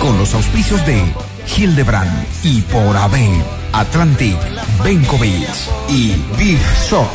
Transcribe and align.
Con 0.00 0.18
los 0.18 0.34
auspicios 0.34 0.84
de 0.86 1.02
Hildebrand 1.56 2.26
y 2.42 2.60
por 2.62 2.96
AB, 2.96 3.16
Atlantic, 3.72 4.36
Benkovic 4.82 5.48
y 5.88 6.14
Big 6.36 6.60
Shop. 6.88 7.08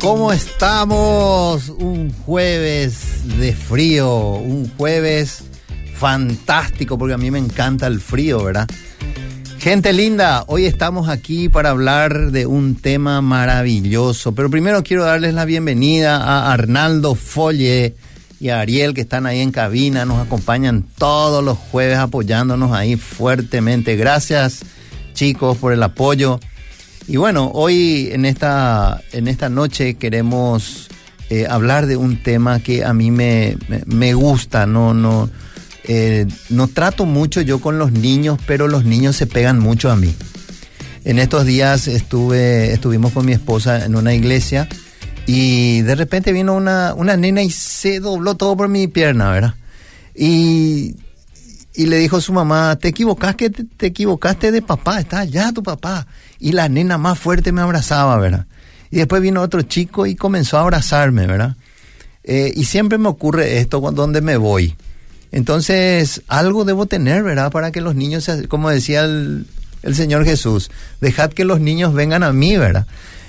¿Cómo 0.00 0.32
estamos? 0.32 1.70
Un 1.70 2.12
jueves 2.12 3.38
de 3.38 3.52
frío, 3.52 4.34
un 4.34 4.70
jueves 4.76 5.42
fantástico, 5.94 6.96
porque 6.96 7.14
a 7.14 7.18
mí 7.18 7.32
me 7.32 7.40
encanta 7.40 7.88
el 7.88 8.00
frío, 8.00 8.44
¿verdad? 8.44 8.68
Gente 9.58 9.92
linda, 9.92 10.44
hoy 10.46 10.66
estamos 10.66 11.08
aquí 11.08 11.48
para 11.48 11.70
hablar 11.70 12.30
de 12.30 12.46
un 12.46 12.76
tema 12.76 13.20
maravilloso, 13.20 14.32
pero 14.36 14.48
primero 14.48 14.84
quiero 14.84 15.04
darles 15.04 15.34
la 15.34 15.44
bienvenida 15.44 16.18
a 16.18 16.52
Arnaldo 16.52 17.16
Folle 17.16 17.96
y 18.38 18.50
a 18.50 18.60
Ariel 18.60 18.94
que 18.94 19.00
están 19.00 19.26
ahí 19.26 19.40
en 19.40 19.50
cabina, 19.50 20.04
nos 20.04 20.24
acompañan 20.24 20.84
todos 20.96 21.42
los 21.42 21.58
jueves 21.58 21.98
apoyándonos 21.98 22.70
ahí 22.70 22.96
fuertemente. 22.96 23.96
Gracias 23.96 24.60
chicos 25.12 25.56
por 25.58 25.72
el 25.72 25.82
apoyo. 25.82 26.38
Y 27.08 27.16
bueno, 27.16 27.50
hoy 27.54 28.10
en 28.12 28.26
esta, 28.26 29.02
en 29.12 29.28
esta 29.28 29.48
noche 29.48 29.94
queremos 29.94 30.88
eh, 31.30 31.46
hablar 31.48 31.86
de 31.86 31.96
un 31.96 32.22
tema 32.22 32.60
que 32.60 32.84
a 32.84 32.92
mí 32.92 33.10
me, 33.10 33.56
me, 33.86 34.12
gusta, 34.12 34.66
no, 34.66 34.92
no, 34.92 35.30
eh, 35.84 36.26
no 36.50 36.68
trato 36.68 37.06
mucho 37.06 37.40
yo 37.40 37.62
con 37.62 37.78
los 37.78 37.92
niños, 37.92 38.38
pero 38.46 38.68
los 38.68 38.84
niños 38.84 39.16
se 39.16 39.26
pegan 39.26 39.58
mucho 39.58 39.90
a 39.90 39.96
mí. 39.96 40.14
En 41.06 41.18
estos 41.18 41.46
días 41.46 41.88
estuve, 41.88 42.74
estuvimos 42.74 43.12
con 43.12 43.24
mi 43.24 43.32
esposa 43.32 43.86
en 43.86 43.96
una 43.96 44.12
iglesia 44.12 44.68
y 45.26 45.80
de 45.80 45.94
repente 45.94 46.30
vino 46.30 46.54
una, 46.54 46.92
una 46.92 47.16
nena 47.16 47.40
y 47.40 47.50
se 47.50 48.00
dobló 48.00 48.34
todo 48.34 48.54
por 48.54 48.68
mi 48.68 48.86
pierna, 48.86 49.30
¿verdad? 49.30 49.54
Y, 50.14 50.94
y 51.74 51.86
le 51.86 51.96
dijo 51.96 52.18
a 52.18 52.20
su 52.20 52.34
mamá, 52.34 52.76
te 52.76 52.88
equivocaste, 52.88 53.48
te, 53.48 53.64
te 53.64 53.86
equivocaste 53.86 54.52
de 54.52 54.60
papá, 54.60 55.00
está 55.00 55.20
allá 55.20 55.52
tu 55.52 55.62
papá. 55.62 56.06
Y 56.38 56.52
la 56.52 56.68
nena 56.68 56.98
más 56.98 57.18
fuerte 57.18 57.52
me 57.52 57.60
abrazaba, 57.60 58.16
¿verdad? 58.18 58.46
Y 58.90 58.96
después 58.96 59.20
vino 59.20 59.42
otro 59.42 59.62
chico 59.62 60.06
y 60.06 60.14
comenzó 60.14 60.58
a 60.58 60.62
abrazarme, 60.62 61.26
¿verdad? 61.26 61.56
Eh, 62.24 62.52
y 62.54 62.64
siempre 62.64 62.98
me 62.98 63.08
ocurre 63.08 63.58
esto 63.58 63.80
cuando 63.80 64.02
donde 64.02 64.20
me 64.20 64.36
voy. 64.36 64.76
Entonces, 65.30 66.22
algo 66.28 66.64
debo 66.64 66.86
tener, 66.86 67.22
¿verdad? 67.22 67.50
Para 67.50 67.70
que 67.70 67.80
los 67.80 67.94
niños, 67.94 68.30
como 68.48 68.70
decía 68.70 69.04
el, 69.04 69.46
el 69.82 69.94
Señor 69.94 70.24
Jesús, 70.24 70.70
dejad 71.00 71.30
que 71.30 71.44
los 71.44 71.60
niños 71.60 71.94
vengan 71.94 72.22
a 72.22 72.32
mí, 72.32 72.56
¿verdad? 72.56 72.86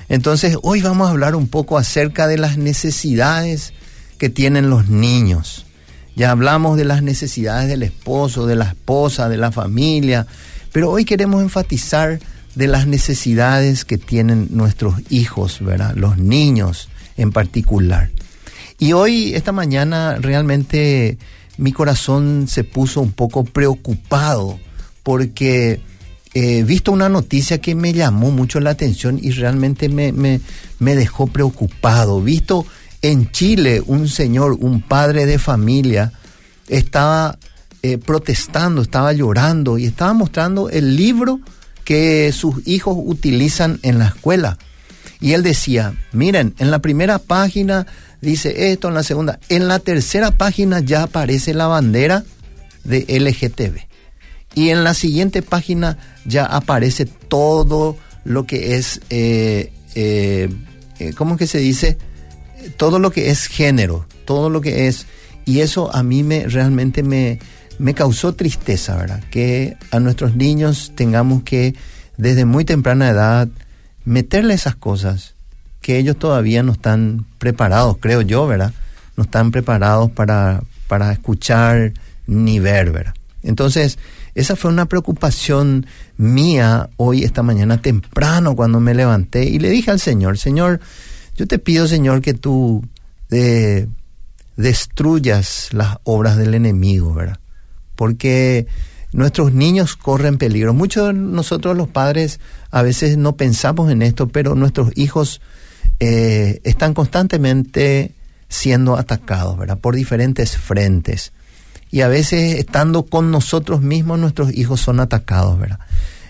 Entonces, 0.08 0.58
hoy 0.64 0.82
vamos 0.82 1.08
a 1.08 1.12
hablar 1.12 1.36
un 1.36 1.48
poco 1.48 1.78
acerca 1.78 2.28
de 2.28 2.38
las 2.38 2.58
necesidades 2.58 3.74
que 4.18 4.30
tienen 4.30 4.70
los 4.70 4.90
niños. 4.90 5.66
Ya 6.16 6.32
hablamos 6.32 6.78
de 6.78 6.86
las 6.86 7.04
necesidades 7.04 7.70
del 7.70 7.84
esposo, 7.84 8.46
de 8.46 8.56
la 8.56 8.66
esposa, 8.66 9.30
de 9.30 9.38
la 9.38 9.52
familia, 9.52 10.28
pero 10.72 10.90
hoy 10.90 11.06
queremos 11.06 11.42
enfatizar 11.42 12.20
de 12.60 12.68
las 12.68 12.88
necesidades 12.88 13.86
que 13.86 13.98
tienen 13.98 14.50
nuestros 14.52 14.96
hijos, 15.10 15.60
¿verdad? 15.62 15.96
Los 15.96 16.18
niños 16.18 16.90
en 17.16 17.32
particular. 17.32 18.10
Y 18.78 18.92
hoy, 18.92 19.34
esta 19.34 19.54
mañana, 19.54 20.18
realmente 20.20 21.18
mi 21.56 21.72
corazón 21.72 22.50
se 22.50 22.66
puso 22.66 23.00
un 23.00 23.14
poco 23.14 23.46
preocupado 23.46 24.60
porque 25.04 25.80
he 26.34 26.64
visto 26.64 26.92
una 26.92 27.08
noticia 27.08 27.62
que 27.62 27.76
me 27.76 27.94
llamó 27.94 28.30
mucho 28.30 28.60
la 28.60 28.72
atención 28.72 29.18
y 29.22 29.32
realmente 29.32 29.88
me, 29.88 30.12
me, 30.12 30.42
me 30.80 30.96
dejó 30.96 31.28
preocupado. 31.28 32.22
Visto 32.22 32.66
en 33.02 33.32
Chile 33.32 33.82
un 33.86 34.10
señor, 34.10 34.58
un 34.60 34.82
padre 34.82 35.26
de 35.26 35.40
familia, 35.40 36.12
estaba 36.68 37.40
eh, 37.84 37.98
protestando, 37.98 38.82
estaba 38.82 39.14
llorando 39.14 39.78
y 39.78 39.86
estaba 39.86 40.12
mostrando 40.12 40.70
el 40.70 40.98
libro 40.98 41.40
que 41.90 42.32
sus 42.34 42.68
hijos 42.68 42.96
utilizan 43.04 43.80
en 43.82 43.98
la 43.98 44.10
escuela. 44.10 44.60
Y 45.20 45.34
él 45.34 45.42
decía, 45.42 45.96
miren, 46.12 46.54
en 46.60 46.70
la 46.70 46.78
primera 46.84 47.18
página 47.18 47.88
dice 48.22 48.72
esto, 48.72 48.90
en 48.90 48.94
la 48.94 49.02
segunda, 49.02 49.40
en 49.50 49.68
la 49.68 49.80
tercera 49.80 50.30
página 50.30 50.82
ya 50.82 51.02
aparece 51.02 51.56
la 51.56 51.66
bandera 51.66 52.26
de 52.84 53.08
LGTB. 53.10 53.88
Y 54.54 54.70
en 54.70 54.84
la 54.84 54.94
siguiente 54.94 55.42
página 55.42 55.98
ya 56.26 56.46
aparece 56.46 57.06
todo 57.06 57.98
lo 58.24 58.46
que 58.46 58.76
es, 58.76 59.02
eh, 59.10 59.74
eh, 59.96 60.48
eh, 61.00 61.14
¿cómo 61.16 61.38
que 61.38 61.48
se 61.48 61.58
dice? 61.58 61.98
Todo 62.78 63.00
lo 63.00 63.10
que 63.10 63.32
es 63.32 63.48
género, 63.48 64.06
todo 64.26 64.52
lo 64.52 64.62
que 64.62 64.88
es... 64.88 65.08
Y 65.44 65.62
eso 65.62 65.92
a 65.92 66.04
mí 66.04 66.22
me 66.22 66.48
realmente 66.48 67.02
me, 67.02 67.40
me 67.80 67.94
causó 67.94 68.34
tristeza, 68.34 68.96
¿verdad? 68.98 69.24
Que 69.32 69.78
a 69.92 70.00
nuestros 70.00 70.36
niños 70.36 70.92
tengamos 70.96 71.44
que, 71.44 71.76
desde 72.18 72.46
muy 72.46 72.66
temprana 72.66 73.10
edad, 73.10 73.48
meterle 74.06 74.54
esas 74.54 74.76
cosas 74.76 75.34
que 75.82 75.98
ellos 75.98 76.18
todavía 76.18 76.62
no 76.62 76.74
están 76.74 77.26
preparados, 77.38 77.98
creo 78.00 78.22
yo, 78.22 78.46
¿verdad? 78.46 78.74
No 79.16 79.24
están 79.24 79.52
preparados 79.52 80.12
para, 80.12 80.62
para 80.88 81.12
escuchar 81.12 81.94
ni 82.28 82.60
ver, 82.60 82.92
¿verdad? 82.92 83.14
Entonces, 83.44 83.98
esa 84.36 84.58
fue 84.58 84.72
una 84.72 84.86
preocupación 84.86 85.86
mía 86.18 86.90
hoy, 86.98 87.24
esta 87.24 87.44
mañana 87.44 87.82
temprano, 87.82 88.56
cuando 88.56 88.82
me 88.82 88.94
levanté 88.94 89.46
y 89.46 89.58
le 89.58 89.70
dije 89.70 89.92
al 89.92 90.02
Señor, 90.02 90.38
Señor, 90.38 90.82
yo 91.38 91.48
te 91.48 91.60
pido, 91.60 91.88
Señor, 91.88 92.22
que 92.22 92.34
tú 92.34 92.86
eh, 93.32 93.88
destruyas 94.58 95.70
las 95.72 95.98
obras 96.04 96.36
del 96.36 96.54
enemigo, 96.54 97.14
¿verdad? 97.14 97.40
Porque 98.00 98.66
nuestros 99.12 99.52
niños 99.52 99.98
corren 99.98 100.38
peligro. 100.38 100.74
Muchos 100.74 101.08
de 101.08 101.14
nosotros 101.14 101.76
los 101.76 101.90
padres 101.90 102.40
a 102.72 102.82
veces 102.82 103.18
no 103.18 103.36
pensamos 103.36 103.92
en 103.92 104.02
esto, 104.02 104.30
pero 104.30 104.56
nuestros 104.56 104.94
hijos 104.96 105.42
eh, 106.00 106.62
están 106.64 106.94
constantemente 106.94 108.14
siendo 108.48 108.96
atacados, 108.96 109.58
¿verdad? 109.58 109.80
Por 109.80 109.98
diferentes 109.98 110.56
frentes. 110.56 111.34
Y 111.92 112.00
a 112.00 112.08
veces 112.08 112.58
estando 112.58 113.04
con 113.04 113.32
nosotros 113.32 113.82
mismos, 113.82 114.18
nuestros 114.18 114.54
hijos 114.56 114.80
son 114.80 115.02
atacados, 115.02 115.60
¿verdad? 115.60 115.80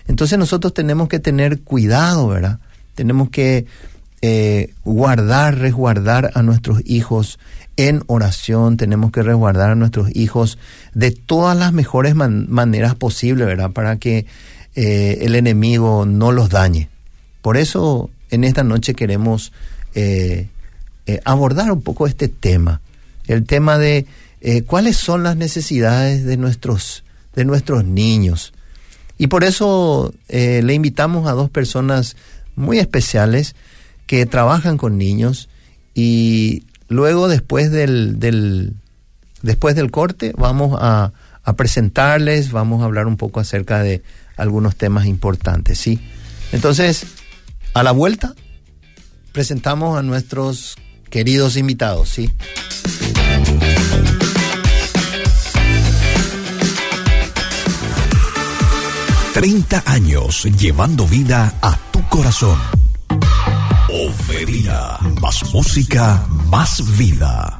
Entonces 0.08 0.40
nosotros 0.40 0.74
tenemos 0.74 1.08
que 1.08 1.20
tener 1.20 1.60
cuidado, 1.60 2.26
¿verdad? 2.26 2.58
Tenemos 2.96 3.30
que 3.30 3.66
eh, 4.22 4.74
guardar, 4.84 5.58
resguardar 5.58 6.32
a 6.34 6.42
nuestros 6.42 6.82
hijos 6.84 7.38
en 7.88 8.02
oración, 8.08 8.76
tenemos 8.76 9.10
que 9.10 9.22
resguardar 9.22 9.70
a 9.70 9.74
nuestros 9.74 10.14
hijos 10.14 10.58
de 10.92 11.12
todas 11.12 11.56
las 11.56 11.72
mejores 11.72 12.14
maneras 12.14 12.94
posibles, 12.94 13.46
¿verdad? 13.46 13.70
Para 13.70 13.96
que 13.96 14.26
eh, 14.74 15.18
el 15.22 15.34
enemigo 15.34 16.04
no 16.04 16.30
los 16.30 16.50
dañe. 16.50 16.90
Por 17.40 17.56
eso 17.56 18.10
en 18.30 18.44
esta 18.44 18.64
noche 18.64 18.94
queremos 18.94 19.52
eh, 19.94 20.48
eh, 21.06 21.20
abordar 21.24 21.72
un 21.72 21.80
poco 21.80 22.06
este 22.06 22.28
tema, 22.28 22.82
el 23.26 23.46
tema 23.46 23.78
de 23.78 24.06
cuáles 24.66 24.96
son 24.96 25.22
las 25.22 25.36
necesidades 25.36 26.24
de 26.24 26.36
nuestros, 26.36 27.04
de 27.34 27.44
nuestros 27.46 27.84
niños. 27.84 28.52
Y 29.16 29.26
por 29.28 29.44
eso 29.44 30.14
le 30.28 30.74
invitamos 30.74 31.28
a 31.28 31.32
dos 31.32 31.50
personas 31.50 32.16
muy 32.56 32.78
especiales 32.78 33.54
que 34.06 34.24
trabajan 34.24 34.78
con 34.78 34.96
niños 34.96 35.50
y 35.94 36.64
luego 36.90 37.28
después 37.28 37.70
del, 37.70 38.20
del 38.20 38.74
después 39.40 39.74
del 39.74 39.90
corte 39.90 40.34
vamos 40.36 40.78
a, 40.78 41.12
a 41.42 41.52
presentarles, 41.54 42.52
vamos 42.52 42.82
a 42.82 42.84
hablar 42.84 43.06
un 43.06 43.16
poco 43.16 43.40
acerca 43.40 43.82
de 43.82 44.02
algunos 44.36 44.76
temas 44.76 45.06
importantes, 45.06 45.78
¿sí? 45.78 45.98
Entonces, 46.52 47.06
a 47.72 47.82
la 47.82 47.92
vuelta, 47.92 48.34
presentamos 49.32 49.98
a 49.98 50.02
nuestros 50.02 50.76
queridos 51.08 51.56
invitados, 51.56 52.08
¿sí? 52.08 52.30
Treinta 59.32 59.82
años 59.86 60.44
llevando 60.58 61.06
vida 61.06 61.54
a 61.62 61.78
tu 61.92 62.06
corazón. 62.08 62.58
Oferia, 63.88 64.98
más 65.20 65.54
música, 65.54 66.26
más 66.50 66.82
vida. 66.98 67.59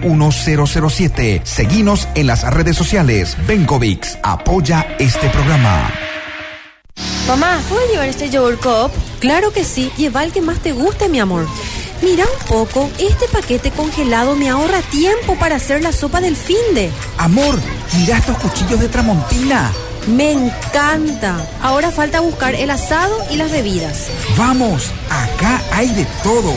1007. 0.00 1.42
Seguinos 1.44 2.08
en 2.14 2.26
las 2.26 2.42
redes 2.52 2.76
sociales. 2.76 3.36
Benkovics 3.46 4.18
apoya 4.22 4.86
este 4.98 5.28
programa. 5.30 5.90
Mamá, 7.26 7.60
¿puedo 7.68 7.86
llevar 7.90 8.08
este 8.08 8.30
yogur 8.30 8.58
cup? 8.58 8.90
Claro 9.20 9.52
que 9.52 9.64
sí, 9.64 9.90
lleva 9.96 10.24
el 10.24 10.32
que 10.32 10.40
más 10.40 10.60
te 10.60 10.72
guste, 10.72 11.08
mi 11.08 11.20
amor. 11.20 11.46
Mira 12.02 12.24
un 12.24 12.46
poco, 12.48 12.90
este 12.98 13.28
paquete 13.28 13.70
congelado 13.70 14.34
me 14.34 14.48
ahorra 14.48 14.82
tiempo 14.82 15.36
para 15.36 15.56
hacer 15.56 15.82
la 15.82 15.92
sopa 15.92 16.20
del 16.20 16.34
finde. 16.34 16.90
Amor, 17.18 17.56
mira 17.96 18.18
estos 18.18 18.36
cuchillos 18.38 18.80
de 18.80 18.88
Tramontina. 18.88 19.72
Me 20.06 20.32
encanta. 20.32 21.36
Ahora 21.62 21.90
falta 21.90 22.20
buscar 22.20 22.54
el 22.54 22.70
asado 22.70 23.14
y 23.30 23.36
las 23.36 23.50
bebidas. 23.52 24.08
Vamos, 24.36 24.90
acá 25.08 25.60
hay 25.72 25.88
de 25.90 26.04
todo. 26.22 26.52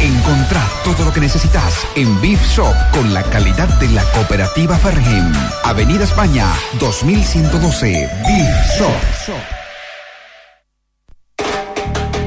Encontrá 0.00 0.62
todo 0.82 1.04
lo 1.04 1.12
que 1.12 1.20
necesitas 1.20 1.86
en 1.94 2.20
Beef 2.20 2.40
Shop 2.48 2.74
con 2.92 3.14
la 3.14 3.22
calidad 3.22 3.68
de 3.78 3.88
la 3.88 4.02
cooperativa 4.12 4.76
Fergen. 4.76 5.32
Avenida 5.62 6.04
España, 6.04 6.46
2112. 6.80 8.10
Beef 8.26 8.78
Shop. 8.78 9.64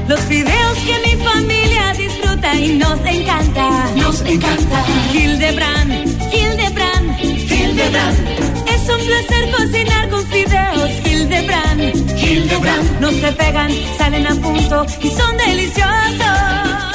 Los 0.08 0.26
videos 0.28 0.78
que 0.78 1.16
mi 1.16 1.22
familia 1.22 1.92
disfruta 1.92 2.54
y 2.54 2.78
nos 2.78 2.98
encanta. 3.04 3.90
Nos 3.94 4.20
encanta. 4.22 4.84
Hildebrand, 5.12 5.92
Hildebrand, 6.32 7.20
Hildebrand. 7.20 8.18
Es 8.66 8.88
un 8.88 9.06
placer 9.06 9.50
cocinar 9.50 9.97
fideos 10.38 10.90
Hildebrand. 11.04 11.80
Hildebrand. 12.18 13.00
No 13.00 13.10
se 13.10 13.32
pegan, 13.32 13.70
salen 13.96 14.26
a 14.26 14.34
punto 14.34 14.86
y 15.02 15.08
son 15.10 15.36
deliciosos. 15.36 15.88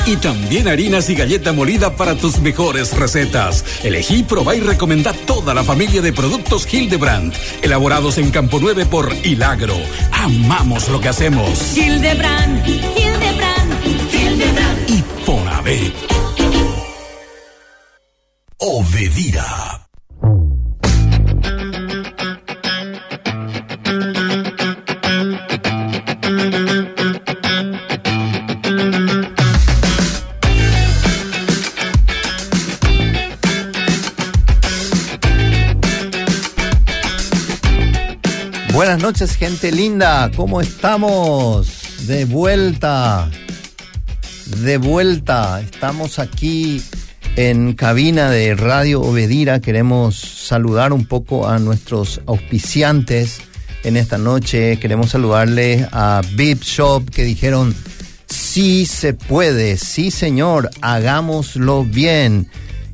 Y 0.06 0.18
también 0.18 0.68
harinas 0.68 1.10
y 1.10 1.16
galleta 1.16 1.54
molida 1.54 1.96
para 1.96 2.16
tus 2.16 2.40
mejores 2.40 2.96
recetas. 2.98 3.64
Elegí, 3.84 4.24
probá 4.24 4.56
y 4.56 4.60
recomendá 4.60 5.14
toda 5.14 5.54
la 5.54 5.64
familia 5.64 6.02
de 6.02 6.12
productos 6.12 6.72
Hildebrand. 6.72 7.34
Elaborados 7.62 8.18
en 8.18 8.30
Campo 8.32 8.60
9 8.60 8.86
por 8.86 9.14
Hilagro. 9.24 9.76
Amamos 10.12 10.90
lo 10.90 11.00
que 11.00 11.10
hacemos. 11.10 11.78
Hildebrand, 11.78 12.68
Hildebrand, 12.68 13.86
Hildebrand. 14.14 14.90
Y 14.90 15.04
Ponave. 15.26 15.94
Obedira. 18.58 19.83
Noches, 39.14 39.36
gente 39.36 39.72
linda. 39.72 40.32
¿Cómo 40.36 40.60
estamos? 40.60 41.68
De 42.08 42.26
vuelta. 42.26 43.30
De 44.64 44.78
vuelta. 44.78 45.62
Estamos 45.62 46.18
aquí 46.18 46.82
en 47.36 47.74
cabina 47.74 48.32
de 48.32 48.56
Radio 48.56 49.02
Obedira. 49.02 49.60
Queremos 49.60 50.16
saludar 50.16 50.94
un 50.94 51.06
poco 51.06 51.48
a 51.48 51.60
nuestros 51.60 52.22
auspiciantes 52.26 53.42
en 53.84 53.98
esta 53.98 54.18
noche. 54.18 54.80
Queremos 54.80 55.12
saludarles 55.12 55.86
a 55.92 56.22
Bip 56.34 56.64
Shop 56.64 57.08
que 57.08 57.24
dijeron, 57.24 57.76
sí 58.26 58.88
se 58.88 59.14
puede, 59.14 59.78
sí 59.78 60.10
señor, 60.10 60.72
hagámoslo 60.82 61.84
bien. 61.84 62.48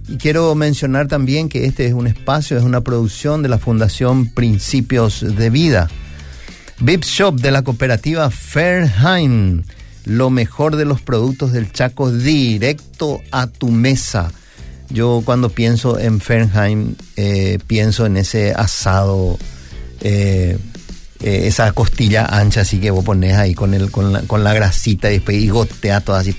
Y 0.10 0.18
quiero 0.18 0.54
mencionar 0.54 1.08
también 1.08 1.48
que 1.48 1.64
este 1.64 1.86
es 1.86 1.94
un 1.94 2.08
espacio, 2.08 2.58
es 2.58 2.64
una 2.64 2.82
producción 2.82 3.42
de 3.42 3.48
la 3.48 3.58
Fundación 3.58 4.28
Principios 4.28 5.22
de 5.22 5.50
Vida. 5.50 5.90
VIP 6.82 7.04
Shop 7.04 7.36
de 7.36 7.52
la 7.52 7.62
cooperativa 7.62 8.30
Fairheim. 8.30 9.64
Lo 10.06 10.30
mejor 10.30 10.76
de 10.76 10.86
los 10.86 11.02
productos 11.02 11.52
del 11.52 11.72
Chaco 11.72 12.12
directo 12.12 13.22
a 13.32 13.48
tu 13.48 13.70
mesa. 13.70 14.32
Yo 14.90 15.22
cuando 15.24 15.50
pienso 15.50 16.00
en 16.00 16.20
Fernheim, 16.20 16.96
pienso 17.68 18.06
en 18.06 18.18
ese 18.18 18.54
asado, 18.54 19.38
eh, 20.02 20.58
eh, 21.22 21.42
esa 21.48 21.72
costilla 21.74 22.26
ancha 22.26 22.62
así 22.62 22.80
que 22.80 22.90
vos 22.90 23.06
pones 23.06 23.36
ahí 23.36 23.54
con, 23.54 23.74
el, 23.74 23.92
con, 23.92 24.14
la, 24.14 24.22
con 24.22 24.44
la 24.44 24.54
grasita 24.54 25.10
y 25.10 25.16
después 25.16 25.38
y 25.38 25.50
gotea 25.50 26.02
todo 26.02 26.16
así. 26.16 26.36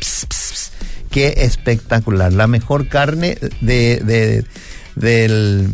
Qué 1.11 1.35
espectacular. 1.39 2.33
La 2.33 2.47
mejor 2.47 2.89
carne 2.89 3.39
de, 3.61 4.01
de, 4.05 4.45
del, 4.97 5.73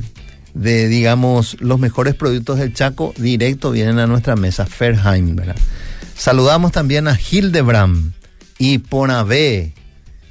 de, 0.56 0.88
digamos, 0.88 1.60
los 1.60 1.78
mejores 1.78 2.14
productos 2.14 2.58
del 2.58 2.72
Chaco 2.72 3.12
directo 3.18 3.70
vienen 3.70 3.98
a 3.98 4.06
nuestra 4.06 4.36
mesa, 4.36 4.64
Fairheim, 4.64 5.36
¿verdad? 5.36 5.56
Saludamos 6.16 6.72
también 6.72 7.08
a 7.08 7.18
Hildebrand 7.18 8.12
y 8.58 8.78
Ponabé. 8.78 9.74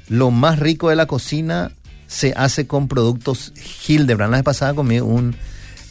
Lo 0.08 0.32
más 0.32 0.58
rico 0.58 0.90
de 0.90 0.96
la 0.96 1.06
cocina 1.06 1.70
se 2.08 2.32
hace 2.36 2.66
con 2.66 2.88
productos 2.88 3.52
Hildebrand. 3.86 4.32
La 4.32 4.38
vez 4.38 4.44
pasada 4.44 4.74
comí 4.74 4.98
un, 4.98 5.36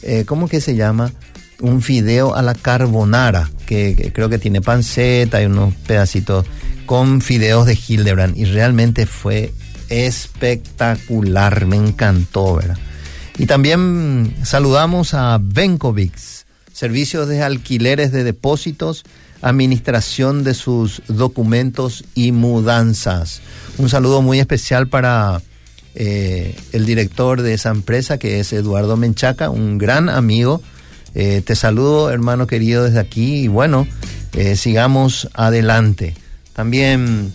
eh, 0.02 0.24
¿cómo 0.26 0.48
que 0.48 0.60
se 0.60 0.76
llama? 0.76 1.12
Un 1.60 1.80
fideo 1.80 2.34
a 2.34 2.42
la 2.42 2.54
carbonara, 2.54 3.50
que, 3.64 3.96
que 3.96 4.12
creo 4.12 4.28
que 4.28 4.38
tiene 4.38 4.60
panceta 4.60 5.42
y 5.42 5.46
unos 5.46 5.74
pedacitos 5.86 6.44
con 6.84 7.22
fideos 7.22 7.64
de 7.64 7.78
Hildebrand 7.88 8.36
y 8.36 8.44
realmente 8.44 9.06
fue 9.06 9.50
espectacular, 9.88 11.64
me 11.64 11.76
encantó, 11.76 12.56
¿verdad? 12.56 12.76
Y 13.38 13.46
también 13.46 14.34
saludamos 14.44 15.12
a 15.12 15.38
Benkovics, 15.42 16.46
servicios 16.72 17.28
de 17.28 17.42
alquileres 17.42 18.10
de 18.10 18.24
depósitos, 18.24 19.04
administración 19.42 20.42
de 20.42 20.54
sus 20.54 21.02
documentos 21.06 22.04
y 22.14 22.32
mudanzas. 22.32 23.42
Un 23.76 23.90
saludo 23.90 24.22
muy 24.22 24.40
especial 24.40 24.88
para 24.88 25.42
eh, 25.94 26.56
el 26.72 26.86
director 26.86 27.42
de 27.42 27.52
esa 27.54 27.70
empresa, 27.70 28.18
que 28.18 28.40
es 28.40 28.52
Eduardo 28.54 28.96
Menchaca, 28.96 29.50
un 29.50 29.76
gran 29.76 30.08
amigo. 30.08 30.62
Eh, 31.14 31.42
te 31.44 31.56
saludo, 31.56 32.10
hermano 32.10 32.46
querido, 32.46 32.84
desde 32.84 33.00
aquí 33.00 33.44
y 33.44 33.48
bueno, 33.48 33.86
eh, 34.32 34.56
sigamos 34.56 35.28
adelante. 35.34 36.14
También 36.54 37.34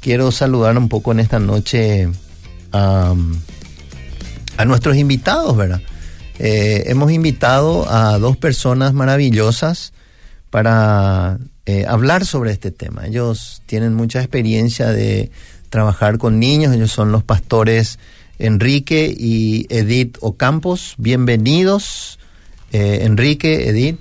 quiero 0.00 0.32
saludar 0.32 0.78
un 0.78 0.88
poco 0.88 1.12
en 1.12 1.20
esta 1.20 1.38
noche 1.38 2.08
a, 2.72 3.14
a 4.56 4.64
nuestros 4.64 4.96
invitados, 4.96 5.56
¿verdad? 5.56 5.80
Eh, 6.38 6.84
hemos 6.86 7.12
invitado 7.12 7.88
a 7.90 8.18
dos 8.18 8.36
personas 8.36 8.92
maravillosas 8.92 9.92
para 10.50 11.38
eh, 11.66 11.84
hablar 11.88 12.24
sobre 12.24 12.52
este 12.52 12.70
tema. 12.70 13.06
Ellos 13.06 13.62
tienen 13.66 13.94
mucha 13.94 14.20
experiencia 14.20 14.88
de 14.88 15.30
trabajar 15.70 16.18
con 16.18 16.38
niños, 16.38 16.74
ellos 16.74 16.92
son 16.92 17.12
los 17.12 17.22
pastores 17.22 17.98
Enrique 18.38 19.14
y 19.16 19.66
Edith 19.70 20.18
Ocampos. 20.20 20.94
Bienvenidos, 20.98 22.18
eh, 22.72 23.00
Enrique, 23.02 23.68
Edith. 23.68 23.98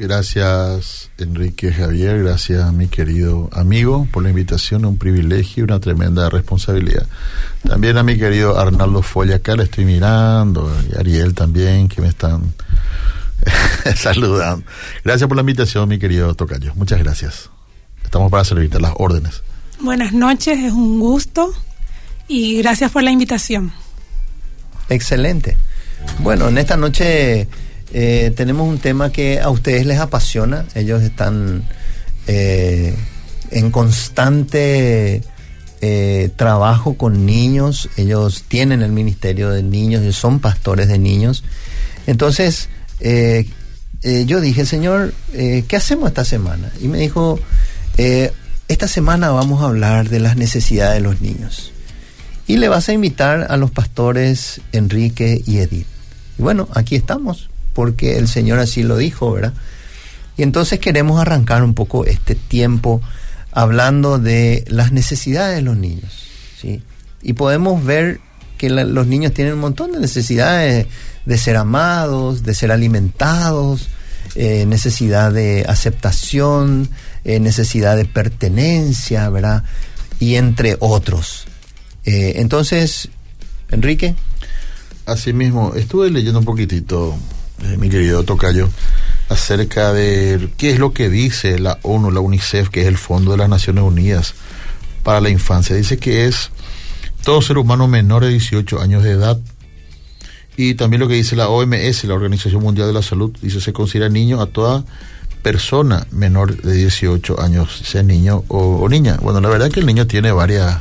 Gracias 0.00 1.10
Enrique 1.18 1.72
Javier, 1.72 2.22
gracias 2.22 2.72
mi 2.72 2.86
querido 2.86 3.50
amigo 3.52 4.06
por 4.12 4.22
la 4.22 4.30
invitación, 4.30 4.84
un 4.84 4.96
privilegio 4.96 5.62
y 5.62 5.64
una 5.64 5.80
tremenda 5.80 6.30
responsabilidad. 6.30 7.04
También 7.66 7.98
a 7.98 8.04
mi 8.04 8.16
querido 8.16 8.60
Arnaldo 8.60 9.02
Folla, 9.02 9.36
acá 9.36 9.56
le 9.56 9.64
estoy 9.64 9.84
mirando, 9.84 10.72
y 10.88 10.96
Ariel 10.96 11.34
también, 11.34 11.88
que 11.88 12.00
me 12.00 12.06
están 12.06 12.54
saludando. 13.96 14.64
Gracias 15.04 15.26
por 15.26 15.36
la 15.36 15.40
invitación, 15.40 15.88
mi 15.88 15.98
querido 15.98 16.32
Tocayo, 16.36 16.72
muchas 16.76 17.00
gracias. 17.00 17.50
Estamos 18.04 18.30
para 18.30 18.44
servirte 18.44 18.78
las 18.78 18.92
órdenes. 18.98 19.42
Buenas 19.80 20.12
noches, 20.12 20.60
es 20.60 20.72
un 20.72 21.00
gusto 21.00 21.52
y 22.28 22.58
gracias 22.58 22.92
por 22.92 23.02
la 23.02 23.10
invitación. 23.10 23.72
Excelente. 24.88 25.56
Bueno, 26.20 26.46
en 26.46 26.58
esta 26.58 26.76
noche 26.76 27.48
eh, 27.92 28.32
tenemos 28.36 28.68
un 28.68 28.78
tema 28.78 29.10
que 29.10 29.40
a 29.40 29.50
ustedes 29.50 29.86
les 29.86 29.98
apasiona. 29.98 30.64
Ellos 30.74 31.02
están 31.02 31.64
eh, 32.26 32.94
en 33.50 33.70
constante 33.70 35.22
eh, 35.80 36.30
trabajo 36.36 36.94
con 36.94 37.24
niños. 37.24 37.88
Ellos 37.96 38.44
tienen 38.48 38.82
el 38.82 38.92
ministerio 38.92 39.50
de 39.50 39.62
niños, 39.62 40.02
ellos 40.02 40.16
son 40.16 40.40
pastores 40.40 40.88
de 40.88 40.98
niños. 40.98 41.44
Entonces, 42.06 42.68
yo 44.02 44.40
dije, 44.40 44.64
Señor, 44.64 45.12
¿qué 45.32 45.76
hacemos 45.76 46.08
esta 46.08 46.24
semana? 46.24 46.72
Y 46.80 46.88
me 46.88 46.98
dijo, 46.98 47.38
esta 47.96 48.88
semana 48.88 49.30
vamos 49.30 49.62
a 49.62 49.66
hablar 49.66 50.08
de 50.08 50.20
las 50.20 50.36
necesidades 50.36 50.94
de 50.94 51.00
los 51.00 51.20
niños. 51.20 51.72
Y 52.46 52.56
le 52.56 52.68
vas 52.68 52.88
a 52.88 52.94
invitar 52.94 53.46
a 53.50 53.58
los 53.58 53.70
pastores 53.70 54.62
Enrique 54.72 55.42
y 55.44 55.58
Edith. 55.58 55.86
Y 56.38 56.42
bueno, 56.42 56.66
aquí 56.72 56.96
estamos 56.96 57.50
porque 57.78 58.18
el 58.18 58.26
Señor 58.26 58.58
así 58.58 58.82
lo 58.82 58.96
dijo, 58.96 59.30
¿verdad? 59.30 59.52
Y 60.36 60.42
entonces 60.42 60.80
queremos 60.80 61.20
arrancar 61.20 61.62
un 61.62 61.74
poco 61.74 62.06
este 62.06 62.34
tiempo 62.34 63.00
hablando 63.52 64.18
de 64.18 64.64
las 64.66 64.90
necesidades 64.90 65.54
de 65.54 65.62
los 65.62 65.76
niños, 65.76 66.26
¿sí? 66.60 66.82
Y 67.22 67.34
podemos 67.34 67.84
ver 67.84 68.18
que 68.56 68.68
los 68.68 69.06
niños 69.06 69.32
tienen 69.32 69.54
un 69.54 69.60
montón 69.60 69.92
de 69.92 70.00
necesidades 70.00 70.88
de 71.24 71.38
ser 71.38 71.54
amados, 71.54 72.42
de 72.42 72.52
ser 72.52 72.72
alimentados, 72.72 73.86
eh, 74.34 74.66
necesidad 74.66 75.32
de 75.32 75.64
aceptación, 75.68 76.88
eh, 77.22 77.38
necesidad 77.38 77.96
de 77.96 78.06
pertenencia, 78.06 79.30
¿verdad? 79.30 79.62
Y 80.18 80.34
entre 80.34 80.76
otros. 80.80 81.44
Eh, 82.04 82.32
entonces, 82.38 83.08
Enrique. 83.70 84.16
Asimismo, 85.06 85.74
estuve 85.76 86.10
leyendo 86.10 86.40
un 86.40 86.44
poquitito 86.44 87.16
eh, 87.64 87.76
mi 87.76 87.88
querido 87.88 88.24
Tocayo, 88.24 88.68
acerca 89.28 89.92
de 89.92 90.48
qué 90.56 90.70
es 90.70 90.78
lo 90.78 90.92
que 90.92 91.08
dice 91.08 91.58
la 91.58 91.78
ONU, 91.82 92.10
la 92.10 92.20
UNICEF, 92.20 92.68
que 92.70 92.82
es 92.82 92.86
el 92.86 92.98
Fondo 92.98 93.32
de 93.32 93.38
las 93.38 93.48
Naciones 93.48 93.84
Unidas 93.84 94.34
para 95.02 95.20
la 95.20 95.30
Infancia. 95.30 95.74
Dice 95.74 95.98
que 95.98 96.26
es 96.26 96.50
todo 97.24 97.42
ser 97.42 97.58
humano 97.58 97.88
menor 97.88 98.24
de 98.24 98.30
18 98.30 98.80
años 98.80 99.02
de 99.02 99.10
edad. 99.10 99.38
Y 100.56 100.74
también 100.74 101.00
lo 101.00 101.08
que 101.08 101.14
dice 101.14 101.36
la 101.36 101.48
OMS, 101.48 102.04
la 102.04 102.14
Organización 102.14 102.62
Mundial 102.62 102.88
de 102.88 102.94
la 102.94 103.02
Salud, 103.02 103.30
dice 103.40 103.60
se 103.60 103.72
considera 103.72 104.08
niño 104.08 104.40
a 104.40 104.46
toda 104.46 104.84
persona 105.42 106.06
menor 106.10 106.60
de 106.60 106.74
18 106.74 107.40
años, 107.40 107.82
sea 107.84 108.02
niño 108.02 108.44
o, 108.48 108.88
niña. 108.88 109.18
Bueno, 109.22 109.40
la 109.40 109.48
verdad 109.48 109.68
es 109.68 109.74
que 109.74 109.80
el 109.80 109.86
niño 109.86 110.06
tiene 110.06 110.32
varias 110.32 110.78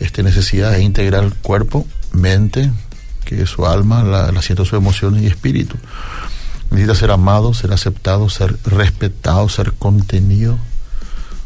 este, 0.00 0.22
necesidades, 0.22 0.82
integrar 0.82 1.32
cuerpo, 1.42 1.86
mente, 2.12 2.70
que 3.36 3.46
su 3.46 3.66
alma 3.66 4.02
la, 4.02 4.32
la 4.32 4.42
sienta 4.42 4.64
sus 4.64 4.78
emociones 4.78 5.22
y 5.22 5.26
espíritu. 5.26 5.76
Necesita 6.70 6.94
ser 6.94 7.10
amado, 7.10 7.52
ser 7.52 7.72
aceptado, 7.72 8.28
ser 8.28 8.56
respetado, 8.64 9.48
ser 9.48 9.72
contenido, 9.72 10.56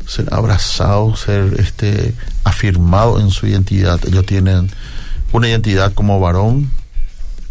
ser 0.06 0.32
abrazado, 0.32 1.16
ser 1.16 1.58
este 1.58 2.14
afirmado 2.44 3.20
en 3.20 3.30
su 3.30 3.46
identidad. 3.46 4.00
Ellos 4.06 4.26
tienen 4.26 4.70
una 5.32 5.48
identidad 5.48 5.94
como 5.94 6.20
varón, 6.20 6.70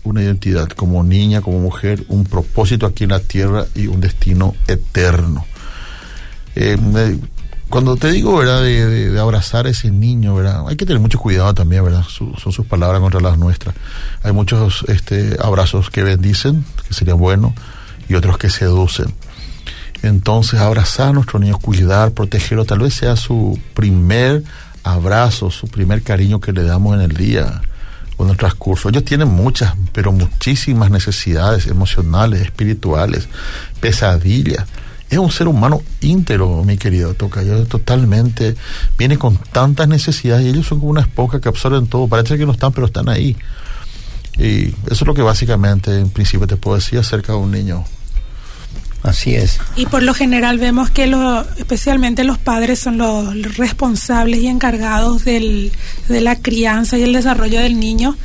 una 0.03 0.21
identidad 0.21 0.67
como 0.69 1.03
niña, 1.03 1.41
como 1.41 1.59
mujer, 1.59 2.05
un 2.09 2.25
propósito 2.25 2.85
aquí 2.85 3.05
en 3.05 3.11
la 3.11 3.19
tierra 3.19 3.65
y 3.73 3.87
un 3.87 4.01
destino 4.01 4.55
eterno. 4.67 5.45
Eh, 6.55 6.77
cuando 7.73 7.95
te 7.95 8.11
digo, 8.11 8.37
¿verdad? 8.37 8.61
De, 8.61 9.19
abrazar 9.19 9.65
a 9.65 9.71
ese 9.71 9.89
niño, 9.89 10.35
¿verdad? 10.35 10.63
Hay 10.67 10.75
que 10.75 10.85
tener 10.85 11.01
mucho 11.01 11.17
cuidado 11.17 11.55
también, 11.55 11.83
¿verdad? 11.83 12.03
son 12.07 12.51
sus 12.53 12.67
palabras 12.67 13.01
contra 13.01 13.19
las 13.19 13.39
nuestras. 13.39 13.73
Hay 14.21 14.31
muchos 14.31 14.85
este, 14.89 15.37
abrazos 15.41 15.89
que 15.89 16.03
bendicen, 16.03 16.63
que 16.87 16.93
sería 16.93 17.15
bueno, 17.15 17.55
y 18.07 18.13
otros 18.13 18.37
que 18.37 18.51
seducen. 18.51 19.15
Entonces, 20.03 20.59
abrazar 20.59 21.07
a 21.07 21.13
nuestro 21.13 21.39
niño, 21.39 21.57
cuidar, 21.57 22.11
protegerlo, 22.11 22.63
tal 22.63 22.77
vez 22.77 22.93
sea 22.93 23.15
su 23.15 23.59
primer 23.73 24.43
abrazo, 24.83 25.49
su 25.49 25.67
primer 25.67 26.03
cariño 26.03 26.39
que 26.39 26.53
le 26.53 26.61
damos 26.61 26.93
en 26.93 27.01
el 27.01 27.17
día 27.17 27.63
o 28.17 28.25
en 28.25 28.29
el 28.29 28.37
transcurso. 28.37 28.89
Ellos 28.89 29.03
tienen 29.03 29.29
muchas, 29.29 29.73
pero 29.93 30.11
muchísimas 30.11 30.91
necesidades 30.91 31.65
emocionales, 31.65 32.41
espirituales, 32.41 33.27
pesadillas 33.79 34.67
es 35.13 35.19
un 35.19 35.31
ser 35.31 35.47
humano 35.47 35.81
íntegro, 36.01 36.63
mi 36.63 36.77
querido 36.77 37.13
Tocayo, 37.13 37.65
totalmente, 37.65 38.55
viene 38.97 39.17
con 39.17 39.37
tantas 39.37 39.87
necesidades 39.87 40.45
y 40.45 40.49
ellos 40.49 40.67
son 40.67 40.79
como 40.79 40.91
una 40.91 41.01
esponja 41.01 41.39
que 41.39 41.49
absorben 41.49 41.87
todo, 41.87 42.07
parece 42.07 42.37
que 42.37 42.45
no 42.45 42.51
están, 42.51 42.71
pero 42.71 42.87
están 42.87 43.09
ahí. 43.09 43.35
Y 44.37 44.67
eso 44.67 44.75
es 44.89 45.05
lo 45.05 45.13
que 45.13 45.21
básicamente, 45.21 45.99
en 45.99 46.09
principio, 46.09 46.47
te 46.47 46.57
puedo 46.57 46.77
decir 46.77 46.99
acerca 46.99 47.33
de 47.33 47.39
un 47.39 47.51
niño. 47.51 47.85
Así 49.03 49.35
es. 49.35 49.59
Y 49.75 49.85
por 49.85 50.01
lo 50.01 50.13
general 50.13 50.59
vemos 50.59 50.89
que 50.89 51.07
lo, 51.07 51.41
especialmente 51.57 52.23
los 52.23 52.37
padres 52.37 52.79
son 52.79 52.97
los 52.97 53.57
responsables 53.57 54.39
y 54.39 54.47
encargados 54.47 55.25
del, 55.25 55.73
de 56.07 56.21
la 56.21 56.37
crianza 56.37 56.97
y 56.97 57.03
el 57.03 57.11
desarrollo 57.11 57.59
del 57.59 57.79
niño 57.79 58.15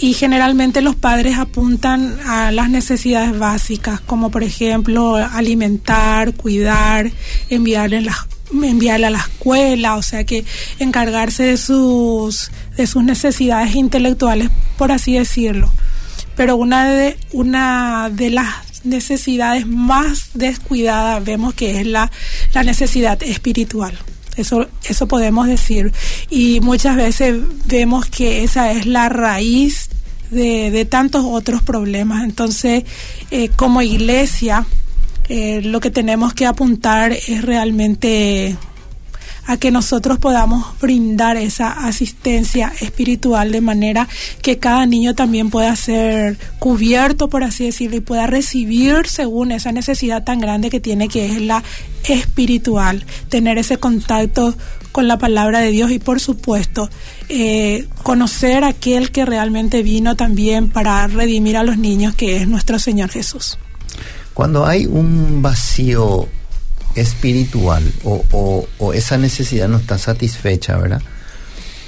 y 0.00 0.12
generalmente 0.14 0.80
los 0.80 0.94
padres 0.94 1.38
apuntan 1.38 2.18
a 2.24 2.52
las 2.52 2.70
necesidades 2.70 3.36
básicas, 3.38 4.00
como 4.00 4.30
por 4.30 4.42
ejemplo 4.44 5.16
alimentar, 5.16 6.34
cuidar, 6.34 7.10
enviarle, 7.50 8.06
enviarle 8.52 9.06
a 9.06 9.10
la 9.10 9.18
escuela, 9.18 9.96
o 9.96 10.02
sea 10.02 10.24
que 10.24 10.44
encargarse 10.78 11.44
de 11.44 11.56
sus, 11.56 12.50
de 12.76 12.86
sus 12.86 13.02
necesidades 13.02 13.74
intelectuales, 13.74 14.50
por 14.76 14.92
así 14.92 15.14
decirlo. 15.14 15.70
Pero 16.36 16.56
una 16.56 16.88
de, 16.90 17.18
una 17.32 18.08
de 18.10 18.30
las 18.30 18.84
necesidades 18.84 19.66
más 19.66 20.30
descuidadas 20.34 21.24
vemos 21.24 21.54
que 21.54 21.80
es 21.80 21.86
la, 21.86 22.12
la 22.54 22.62
necesidad 22.62 23.20
espiritual. 23.24 23.98
Eso, 24.38 24.66
eso 24.84 25.08
podemos 25.08 25.46
decir. 25.46 25.92
Y 26.30 26.60
muchas 26.60 26.96
veces 26.96 27.36
vemos 27.66 28.06
que 28.06 28.44
esa 28.44 28.72
es 28.72 28.86
la 28.86 29.08
raíz 29.08 29.88
de, 30.30 30.70
de 30.70 30.84
tantos 30.84 31.24
otros 31.24 31.62
problemas. 31.62 32.24
Entonces, 32.24 32.84
eh, 33.30 33.50
como 33.56 33.82
iglesia, 33.82 34.66
eh, 35.28 35.60
lo 35.62 35.80
que 35.80 35.90
tenemos 35.90 36.32
que 36.32 36.46
apuntar 36.46 37.12
es 37.12 37.42
realmente 37.42 38.56
a 39.48 39.56
que 39.56 39.70
nosotros 39.70 40.18
podamos 40.18 40.78
brindar 40.78 41.38
esa 41.38 41.72
asistencia 41.72 42.70
espiritual 42.80 43.50
de 43.50 43.62
manera 43.62 44.06
que 44.42 44.58
cada 44.58 44.84
niño 44.84 45.14
también 45.14 45.48
pueda 45.48 45.74
ser 45.74 46.38
cubierto, 46.58 47.28
por 47.28 47.42
así 47.42 47.64
decirlo, 47.64 47.96
y 47.96 48.00
pueda 48.00 48.26
recibir 48.26 49.08
según 49.08 49.50
esa 49.50 49.72
necesidad 49.72 50.22
tan 50.22 50.38
grande 50.38 50.68
que 50.68 50.80
tiene, 50.80 51.08
que 51.08 51.32
es 51.32 51.40
la 51.40 51.64
espiritual, 52.06 53.06
tener 53.30 53.56
ese 53.56 53.78
contacto 53.78 54.54
con 54.92 55.08
la 55.08 55.16
palabra 55.16 55.60
de 55.60 55.70
Dios 55.70 55.90
y 55.92 55.98
por 55.98 56.20
supuesto 56.20 56.90
eh, 57.30 57.88
conocer 58.02 58.64
aquel 58.64 59.10
que 59.10 59.24
realmente 59.24 59.82
vino 59.82 60.14
también 60.14 60.68
para 60.68 61.06
redimir 61.06 61.56
a 61.56 61.62
los 61.62 61.78
niños, 61.78 62.14
que 62.14 62.36
es 62.36 62.48
nuestro 62.48 62.78
Señor 62.78 63.08
Jesús. 63.08 63.58
Cuando 64.34 64.66
hay 64.66 64.84
un 64.84 65.40
vacío 65.40 66.28
espiritual 66.94 67.84
o, 68.04 68.66
esa 68.94 69.18
necesidad 69.18 69.68
no 69.68 69.76
está 69.78 69.98
satisfecha, 69.98 70.76
¿verdad? 70.76 71.02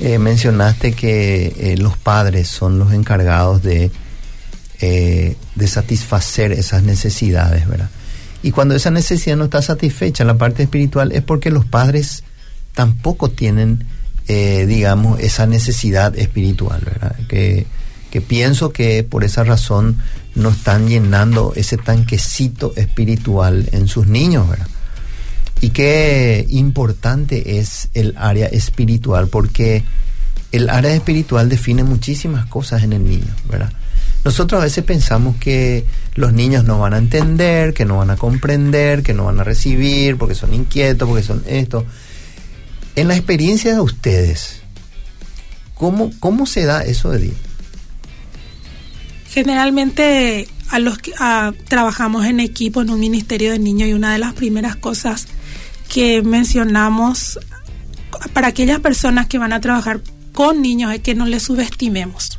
Eh, 0.00 0.19
mencionaste 0.19 0.92
que 0.92 1.54
eh, 1.59 1.76
los 1.76 1.97
padres 1.97 2.49
son 2.49 2.78
los 2.78 2.92
encargados 2.92 3.62
de, 3.62 3.90
eh, 4.80 5.37
de 5.54 5.66
satisfacer 5.66 6.52
esas 6.52 6.83
necesidades, 6.83 7.69
¿verdad? 7.69 7.90
Y 8.42 8.52
cuando 8.52 8.75
esa 8.75 8.90
necesidad 8.90 9.37
no 9.37 9.45
está 9.45 9.61
satisfecha 9.61 10.25
la 10.25 10.38
parte 10.38 10.62
espiritual 10.62 11.12
es 11.12 11.23
porque 11.23 11.50
los 11.50 11.66
padres 11.66 12.25
tampoco 12.75 13.30
tienen 13.30 13.87
digamos, 14.28 15.19
esa 15.19 15.49
necesidad 15.49 16.16
espiritual, 16.16 16.80
¿verdad? 16.85 17.16
Que, 17.26 17.66
que 18.12 18.21
pienso 18.21 18.73
que 18.73 19.02
por 19.02 19.25
esa 19.25 19.42
razón 19.42 19.97
no 20.37 20.50
están 20.50 20.87
llenando 20.87 21.52
ese 21.57 21.76
tanquecito 21.76 22.73
espiritual 22.76 23.69
en 23.73 23.88
sus 23.88 24.07
niños, 24.07 24.49
¿verdad? 24.49 24.69
Y 25.61 25.71
qué 25.71 26.47
importante 26.49 27.59
es 27.59 27.88
el 27.95 28.14
área 28.17 28.47
espiritual, 28.47 29.29
porque 29.29 29.85
el 30.52 30.71
área 30.71 30.95
espiritual 30.95 31.49
define 31.49 31.85
muchísimas 31.85 32.47
cosas 32.47 32.83
en 32.83 32.93
el 32.93 33.05
niño, 33.05 33.35
¿verdad? 33.49 33.73
Nosotros 34.25 34.61
a 34.61 34.64
veces 34.64 34.85
pensamos 34.85 35.37
que 35.37 35.85
los 36.14 36.33
niños 36.33 36.64
no 36.64 36.79
van 36.79 36.95
a 36.95 36.99
entender, 36.99 37.73
que 37.73 37.85
no 37.85 37.99
van 37.99 38.11
a 38.11 38.17
comprender, 38.17 39.02
que 39.02 39.14
no 39.14 39.25
van 39.25 39.40
a 39.40 39.45
recibir, 39.45 40.17
porque 40.17 40.35
son 40.35 40.52
inquietos, 40.52 41.09
porque 41.09 41.23
son 41.23 41.43
esto. 41.47 41.87
En 42.97 43.09
la 43.09 43.17
experiencia 43.17 43.73
de 43.73 43.81
ustedes, 43.81 44.61
¿cómo, 45.75 46.11
cómo 46.21 46.45
se 46.45 46.64
da 46.64 46.85
eso, 46.85 47.14
Edith? 47.14 47.37
Generalmente 49.31 50.49
a 50.71 50.79
los 50.79 50.99
que 50.99 51.12
trabajamos 51.69 52.26
en 52.26 52.40
equipo 52.40 52.83
en 52.83 52.90
un 52.90 53.00
ministerio 53.00 53.52
de 53.52 53.59
niños 53.59 53.88
y 53.88 53.93
una 53.93 54.12
de 54.12 54.19
las 54.19 54.35
primeras 54.35 54.76
cosas 54.76 55.29
que 55.92 56.23
mencionamos 56.23 57.38
para 58.32 58.49
aquellas 58.49 58.80
personas 58.80 59.26
que 59.26 59.38
van 59.38 59.52
a 59.52 59.61
trabajar 59.61 60.00
con 60.32 60.62
niños 60.62 60.94
es 60.94 61.00
que 61.00 61.14
no 61.14 61.26
les 61.26 61.42
subestimemos, 61.42 62.38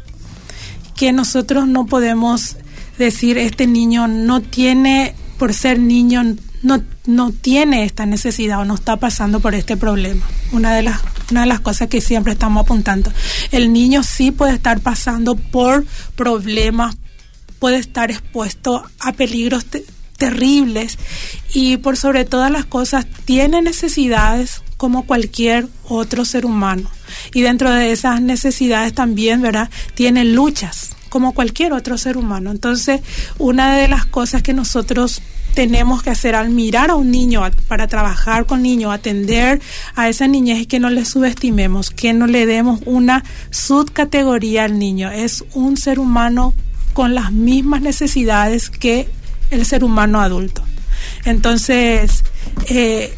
que 0.95 1.11
nosotros 1.11 1.67
no 1.67 1.85
podemos 1.85 2.55
decir 2.97 3.37
este 3.37 3.67
niño 3.67 4.07
no 4.07 4.41
tiene, 4.41 5.15
por 5.37 5.53
ser 5.53 5.79
niño, 5.79 6.23
no, 6.63 6.81
no 7.05 7.31
tiene 7.31 7.83
esta 7.83 8.05
necesidad 8.05 8.61
o 8.61 8.65
no 8.65 8.75
está 8.75 8.97
pasando 8.97 9.39
por 9.39 9.53
este 9.53 9.77
problema. 9.77 10.25
Una 10.51 10.73
de 10.73 10.83
las 10.83 11.01
una 11.31 11.41
de 11.41 11.47
las 11.47 11.61
cosas 11.61 11.87
que 11.87 12.01
siempre 12.01 12.33
estamos 12.33 12.63
apuntando. 12.63 13.11
El 13.51 13.71
niño 13.71 14.03
sí 14.03 14.31
puede 14.31 14.53
estar 14.53 14.81
pasando 14.81 15.35
por 15.35 15.85
problemas, 16.15 16.97
puede 17.57 17.77
estar 17.77 18.11
expuesto 18.11 18.83
a 18.99 19.13
peligros 19.13 19.65
terribles 20.21 20.99
y 21.51 21.77
por 21.77 21.97
sobre 21.97 22.25
todas 22.25 22.51
las 22.51 22.65
cosas 22.65 23.07
tiene 23.25 23.59
necesidades 23.63 24.61
como 24.77 25.07
cualquier 25.07 25.67
otro 25.83 26.25
ser 26.25 26.45
humano. 26.45 26.91
Y 27.33 27.41
dentro 27.41 27.71
de 27.71 27.91
esas 27.91 28.21
necesidades 28.21 28.93
también, 28.93 29.41
¿verdad? 29.41 29.71
Tiene 29.95 30.23
luchas 30.23 30.91
como 31.09 31.33
cualquier 31.33 31.73
otro 31.73 31.97
ser 31.97 32.17
humano. 32.17 32.51
Entonces, 32.51 33.01
una 33.39 33.75
de 33.75 33.87
las 33.87 34.05
cosas 34.05 34.43
que 34.43 34.53
nosotros 34.53 35.23
tenemos 35.55 36.03
que 36.03 36.11
hacer 36.11 36.35
al 36.35 36.51
mirar 36.51 36.91
a 36.91 36.95
un 36.95 37.09
niño 37.09 37.41
para 37.67 37.87
trabajar 37.87 38.45
con 38.45 38.61
niños, 38.61 38.93
atender 38.93 39.59
a 39.95 40.07
esa 40.07 40.27
niñez 40.27 40.59
es 40.59 40.67
que 40.67 40.79
no 40.79 40.91
le 40.91 41.03
subestimemos, 41.03 41.89
que 41.89 42.13
no 42.13 42.27
le 42.27 42.45
demos 42.45 42.79
una 42.85 43.23
subcategoría 43.49 44.65
al 44.65 44.77
niño. 44.77 45.09
Es 45.09 45.43
un 45.55 45.77
ser 45.77 45.97
humano 45.97 46.53
con 46.93 47.15
las 47.15 47.31
mismas 47.31 47.81
necesidades 47.81 48.69
que 48.69 49.09
el 49.51 49.65
ser 49.65 49.83
humano 49.83 50.21
adulto. 50.21 50.63
Entonces, 51.25 52.23
eh, 52.67 53.13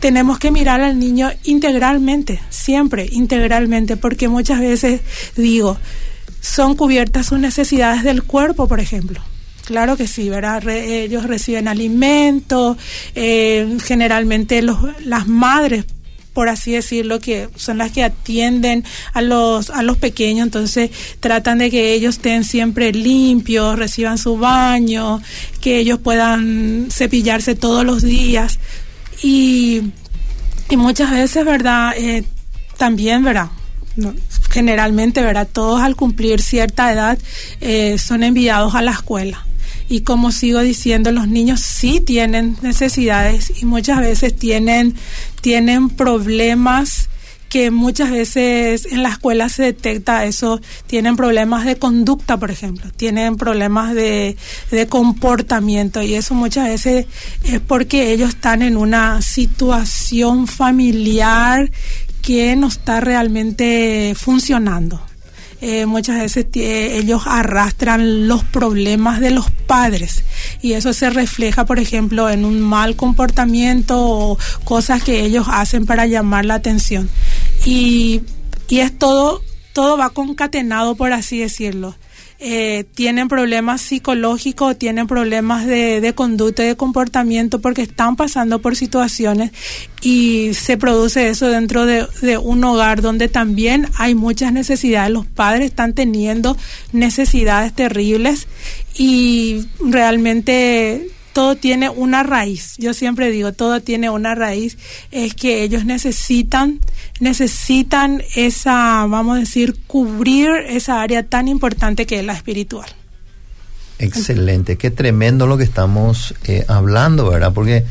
tenemos 0.00 0.38
que 0.38 0.50
mirar 0.50 0.80
al 0.80 0.98
niño 0.98 1.30
integralmente, 1.44 2.40
siempre 2.50 3.08
integralmente, 3.10 3.96
porque 3.96 4.28
muchas 4.28 4.60
veces 4.60 5.00
digo, 5.36 5.78
son 6.40 6.76
cubiertas 6.76 7.26
sus 7.26 7.38
necesidades 7.38 8.02
del 8.02 8.22
cuerpo, 8.22 8.68
por 8.68 8.80
ejemplo 8.80 9.20
Claro 9.64 9.96
que 9.96 10.08
sí, 10.08 10.28
¿verdad? 10.28 10.68
ellos 10.68 11.24
reciben 11.24 11.68
alimento, 11.68 12.76
eh, 13.14 13.78
generalmente 13.84 14.60
las 14.62 15.28
madres 15.28 15.84
por 16.32 16.48
así 16.48 16.72
decirlo, 16.72 17.20
que 17.20 17.48
son 17.56 17.78
las 17.78 17.92
que 17.92 18.04
atienden 18.04 18.84
a 19.12 19.22
los, 19.22 19.70
a 19.70 19.82
los 19.82 19.96
pequeños, 19.98 20.46
entonces 20.46 20.90
tratan 21.20 21.58
de 21.58 21.70
que 21.70 21.92
ellos 21.92 22.16
estén 22.16 22.44
siempre 22.44 22.92
limpios, 22.92 23.78
reciban 23.78 24.18
su 24.18 24.36
baño, 24.38 25.20
que 25.60 25.78
ellos 25.78 25.98
puedan 25.98 26.88
cepillarse 26.90 27.54
todos 27.54 27.84
los 27.84 28.02
días. 28.02 28.58
Y, 29.22 29.82
y 30.70 30.76
muchas 30.76 31.10
veces, 31.10 31.44
¿verdad? 31.44 31.92
Eh, 31.96 32.24
también, 32.76 33.22
¿verdad? 33.22 33.48
generalmente, 34.50 35.20
¿verdad? 35.20 35.46
Todos 35.50 35.82
al 35.82 35.96
cumplir 35.96 36.40
cierta 36.40 36.92
edad 36.92 37.18
eh, 37.60 37.98
son 37.98 38.22
enviados 38.22 38.74
a 38.74 38.80
la 38.80 38.92
escuela 38.92 39.44
y 39.92 40.00
como 40.00 40.32
sigo 40.32 40.60
diciendo, 40.60 41.12
los 41.12 41.28
niños 41.28 41.60
sí 41.60 42.00
tienen 42.00 42.56
necesidades 42.62 43.52
y 43.60 43.66
muchas 43.66 44.00
veces 44.00 44.34
tienen, 44.34 44.94
tienen 45.42 45.90
problemas 45.90 47.10
que 47.50 47.70
muchas 47.70 48.10
veces 48.10 48.86
en 48.90 49.02
la 49.02 49.10
escuela 49.10 49.50
se 49.50 49.64
detecta 49.64 50.24
eso, 50.24 50.62
tienen 50.86 51.14
problemas 51.16 51.66
de 51.66 51.76
conducta, 51.76 52.38
por 52.38 52.50
ejemplo, 52.50 52.90
tienen 52.96 53.36
problemas 53.36 53.94
de, 53.94 54.38
de, 54.70 54.86
comportamiento. 54.86 56.00
Y 56.00 56.14
eso 56.14 56.34
muchas 56.34 56.68
veces 56.68 57.04
es 57.44 57.60
porque 57.60 58.12
ellos 58.12 58.30
están 58.30 58.62
en 58.62 58.78
una 58.78 59.20
situación 59.20 60.46
familiar 60.46 61.70
que 62.22 62.56
no 62.56 62.68
está 62.68 63.02
realmente 63.02 64.14
funcionando. 64.16 65.11
Eh, 65.64 65.86
muchas 65.86 66.18
veces 66.18 66.46
ellos 66.56 67.22
arrastran 67.24 68.26
los 68.26 68.42
problemas 68.42 69.20
de 69.20 69.30
los 69.30 69.48
padres 69.52 70.24
y 70.60 70.72
eso 70.72 70.92
se 70.92 71.08
refleja, 71.08 71.64
por 71.66 71.78
ejemplo, 71.78 72.28
en 72.28 72.44
un 72.44 72.60
mal 72.60 72.96
comportamiento 72.96 73.96
o 73.96 74.38
cosas 74.64 75.04
que 75.04 75.24
ellos 75.24 75.46
hacen 75.48 75.86
para 75.86 76.06
llamar 76.06 76.46
la 76.46 76.54
atención. 76.54 77.08
Y, 77.64 78.22
y 78.68 78.80
es 78.80 78.98
todo, 78.98 79.40
todo 79.72 79.96
va 79.96 80.10
concatenado, 80.10 80.96
por 80.96 81.12
así 81.12 81.38
decirlo. 81.38 81.94
Eh, 82.44 82.86
tienen 82.96 83.28
problemas 83.28 83.80
psicológicos, 83.82 84.76
tienen 84.76 85.06
problemas 85.06 85.64
de, 85.64 86.12
conducta 86.16 86.64
y 86.64 86.66
de 86.66 86.76
comportamiento 86.76 87.60
porque 87.60 87.82
están 87.82 88.16
pasando 88.16 88.60
por 88.60 88.74
situaciones 88.74 89.52
y 90.00 90.52
se 90.54 90.76
produce 90.76 91.28
eso 91.28 91.46
dentro 91.46 91.86
de, 91.86 92.04
de, 92.20 92.38
un 92.38 92.64
hogar 92.64 93.00
donde 93.00 93.28
también 93.28 93.88
hay 93.96 94.16
muchas 94.16 94.52
necesidades. 94.52 95.12
Los 95.12 95.24
padres 95.24 95.66
están 95.66 95.92
teniendo 95.92 96.56
necesidades 96.90 97.74
terribles 97.74 98.48
y 98.96 99.66
realmente 99.78 101.12
todo 101.32 101.56
tiene 101.56 101.88
una 101.88 102.22
raíz. 102.22 102.74
Yo 102.78 102.94
siempre 102.94 103.30
digo, 103.30 103.52
todo 103.52 103.80
tiene 103.80 104.10
una 104.10 104.34
raíz. 104.34 104.78
Es 105.10 105.34
que 105.34 105.62
ellos 105.62 105.84
necesitan, 105.84 106.80
necesitan 107.20 108.22
esa, 108.34 109.06
vamos 109.06 109.36
a 109.36 109.40
decir, 109.40 109.76
cubrir 109.86 110.50
esa 110.68 111.02
área 111.02 111.22
tan 111.22 111.48
importante 111.48 112.06
que 112.06 112.20
es 112.20 112.24
la 112.24 112.34
espiritual. 112.34 112.88
Excelente, 113.98 114.76
qué 114.76 114.90
tremendo 114.90 115.46
lo 115.46 115.56
que 115.56 115.64
estamos 115.64 116.34
eh, 116.44 116.64
hablando, 116.66 117.30
¿verdad? 117.30 117.52
Porque 117.52 117.84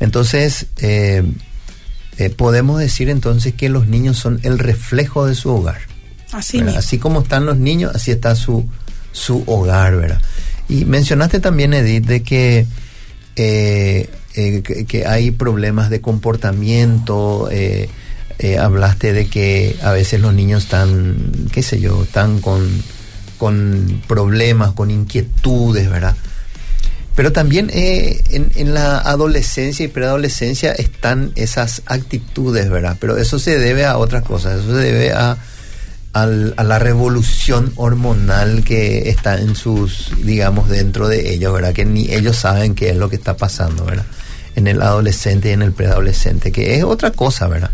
entonces 0.00 0.66
eh, 0.78 1.22
eh, 2.16 2.30
podemos 2.30 2.80
decir 2.80 3.10
entonces 3.10 3.52
que 3.52 3.68
los 3.68 3.86
niños 3.86 4.16
son 4.16 4.40
el 4.44 4.58
reflejo 4.58 5.26
de 5.26 5.34
su 5.34 5.50
hogar. 5.50 5.80
Así, 6.32 6.60
así 6.60 6.98
como 6.98 7.22
están 7.22 7.46
los 7.46 7.58
niños, 7.58 7.94
así 7.94 8.10
está 8.10 8.34
su, 8.34 8.66
su 9.12 9.44
hogar, 9.46 9.96
¿verdad? 9.96 10.20
Y 10.68 10.84
mencionaste 10.84 11.40
también, 11.40 11.72
Edith, 11.72 12.04
de 12.06 12.22
que 12.22 12.66
eh, 13.38 14.10
eh, 14.34 14.62
que, 14.62 15.06
hay 15.06 15.30
problemas 15.30 15.90
de 15.90 16.00
comportamiento, 16.00 17.48
eh, 17.50 17.88
hablaste 18.60 19.12
de 19.12 19.26
que 19.26 19.76
a 19.82 19.92
veces 19.92 20.20
los 20.20 20.34
niños 20.34 20.64
están, 20.64 21.48
qué 21.52 21.62
sé 21.62 21.80
yo, 21.80 22.02
están 22.02 22.40
con, 22.40 22.68
con 23.38 24.02
problemas, 24.06 24.72
con 24.72 24.90
inquietudes, 24.90 25.88
¿verdad? 25.88 26.16
Pero 27.14 27.32
también 27.32 27.68
en, 27.72 28.50
en, 28.54 28.74
la 28.74 28.98
adolescencia 28.98 29.84
y 29.84 29.88
preadolescencia 29.88 30.72
están 30.72 31.32
esas 31.34 31.82
actitudes, 31.86 32.70
¿verdad? 32.70 32.96
Pero 33.00 33.16
eso 33.16 33.40
se 33.40 33.58
debe 33.58 33.84
a 33.84 33.98
otras 33.98 34.22
cosas, 34.22 34.60
eso 34.60 34.76
se 34.76 34.82
debe 34.82 35.12
a 35.12 35.36
a 36.22 36.64
la 36.64 36.78
revolución 36.78 37.72
hormonal 37.76 38.64
que 38.64 39.08
está 39.08 39.40
en 39.40 39.54
sus, 39.54 40.12
digamos, 40.24 40.68
dentro 40.68 41.08
de 41.08 41.32
ellos, 41.32 41.52
¿verdad? 41.52 41.72
Que 41.72 41.84
ni 41.84 42.12
ellos 42.12 42.36
saben 42.36 42.74
qué 42.74 42.90
es 42.90 42.96
lo 42.96 43.08
que 43.08 43.16
está 43.16 43.36
pasando, 43.36 43.84
¿verdad? 43.84 44.06
En 44.56 44.66
el 44.66 44.82
adolescente 44.82 45.50
y 45.50 45.52
en 45.52 45.62
el 45.62 45.72
preadolescente, 45.72 46.52
que 46.52 46.76
es 46.76 46.84
otra 46.84 47.10
cosa, 47.10 47.48
¿verdad? 47.48 47.70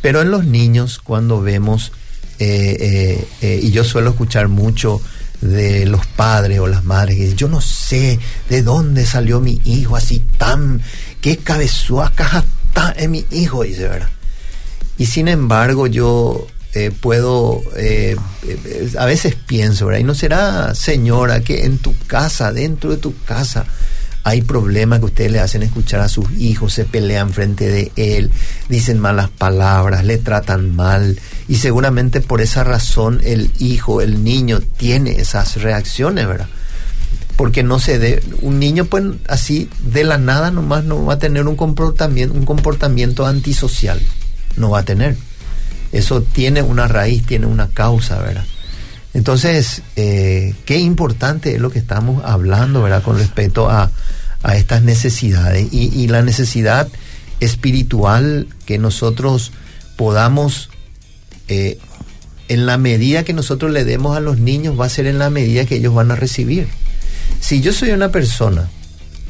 Pero 0.00 0.20
en 0.20 0.30
los 0.30 0.44
niños, 0.44 0.98
cuando 0.98 1.40
vemos, 1.40 1.92
eh, 2.38 2.76
eh, 2.80 3.28
eh, 3.40 3.60
y 3.62 3.70
yo 3.70 3.84
suelo 3.84 4.10
escuchar 4.10 4.48
mucho 4.48 5.00
de 5.40 5.86
los 5.86 6.06
padres 6.06 6.60
o 6.60 6.68
las 6.68 6.84
madres 6.84 7.34
yo 7.34 7.48
no 7.48 7.60
sé 7.60 8.20
de 8.48 8.62
dónde 8.62 9.04
salió 9.04 9.40
mi 9.40 9.60
hijo 9.64 9.96
así 9.96 10.20
tan, 10.38 10.80
qué 11.20 11.38
cabezuacas 11.38 12.44
está 12.68 12.94
en 12.96 13.10
mi 13.10 13.26
hijo, 13.32 13.64
dice, 13.64 13.88
¿verdad? 13.88 14.08
Y 14.98 15.06
sin 15.06 15.28
embargo, 15.28 15.86
yo 15.86 16.46
eh, 16.74 16.90
puedo, 16.90 17.60
eh, 17.76 18.16
eh, 18.46 18.92
a 18.98 19.04
veces 19.04 19.34
pienso, 19.34 19.86
¿verdad? 19.86 20.00
Y 20.00 20.04
no 20.04 20.14
será, 20.14 20.74
señora, 20.74 21.40
que 21.40 21.64
en 21.64 21.76
tu 21.78 21.94
casa, 22.06 22.50
dentro 22.50 22.90
de 22.90 22.96
tu 22.96 23.14
casa, 23.24 23.66
hay 24.24 24.40
problemas 24.40 25.00
que 25.00 25.06
ustedes 25.06 25.32
le 25.32 25.40
hacen 25.40 25.62
escuchar 25.62 26.00
a 26.00 26.08
sus 26.08 26.30
hijos, 26.38 26.72
se 26.72 26.84
pelean 26.84 27.30
frente 27.30 27.68
de 27.68 27.92
él, 27.96 28.30
dicen 28.68 28.98
malas 29.00 29.28
palabras, 29.28 30.04
le 30.04 30.16
tratan 30.16 30.74
mal 30.74 31.20
y 31.48 31.56
seguramente 31.56 32.20
por 32.20 32.40
esa 32.40 32.64
razón 32.64 33.20
el 33.24 33.50
hijo, 33.58 34.00
el 34.00 34.22
niño 34.24 34.60
tiene 34.60 35.20
esas 35.20 35.60
reacciones, 35.60 36.26
¿verdad? 36.26 36.48
Porque 37.36 37.62
no 37.62 37.80
se 37.80 37.98
de 37.98 38.22
un 38.42 38.60
niño 38.60 38.84
pues 38.84 39.04
así 39.28 39.68
de 39.84 40.04
la 40.04 40.18
nada 40.18 40.50
nomás 40.50 40.84
no 40.84 41.04
va 41.04 41.14
a 41.14 41.18
tener 41.18 41.48
un 41.48 41.56
comportamiento 41.56 42.34
un 42.34 42.44
comportamiento 42.44 43.26
antisocial, 43.26 44.00
no 44.56 44.70
va 44.70 44.80
a 44.80 44.84
tener. 44.84 45.16
Eso 45.92 46.22
tiene 46.22 46.62
una 46.62 46.88
raíz, 46.88 47.24
tiene 47.26 47.46
una 47.46 47.68
causa, 47.68 48.18
¿verdad? 48.18 48.44
Entonces, 49.14 49.82
eh, 49.96 50.54
qué 50.64 50.78
importante 50.78 51.54
es 51.54 51.60
lo 51.60 51.70
que 51.70 51.78
estamos 51.78 52.24
hablando, 52.24 52.82
¿verdad? 52.82 53.02
Con 53.02 53.18
respecto 53.18 53.68
a, 53.68 53.90
a 54.42 54.56
estas 54.56 54.82
necesidades 54.82 55.68
y, 55.72 56.08
la 56.08 56.22
necesidad 56.22 56.88
espiritual 57.40 58.48
que 58.66 58.78
nosotros 58.78 59.52
podamos, 59.96 60.70
eh, 61.48 61.78
en 62.48 62.66
la 62.66 62.78
medida 62.78 63.24
que 63.24 63.32
nosotros 63.32 63.70
le 63.70 63.84
demos 63.84 64.16
a 64.16 64.20
los 64.20 64.38
niños, 64.38 64.78
va 64.78 64.86
a 64.86 64.90
ser 64.90 65.06
en 65.06 65.18
la 65.18 65.30
medida 65.30 65.64
que 65.64 65.76
ellos 65.76 65.94
van 65.94 66.10
a 66.10 66.16
recibir. 66.16 66.68
Si 67.40 67.60
yo 67.60 67.72
soy 67.72 67.90
una 67.90 68.10
persona 68.10 68.68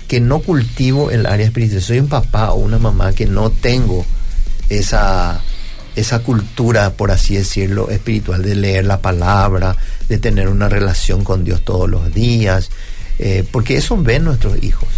que 0.08 0.20
no 0.20 0.40
cultivo 0.40 1.10
el 1.10 1.26
área 1.26 1.46
espiritual, 1.46 1.82
soy 1.82 1.98
un 1.98 2.08
papá 2.08 2.52
o 2.52 2.56
una 2.56 2.78
mamá 2.78 3.12
que 3.12 3.26
no 3.26 3.50
tengo 3.50 4.04
esa 4.68 5.40
esa 5.94 6.20
cultura, 6.20 6.94
por 6.94 7.10
así 7.10 7.34
decirlo, 7.34 7.90
espiritual 7.90 8.42
de 8.42 8.54
leer 8.54 8.84
la 8.86 9.00
palabra, 9.00 9.76
de 10.08 10.18
tener 10.18 10.48
una 10.48 10.68
relación 10.68 11.24
con 11.24 11.44
Dios 11.44 11.64
todos 11.64 11.88
los 11.88 12.12
días, 12.14 12.70
eh, 13.18 13.46
porque 13.50 13.76
eso 13.76 13.96
ven 13.96 14.24
nuestros 14.24 14.62
hijos, 14.62 14.88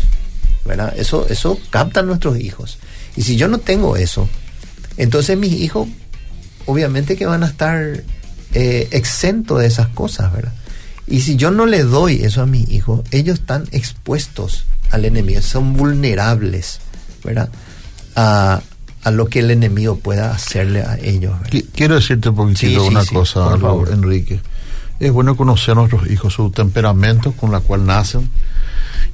¿verdad? 0.65 0.95
Eso, 0.97 1.27
eso 1.29 1.59
captan 1.71 2.07
nuestros 2.07 2.39
hijos. 2.39 2.79
Y 3.17 3.23
si 3.23 3.37
yo 3.37 3.49
no 3.49 3.59
tengo 3.59 3.97
eso, 3.97 4.29
entonces 4.97 5.37
mis 5.37 5.53
hijos, 5.53 5.89
obviamente 6.67 7.17
que 7.17 7.27
van 7.27 7.43
a 7.43 7.47
estar 7.47 8.03
eh, 8.55 8.89
exentos 8.93 9.61
de 9.61 9.67
esas 9.67 9.89
cosas, 9.89 10.33
¿verdad? 10.33 10.53
Y 11.07 11.21
si 11.21 11.37
yo 11.37 11.51
no 11.51 11.67
le 11.67 11.83
doy 11.83 12.23
eso 12.23 12.41
a 12.43 12.47
mis 12.47 12.71
hijos, 12.71 13.03
ellos 13.11 13.41
están 13.41 13.69
expuestos 13.73 14.65
al 14.91 15.05
enemigo, 15.05 15.43
son 15.43 15.75
vulnerables, 15.75 16.79
¿verdad? 17.25 17.51
A, 18.17 18.63
a 19.05 19.11
lo 19.11 19.27
que 19.27 19.41
el 19.41 19.51
enemigo 19.51 19.97
pueda 19.99 20.33
hacerle 20.33 20.83
a 20.83 20.97
ellos. 20.99 21.39
¿verdad? 21.41 21.61
Quiero 21.75 21.95
decirte 21.95 22.31
un 22.31 22.57
Sí, 22.57 22.69
sí, 22.71 22.77
una 22.77 23.03
sí, 23.05 23.15
cosa, 23.15 23.51
por 23.51 23.61
favor. 23.61 23.91
Enrique. 23.93 24.41
Es 25.01 25.13
bueno 25.13 25.37
conocer 25.37 25.73
a 25.73 25.75
nuestros 25.75 26.09
hijos, 26.11 26.33
su 26.35 26.51
temperamento 26.51 27.33
con 27.33 27.51
la 27.53 27.61
cual 27.61 27.85
nacen 27.85 28.29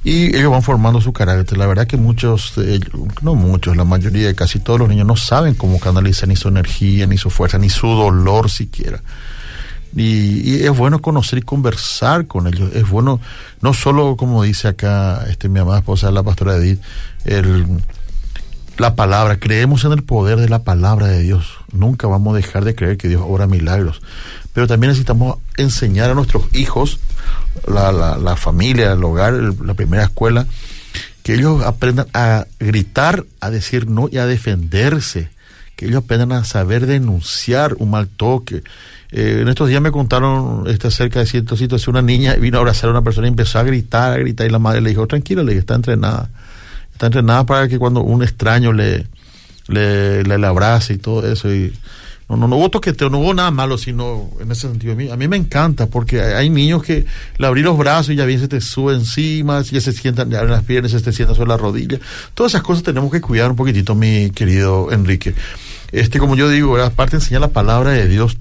y 0.03 0.35
ellos 0.35 0.51
van 0.51 0.63
formando 0.63 1.01
su 1.01 1.11
carácter. 1.13 1.57
La 1.57 1.67
verdad 1.67 1.85
que 1.87 1.97
muchos, 1.97 2.53
de 2.55 2.75
ellos- 2.75 2.89
no 3.21 3.35
muchos, 3.35 3.75
la 3.77 3.83
mayoría, 3.83 4.33
casi 4.33 4.59
todos 4.59 4.79
los 4.79 4.89
niños 4.89 5.05
no 5.07 5.15
saben 5.15 5.53
cómo 5.55 5.79
canalizar 5.79 6.27
ni 6.29 6.35
su 6.35 6.47
energía, 6.47 7.05
ni 7.07 7.17
su 7.17 7.29
fuerza, 7.29 7.57
ni 7.57 7.69
su 7.69 7.87
dolor 7.87 8.49
siquiera. 8.49 9.01
Y, 9.95 10.49
y 10.49 10.63
es 10.63 10.75
bueno 10.77 11.01
conocer 11.01 11.39
y 11.39 11.41
conversar 11.41 12.25
con 12.25 12.47
ellos. 12.47 12.69
Es 12.73 12.87
bueno, 12.89 13.19
no 13.61 13.73
solo 13.73 14.15
como 14.15 14.41
dice 14.43 14.69
acá 14.69 15.25
este 15.29 15.49
mi 15.49 15.59
amada 15.59 15.79
esposa, 15.79 16.11
la 16.11 16.23
pastora 16.23 16.55
Edith, 16.55 16.79
el, 17.25 17.65
la 18.77 18.95
palabra, 18.95 19.39
creemos 19.39 19.83
en 19.85 19.91
el 19.91 20.03
poder 20.03 20.39
de 20.39 20.49
la 20.49 20.63
palabra 20.63 21.07
de 21.07 21.21
Dios. 21.21 21.57
Nunca 21.71 22.07
vamos 22.07 22.33
a 22.33 22.37
dejar 22.37 22.65
de 22.65 22.75
creer 22.75 22.97
que 22.97 23.07
Dios 23.07 23.21
obra 23.25 23.47
milagros. 23.47 24.01
Pero 24.53 24.67
también 24.67 24.89
necesitamos 24.89 25.37
enseñar 25.57 26.09
a 26.09 26.13
nuestros 26.13 26.43
hijos, 26.53 26.99
la, 27.67 27.91
la, 27.91 28.17
la 28.17 28.35
familia, 28.35 28.93
el 28.93 29.03
hogar, 29.03 29.33
la 29.33 29.73
primera 29.73 30.03
escuela, 30.03 30.47
que 31.23 31.35
ellos 31.35 31.63
aprendan 31.63 32.07
a 32.13 32.47
gritar, 32.59 33.25
a 33.39 33.49
decir 33.49 33.87
no 33.87 34.09
y 34.11 34.17
a 34.17 34.25
defenderse. 34.25 35.29
Que 35.75 35.85
ellos 35.85 36.03
aprendan 36.03 36.31
a 36.31 36.43
saber 36.43 36.85
denunciar 36.85 37.75
un 37.77 37.91
mal 37.91 38.07
toque. 38.07 38.63
Eh, 39.11 39.39
en 39.41 39.47
estos 39.47 39.67
días 39.67 39.81
me 39.81 39.91
contaron 39.91 40.65
este, 40.67 40.87
acerca 40.87 41.19
de 41.19 41.25
cierta 41.25 41.55
situación. 41.55 41.95
Una 41.95 42.01
niña 42.01 42.35
vino 42.35 42.57
a 42.57 42.61
abrazar 42.61 42.89
a 42.89 42.91
una 42.91 43.01
persona 43.01 43.27
y 43.27 43.29
empezó 43.29 43.59
a 43.59 43.63
gritar, 43.63 44.13
a 44.13 44.17
gritar. 44.17 44.47
Y 44.47 44.49
la 44.49 44.59
madre 44.59 44.81
le 44.81 44.89
dijo: 44.89 45.07
Tranquila, 45.07 45.43
le 45.43 45.57
está 45.57 45.75
entrenada 45.75 46.29
está 47.01 47.07
entrenada 47.07 47.45
para 47.47 47.67
que 47.67 47.79
cuando 47.79 48.01
un 48.01 48.21
extraño 48.21 48.73
le, 48.73 49.07
le, 49.67 50.23
le, 50.23 50.45
abrace 50.45 50.93
y 50.93 50.97
todo 50.99 51.25
eso. 51.31 51.51
Y 51.51 51.73
no, 52.29 52.37
no, 52.37 52.47
no 52.47 52.57
hubo 52.57 52.69
toqueteo, 52.69 53.09
no 53.09 53.17
hubo 53.17 53.33
nada 53.33 53.49
malo, 53.49 53.79
sino 53.79 54.29
en 54.39 54.51
ese 54.51 54.67
sentido. 54.67 54.93
A 54.93 54.95
mí, 54.95 55.09
a 55.09 55.17
mí 55.17 55.27
me 55.27 55.35
encanta 55.35 55.87
porque 55.87 56.21
hay, 56.21 56.51
niños 56.51 56.83
que 56.83 57.07
le 57.37 57.47
abrí 57.47 57.63
los 57.63 57.75
brazos 57.75 58.11
y 58.11 58.17
ya 58.17 58.25
bien 58.25 58.39
se 58.39 58.47
te 58.47 58.61
sube 58.61 58.93
encima, 58.93 59.61
ya 59.63 59.81
se 59.81 59.93
sientan, 59.93 60.29
ya 60.29 60.39
abren 60.39 60.53
las 60.53 60.63
piernas, 60.63 60.91
se 60.91 61.01
te 61.01 61.11
sientan 61.11 61.35
sobre 61.35 61.49
la 61.49 61.57
rodilla. 61.57 61.97
Todas 62.35 62.51
esas 62.51 62.61
cosas 62.61 62.83
tenemos 62.83 63.11
que 63.11 63.19
cuidar 63.19 63.49
un 63.49 63.55
poquitito, 63.55 63.95
mi 63.95 64.29
querido 64.29 64.91
Enrique. 64.91 65.33
Este, 65.91 66.19
como 66.19 66.35
yo 66.35 66.49
digo, 66.49 66.77
aparte 66.77 67.15
enseñar 67.15 67.41
la 67.41 67.49
palabra 67.49 67.91
de 67.91 68.07
Dios, 68.07 68.37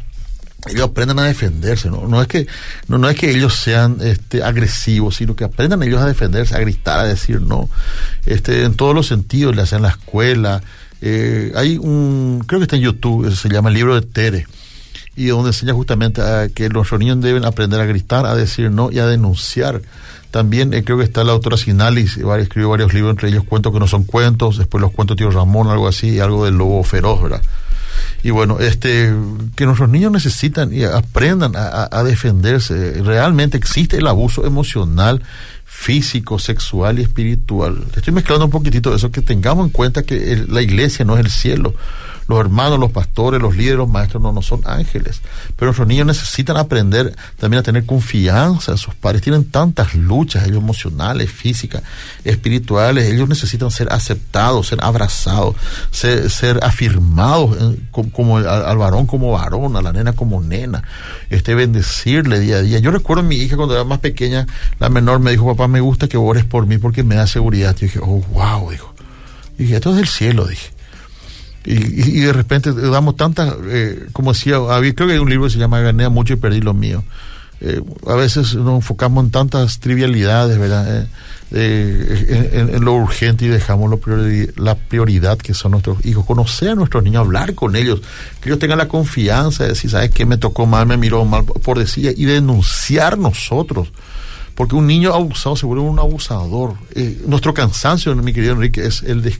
ellos 0.68 0.82
aprendan 0.82 1.18
a 1.18 1.24
defenderse, 1.24 1.90
¿no? 1.90 2.06
No 2.06 2.20
es 2.20 2.28
que, 2.28 2.46
no, 2.88 2.98
no 2.98 3.08
es 3.08 3.16
que 3.16 3.30
ellos 3.30 3.54
sean 3.54 3.98
este, 4.00 4.42
agresivos, 4.42 5.16
sino 5.16 5.34
que 5.34 5.44
aprendan 5.44 5.82
ellos 5.82 6.00
a 6.00 6.06
defenderse, 6.06 6.54
a 6.54 6.58
gritar, 6.58 6.98
a 6.98 7.04
decir 7.04 7.40
no. 7.40 7.70
Este, 8.26 8.64
en 8.64 8.74
todos 8.74 8.94
los 8.94 9.06
sentidos, 9.06 9.56
le 9.56 9.62
hacen 9.62 9.78
en 9.78 9.82
la 9.84 9.90
escuela. 9.90 10.62
Eh, 11.00 11.52
hay 11.54 11.78
un, 11.78 12.44
creo 12.46 12.60
que 12.60 12.64
está 12.64 12.76
en 12.76 12.82
YouTube, 12.82 13.34
se 13.34 13.48
llama 13.48 13.70
el 13.70 13.76
libro 13.76 13.94
de 13.94 14.02
Tere, 14.02 14.46
y 15.16 15.26
donde 15.26 15.50
enseña 15.50 15.72
justamente 15.72 16.20
a 16.20 16.48
que 16.48 16.68
los 16.68 16.92
niños 16.92 17.20
deben 17.20 17.44
aprender 17.44 17.80
a 17.80 17.86
gritar, 17.86 18.26
a 18.26 18.34
decir 18.34 18.70
no 18.70 18.90
y 18.90 18.98
a 18.98 19.06
denunciar. 19.06 19.80
También 20.30 20.72
eh, 20.74 20.84
creo 20.84 20.98
que 20.98 21.04
está 21.04 21.24
la 21.24 21.32
autora 21.32 21.56
Sinalis, 21.56 22.18
escribió 22.18 22.68
varios 22.68 22.92
libros, 22.94 23.10
entre 23.10 23.30
ellos 23.30 23.44
cuentos 23.44 23.72
que 23.72 23.80
no 23.80 23.88
son 23.88 24.04
cuentos, 24.04 24.58
después 24.58 24.80
los 24.80 24.92
cuentos 24.92 25.16
de 25.16 25.24
Tío 25.24 25.30
Ramón, 25.30 25.68
algo 25.68 25.88
así, 25.88 26.10
y 26.10 26.20
algo 26.20 26.44
del 26.44 26.54
lobo 26.54 26.84
feroz, 26.84 27.22
¿verdad? 27.22 27.42
Y 28.22 28.30
bueno, 28.30 28.58
este, 28.58 29.12
que 29.56 29.66
nuestros 29.66 29.88
niños 29.88 30.12
necesitan 30.12 30.72
y 30.72 30.84
aprendan 30.84 31.52
a, 31.54 32.02
defenderse. 32.04 33.02
Realmente 33.02 33.56
existe 33.56 33.96
el 33.96 34.06
abuso 34.06 34.46
emocional, 34.46 35.22
físico, 35.64 36.38
sexual 36.38 36.98
y 36.98 37.02
espiritual. 37.02 37.84
Estoy 37.96 38.12
mezclando 38.12 38.44
un 38.46 38.50
poquitito 38.50 38.94
eso, 38.94 39.10
que 39.10 39.22
tengamos 39.22 39.66
en 39.66 39.72
cuenta 39.72 40.02
que 40.02 40.32
el, 40.32 40.52
la 40.52 40.62
iglesia 40.62 41.04
no 41.04 41.14
es 41.14 41.24
el 41.24 41.30
cielo. 41.30 41.74
Los 42.28 42.40
hermanos, 42.40 42.78
los 42.78 42.92
pastores, 42.92 43.40
los 43.40 43.56
líderes, 43.56 43.78
los 43.78 43.88
maestros 43.88 44.22
no, 44.22 44.32
no 44.32 44.42
son 44.42 44.62
ángeles. 44.64 45.20
Pero 45.56 45.68
nuestros 45.68 45.88
niños 45.88 46.06
necesitan 46.06 46.56
aprender 46.56 47.14
también 47.38 47.60
a 47.60 47.62
tener 47.62 47.86
confianza. 47.86 48.76
Sus 48.76 48.94
padres 48.94 49.22
tienen 49.22 49.44
tantas 49.50 49.94
luchas, 49.94 50.46
ellos 50.46 50.58
emocionales, 50.58 51.30
físicas, 51.30 51.82
espirituales. 52.24 53.12
Ellos 53.12 53.28
necesitan 53.28 53.70
ser 53.70 53.92
aceptados, 53.92 54.68
ser 54.68 54.78
abrazados, 54.82 55.56
ser, 55.90 56.60
afirmados 56.62 57.56
eh, 57.60 57.80
como, 57.90 58.10
como 58.10 58.36
al, 58.38 58.78
varón 58.78 59.06
como 59.06 59.32
varón, 59.32 59.76
a 59.76 59.82
la 59.82 59.92
nena 59.92 60.12
como 60.12 60.40
nena. 60.40 60.82
Este, 61.30 61.54
bendecirle 61.54 62.40
día 62.40 62.56
a 62.56 62.62
día. 62.62 62.78
Yo 62.78 62.90
recuerdo 62.90 63.22
a 63.22 63.26
mi 63.26 63.36
hija 63.36 63.56
cuando 63.56 63.74
era 63.74 63.84
más 63.84 63.98
pequeña, 63.98 64.46
la 64.78 64.88
menor 64.88 65.20
me 65.20 65.30
dijo, 65.30 65.46
papá, 65.46 65.68
me 65.68 65.80
gusta 65.80 66.08
que 66.08 66.16
ores 66.16 66.44
por 66.44 66.66
mí 66.66 66.78
porque 66.78 67.02
me 67.02 67.16
da 67.16 67.26
seguridad. 67.26 67.74
Yo 67.74 67.86
dije, 67.86 68.00
oh, 68.02 68.22
wow, 68.32 68.70
dijo. 68.70 68.94
Dije, 69.58 69.76
esto 69.76 69.90
es 69.90 69.96
del 69.96 70.08
cielo, 70.08 70.46
dije. 70.46 70.70
Y, 71.64 71.72
y, 71.72 72.20
de 72.20 72.32
repente 72.32 72.72
damos 72.72 73.16
tantas, 73.16 73.54
eh, 73.66 74.06
como 74.12 74.32
decía, 74.32 74.56
había, 74.56 74.94
creo 74.94 75.08
que 75.08 75.14
hay 75.14 75.18
un 75.18 75.28
libro 75.28 75.44
que 75.44 75.52
se 75.52 75.58
llama 75.58 75.80
Gané 75.80 76.08
mucho 76.08 76.32
y 76.32 76.36
perdí 76.36 76.60
lo 76.60 76.72
mío. 76.72 77.04
Eh, 77.60 77.82
a 78.06 78.14
veces 78.14 78.54
nos 78.54 78.76
enfocamos 78.76 79.24
en 79.24 79.30
tantas 79.30 79.78
trivialidades, 79.78 80.58
¿verdad? 80.58 81.06
Eh, 81.52 82.50
en, 82.52 82.74
en, 82.74 82.84
lo 82.84 82.94
urgente 82.94 83.44
y 83.44 83.48
dejamos 83.48 83.90
lo 83.90 83.98
priori 83.98 84.48
la 84.56 84.76
prioridad 84.76 85.36
que 85.36 85.52
son 85.52 85.72
nuestros 85.72 86.04
hijos. 86.06 86.24
Conocer 86.24 86.70
a 86.70 86.74
nuestros 86.74 87.04
niños, 87.04 87.26
hablar 87.26 87.54
con 87.54 87.76
ellos, 87.76 88.00
que 88.40 88.48
ellos 88.48 88.58
tengan 88.58 88.78
la 88.78 88.88
confianza 88.88 89.64
de 89.64 89.70
decir, 89.70 89.90
¿sabes 89.90 90.10
qué? 90.12 90.24
Me 90.24 90.38
tocó 90.38 90.64
mal, 90.64 90.86
me 90.86 90.96
miró 90.96 91.26
mal, 91.26 91.44
por 91.44 91.78
decir, 91.78 92.14
y 92.16 92.24
denunciar 92.24 93.18
nosotros. 93.18 93.92
Porque 94.54 94.76
un 94.76 94.86
niño 94.86 95.12
abusado 95.12 95.56
se 95.56 95.66
vuelve 95.66 95.82
un 95.84 95.98
abusador. 95.98 96.74
nuestro 97.26 97.52
cansancio, 97.52 98.14
mi 98.16 98.32
querido 98.32 98.54
Enrique, 98.54 98.86
es 98.86 99.02
el 99.02 99.20
de 99.20 99.38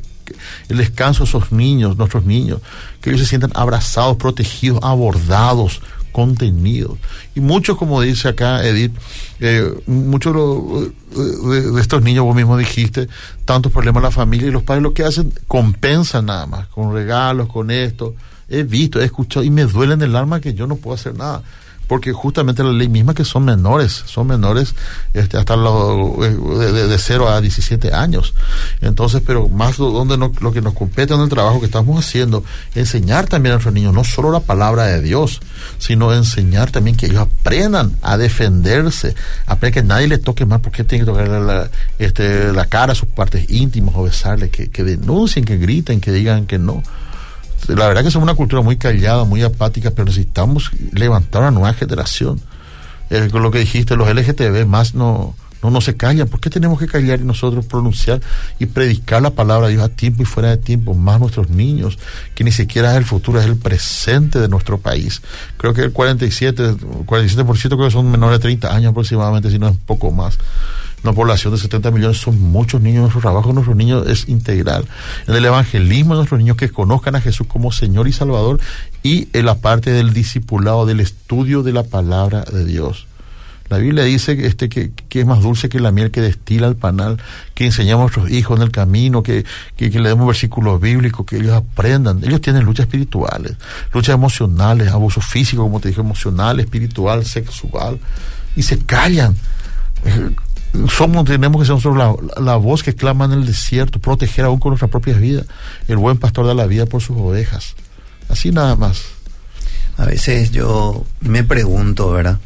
el 0.69 0.77
descanso 0.79 1.25
de 1.25 1.29
esos 1.29 1.53
niños, 1.53 1.97
nuestros 1.97 2.25
niños, 2.25 2.61
que 3.01 3.11
ellos 3.11 3.23
se 3.23 3.29
sientan 3.29 3.53
abrazados, 3.55 4.17
protegidos, 4.17 4.81
abordados, 4.83 5.81
contenidos. 6.13 6.99
Y 7.35 7.41
muchos, 7.41 7.77
como 7.77 8.01
dice 8.01 8.29
acá 8.29 8.65
Edith, 8.65 8.93
eh, 9.41 9.73
muchos 9.87 10.35
de, 11.15 11.81
estos 11.81 12.03
niños, 12.03 12.25
vos 12.25 12.35
mismo 12.35 12.57
dijiste, 12.57 13.09
tantos 13.45 13.73
problemas 13.73 14.01
en 14.01 14.05
la 14.05 14.11
familia 14.11 14.49
y 14.49 14.51
los 14.51 14.63
padres 14.63 14.83
lo 14.83 14.95
que 14.95 15.05
hacen, 15.05 15.33
compensan 15.47 16.27
nada 16.27 16.47
más, 16.47 16.67
con 16.69 16.93
regalos, 16.93 17.49
con 17.49 17.71
esto. 17.71 18.15
He 18.49 18.65
visto, 18.65 19.01
he 19.01 19.05
escuchado 19.05 19.45
y 19.45 19.51
me 19.51 19.65
duele 19.65 19.95
en 19.95 20.03
el 20.03 20.17
alma 20.17 20.41
que 20.41 20.55
yo 20.55 20.67
no 20.67 20.77
puedo 20.77 20.95
hacer 20.95 21.15
nada. 21.17 21.43
Porque 21.91 22.13
justamente 22.13 22.63
la 22.63 22.71
ley 22.71 22.89
misma 22.89 23.15
que 23.15 23.25
son 23.25 23.45
menores, 23.45 24.05
son 24.07 24.29
menores 24.29 24.77
este, 25.13 25.37
hasta 25.37 25.57
los, 25.57 26.25
eh, 26.25 26.37
de, 26.73 26.87
de, 26.87 26.99
0 26.99 27.29
a 27.29 27.41
17 27.41 27.93
años. 27.93 28.33
Entonces, 28.81 29.21
pero 29.27 29.49
más 29.49 29.77
donde 29.77 30.17
no, 30.17 30.31
lo 30.41 30.53
que 30.53 30.63
nos 30.63 30.75
compete 30.75 31.15
en 31.15 31.21
el 31.21 31.29
trabajo 31.29 31.59
que 31.59 31.67
estamos 31.67 31.99
haciendo, 31.99 32.45
enseñar 32.77 33.27
también 33.27 33.55
a 33.55 33.57
nuestros 33.57 33.75
niños 33.75 33.93
no 33.93 34.05
solo 34.05 34.31
la 34.31 34.39
palabra 34.39 34.85
de 34.85 35.03
Dios, 35.03 35.41
sino 35.79 36.15
enseñar 36.15 36.71
también 36.71 36.97
que 36.97 37.07
ellos 37.07 37.23
aprendan 37.23 37.97
a 38.03 38.17
defenderse, 38.17 39.17
aprendan 39.47 39.83
que 39.83 39.89
nadie 39.89 40.07
les 40.07 40.23
toque 40.23 40.47
más, 40.47 40.61
porque 40.61 40.85
tienen 40.85 41.05
que 41.05 41.11
tocarle 41.11 41.41
la, 41.41 41.71
este, 41.99 42.53
la 42.53 42.67
cara, 42.67 42.95
sus 42.95 43.09
partes 43.09 43.51
íntimas 43.51 43.97
o 43.97 44.05
besarle, 44.05 44.49
que, 44.49 44.71
que 44.71 44.85
denuncien, 44.85 45.45
que 45.45 45.57
griten, 45.57 46.01
que 46.01 46.13
digan 46.13 46.47
que 46.47 46.61
no 46.61 46.85
la 47.69 47.89
verdad 47.89 48.03
que 48.03 48.11
somos 48.11 48.25
una 48.25 48.35
cultura 48.35 48.63
muy 48.63 48.77
callada, 48.77 49.25
muy 49.25 49.43
apática, 49.43 49.91
pero 49.91 50.07
necesitamos 50.07 50.71
levantar 50.93 51.43
una 51.43 51.51
nueva 51.51 51.75
generación. 51.75 52.41
Con 53.31 53.43
lo 53.43 53.51
que 53.51 53.59
dijiste, 53.59 53.97
los 53.97 54.09
LGTB 54.09 54.67
más 54.67 54.95
no, 54.95 55.35
no, 55.63 55.71
no 55.71 55.81
se 55.81 55.97
callan. 55.97 56.29
¿Por 56.29 56.41
qué 56.41 56.49
tenemos 56.49 56.79
que 56.79 56.87
callar 56.87 57.21
y 57.21 57.25
nosotros 57.25 57.67
pronunciar 57.67 58.21
y 58.59 58.67
predicar 58.67 59.21
la 59.23 59.31
palabra 59.31 59.67
de 59.67 59.75
Dios 59.75 59.85
a 59.85 59.89
tiempo 59.89 60.23
y 60.23 60.27
fuera 60.27 60.51
de 60.51 60.57
tiempo? 60.59 60.95
Más 60.95 61.19
nuestros 61.19 61.51
niños, 61.51 61.99
que 62.35 62.45
ni 62.45 62.53
siquiera 62.53 62.93
es 62.93 62.99
el 62.99 63.05
futuro, 63.05 63.41
es 63.41 63.47
el 63.47 63.57
presente 63.57 64.39
de 64.39 64.49
nuestro 64.49 64.79
país. 64.79 65.23
Creo 65.57 65.75
que 65.75 65.83
el 65.83 65.93
47, 65.93 66.75
47% 67.05 67.69
creo 67.69 67.79
que 67.79 67.91
son 67.91 68.11
menores 68.11 68.39
de 68.39 68.43
30 68.43 68.75
años 68.75 68.91
aproximadamente, 68.91 69.51
si 69.51 69.59
no 69.59 69.69
es 69.69 69.77
poco 69.77 70.13
más 70.13 70.39
una 71.03 71.13
población 71.13 71.53
de 71.55 71.61
70 71.61 71.91
millones, 71.91 72.19
son 72.19 72.41
muchos 72.41 72.81
niños. 72.81 73.03
Nuestro 73.03 73.21
trabajo 73.21 73.53
nuestros 73.53 73.77
niños 73.77 74.07
es 74.07 74.29
integral. 74.29 74.85
En 75.27 75.35
el 75.35 75.45
evangelismo, 75.45 76.15
nuestros 76.15 76.39
niños 76.39 76.57
que 76.57 76.69
conozcan 76.69 77.17
a 77.17 77.21
Jesús 77.21 77.47
como 77.47 77.73
Señor 77.73 78.09
y 78.09 78.13
Salvador 78.13 78.61
y 79.03 79.29
en 79.33 79.47
la 79.47 79.57
parte 79.57 79.91
del 79.91 80.13
discipulado, 80.13 80.87
del 80.87 81.01
estudio 81.01 81.63
de 81.63 81.73
la 81.73 81.85
palabra 81.85 82.43
de 82.43 82.65
Dios. 82.65 83.07
La 83.71 83.79
Biblia 83.79 84.03
dice 84.03 84.33
este, 84.47 84.69
que, 84.69 84.91
que, 85.09 85.21
es 85.21 85.27
más 85.27 85.43
dulce 85.43 85.69
que 85.69 85.79
la 85.79 85.93
miel 85.93 86.11
que 86.11 86.21
destila 86.21 86.67
el 86.67 86.75
panal, 86.75 87.23
que 87.55 87.67
enseñamos 87.67 88.01
a 88.01 88.05
nuestros 88.07 88.31
hijos 88.37 88.59
en 88.59 88.65
el 88.65 88.73
camino, 88.73 89.23
que, 89.23 89.45
que, 89.77 89.91
le 89.91 90.09
demos 90.09 90.27
versículos 90.27 90.81
bíblicos, 90.81 91.25
que 91.25 91.37
ellos 91.37 91.53
aprendan. 91.53 92.19
Ellos 92.25 92.41
tienen 92.41 92.65
luchas 92.65 92.87
espirituales, 92.87 93.57
luchas 93.95 94.17
emocionales, 94.17 94.89
abuso 94.89 95.21
físico, 95.21 95.63
como 95.63 95.79
te 95.79 95.89
dije, 95.89 96.01
emocional, 96.01 96.59
espiritual, 96.59 97.25
sexual, 97.25 98.01
y 98.57 98.65
se 98.65 98.79
callan 98.81 99.37
somos, 100.89 101.25
tenemos 101.25 101.61
que 101.61 101.67
ser 101.67 101.75
nosotros 101.75 102.21
la, 102.39 102.57
voz 102.57 102.83
que 102.83 102.95
clama 102.95 103.25
en 103.25 103.33
el 103.33 103.47
desierto, 103.47 103.99
proteger 103.99 104.45
aún 104.45 104.61
con 104.61 104.71
nuestras 104.71 104.91
propias 104.91 105.21
vidas. 105.21 105.47
El 105.89 105.97
buen 105.97 106.19
pastor 106.19 106.47
da 106.47 106.55
la 106.55 106.67
vida 106.67 106.87
por 106.87 107.03
sus 107.03 107.17
ovejas. 107.17 107.75
Así 108.29 108.53
nada 108.53 108.77
más. 108.77 109.03
A 109.97 110.07
veces 110.07 110.51
yo 110.53 111.05
me 111.21 111.45
pregunto, 111.45 112.11
¿verdad? 112.13 112.39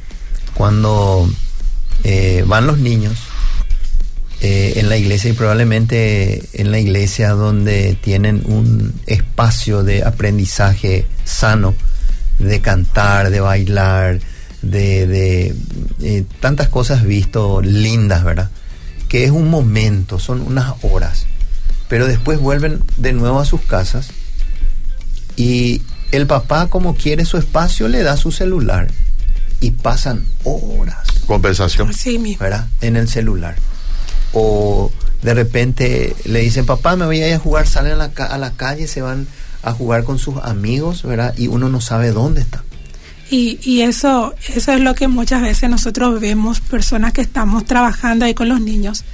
Cuando 0.55 1.29
eh, 2.03 2.45
van 2.47 2.67
los 2.67 2.79
niños 2.79 3.17
eh, 4.41 4.75
en 4.77 4.89
la 4.89 4.97
iglesia 4.97 5.31
y 5.31 5.35
probablemente 5.35 6.49
en 6.55 6.71
la 6.71 6.79
iglesia 6.79 7.31
donde 7.31 7.97
tienen 8.01 8.43
un 8.47 8.93
espacio 9.07 9.85
de 9.85 10.03
aprendizaje 10.03 11.07
sano, 11.25 11.75
de 12.39 12.61
cantar, 12.61 13.31
de 13.31 13.41
bailar, 13.41 14.21
de, 14.71 15.07
de 15.07 15.55
eh, 16.03 16.25
tantas 16.41 16.69
cosas 16.69 17.05
visto 17.05 17.61
lindas, 17.63 18.25
¿verdad? 18.25 18.51
Que 19.09 19.25
es 19.25 19.31
un 19.31 19.49
momento, 19.49 20.19
son 20.19 20.41
unas 20.41 20.75
horas, 20.83 21.27
pero 21.89 22.07
después 22.07 22.39
vuelven 22.39 22.83
de 22.97 23.13
nuevo 23.13 23.41
a 23.41 23.45
sus 23.45 23.61
casas 23.61 24.11
y 25.37 25.83
el 26.13 26.27
papá 26.27 26.69
como 26.69 26.95
quiere 26.95 27.25
su 27.25 27.39
espacio 27.39 27.89
le 27.89 28.03
da 28.03 28.17
su 28.17 28.31
celular 28.31 28.89
y 29.61 29.73
pasan 29.73 30.25
horas. 30.45 31.09
Compensación. 31.27 31.93
Sí, 31.93 32.37
¿verdad? 32.39 32.69
En 32.81 32.97
el 32.97 33.09
celular. 33.09 33.57
O 34.33 34.93
de 35.23 35.35
repente 35.35 36.15
le 36.25 36.41
dicen, 36.41 36.67
papá, 36.67 36.97
me 36.97 37.07
voy 37.07 37.23
a 37.23 37.29
ir 37.29 37.35
a 37.35 37.39
jugar, 37.39 37.67
salen 37.67 37.93
a 37.93 37.97
la, 37.97 38.05
a 38.27 38.39
la 38.39 38.53
calle, 38.53 38.87
se 38.87 39.01
van 39.01 39.27
a 39.63 39.73
jugar 39.73 40.05
con 40.05 40.19
sus 40.19 40.37
amigos, 40.43 41.03
¿verdad? 41.03 41.35
Y 41.37 41.49
uno 41.49 41.69
no 41.69 41.81
sabe 41.81 42.11
dónde 42.11 42.43
está. 42.43 42.63
Y, 43.31 43.81
eso, 43.81 44.35
eso 44.55 44.73
es 44.73 44.81
lo 44.81 44.95
que 44.95 45.09
muchas 45.09 45.43
veces 45.43 45.69
nosotros 45.69 46.21
vemos, 46.21 46.61
personas 46.61 47.13
que 47.13 47.23
estamos 47.23 47.65
trabajando 47.65 48.25
ahí 48.27 48.35
con 48.35 48.49
los 48.49 48.61
niños, 48.61 49.05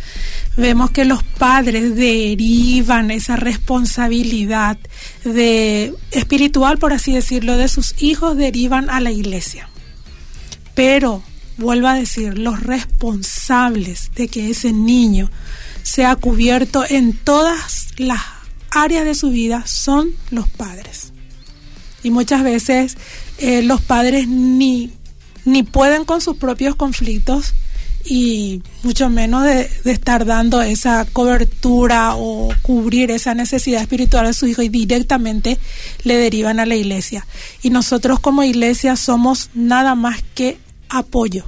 vemos 0.57 0.90
que 0.90 1.05
los 1.05 1.23
padres 1.23 1.94
derivan 1.94 3.11
esa 3.11 3.37
responsabilidad 3.37 4.77
de 5.25 5.94
espiritual, 6.11 6.77
por 6.79 6.92
así 6.92 7.14
decirlo, 7.14 7.57
de 7.57 7.68
sus 7.68 7.94
hijos, 8.03 8.37
derivan 8.37 8.90
a 8.90 9.01
la 9.01 9.11
iglesia. 9.11 9.68
Pero, 10.75 11.23
vuelvo 11.57 11.87
a 11.87 11.94
decir, 11.94 12.37
los 12.37 12.61
responsables 12.62 14.11
de 14.16 14.29
que 14.29 14.51
ese 14.51 14.73
niño 14.73 15.31
sea 15.83 16.16
cubierto 16.16 16.85
en 16.88 17.16
todas 17.16 17.88
las 17.96 18.20
áreas 18.70 19.05
de 19.05 19.14
su 19.14 19.31
vida 19.31 19.66
son 19.66 20.11
los 20.31 20.49
padres. 20.49 21.12
Y 22.03 22.11
muchas 22.11 22.42
veces 22.42 22.96
eh, 23.40 23.62
los 23.62 23.81
padres 23.81 24.29
ni, 24.29 24.90
ni 25.44 25.62
pueden 25.62 26.05
con 26.05 26.20
sus 26.20 26.37
propios 26.37 26.76
conflictos 26.76 27.55
y 28.05 28.62
mucho 28.83 29.11
menos 29.11 29.44
de, 29.44 29.68
estar 29.85 30.24
dando 30.24 30.62
esa 30.62 31.05
cobertura 31.07 32.14
o 32.16 32.48
cubrir 32.62 33.11
esa 33.11 33.35
necesidad 33.35 33.83
espiritual 33.83 34.26
de 34.26 34.35
su 34.35 34.46
hijo 34.46 34.62
y 34.62 34.68
directamente 34.68 35.59
le 36.05 36.16
derivan 36.16 36.61
a 36.61 36.66
la 36.66 36.76
iglesia. 36.76 37.26
Y 37.62 37.70
nosotros 37.70 38.20
como 38.20 38.42
iglesia 38.42 38.96
somos 38.96 39.50
nada 39.55 39.94
más 39.94 40.22
que 40.35 40.59
apoyo. 40.88 41.44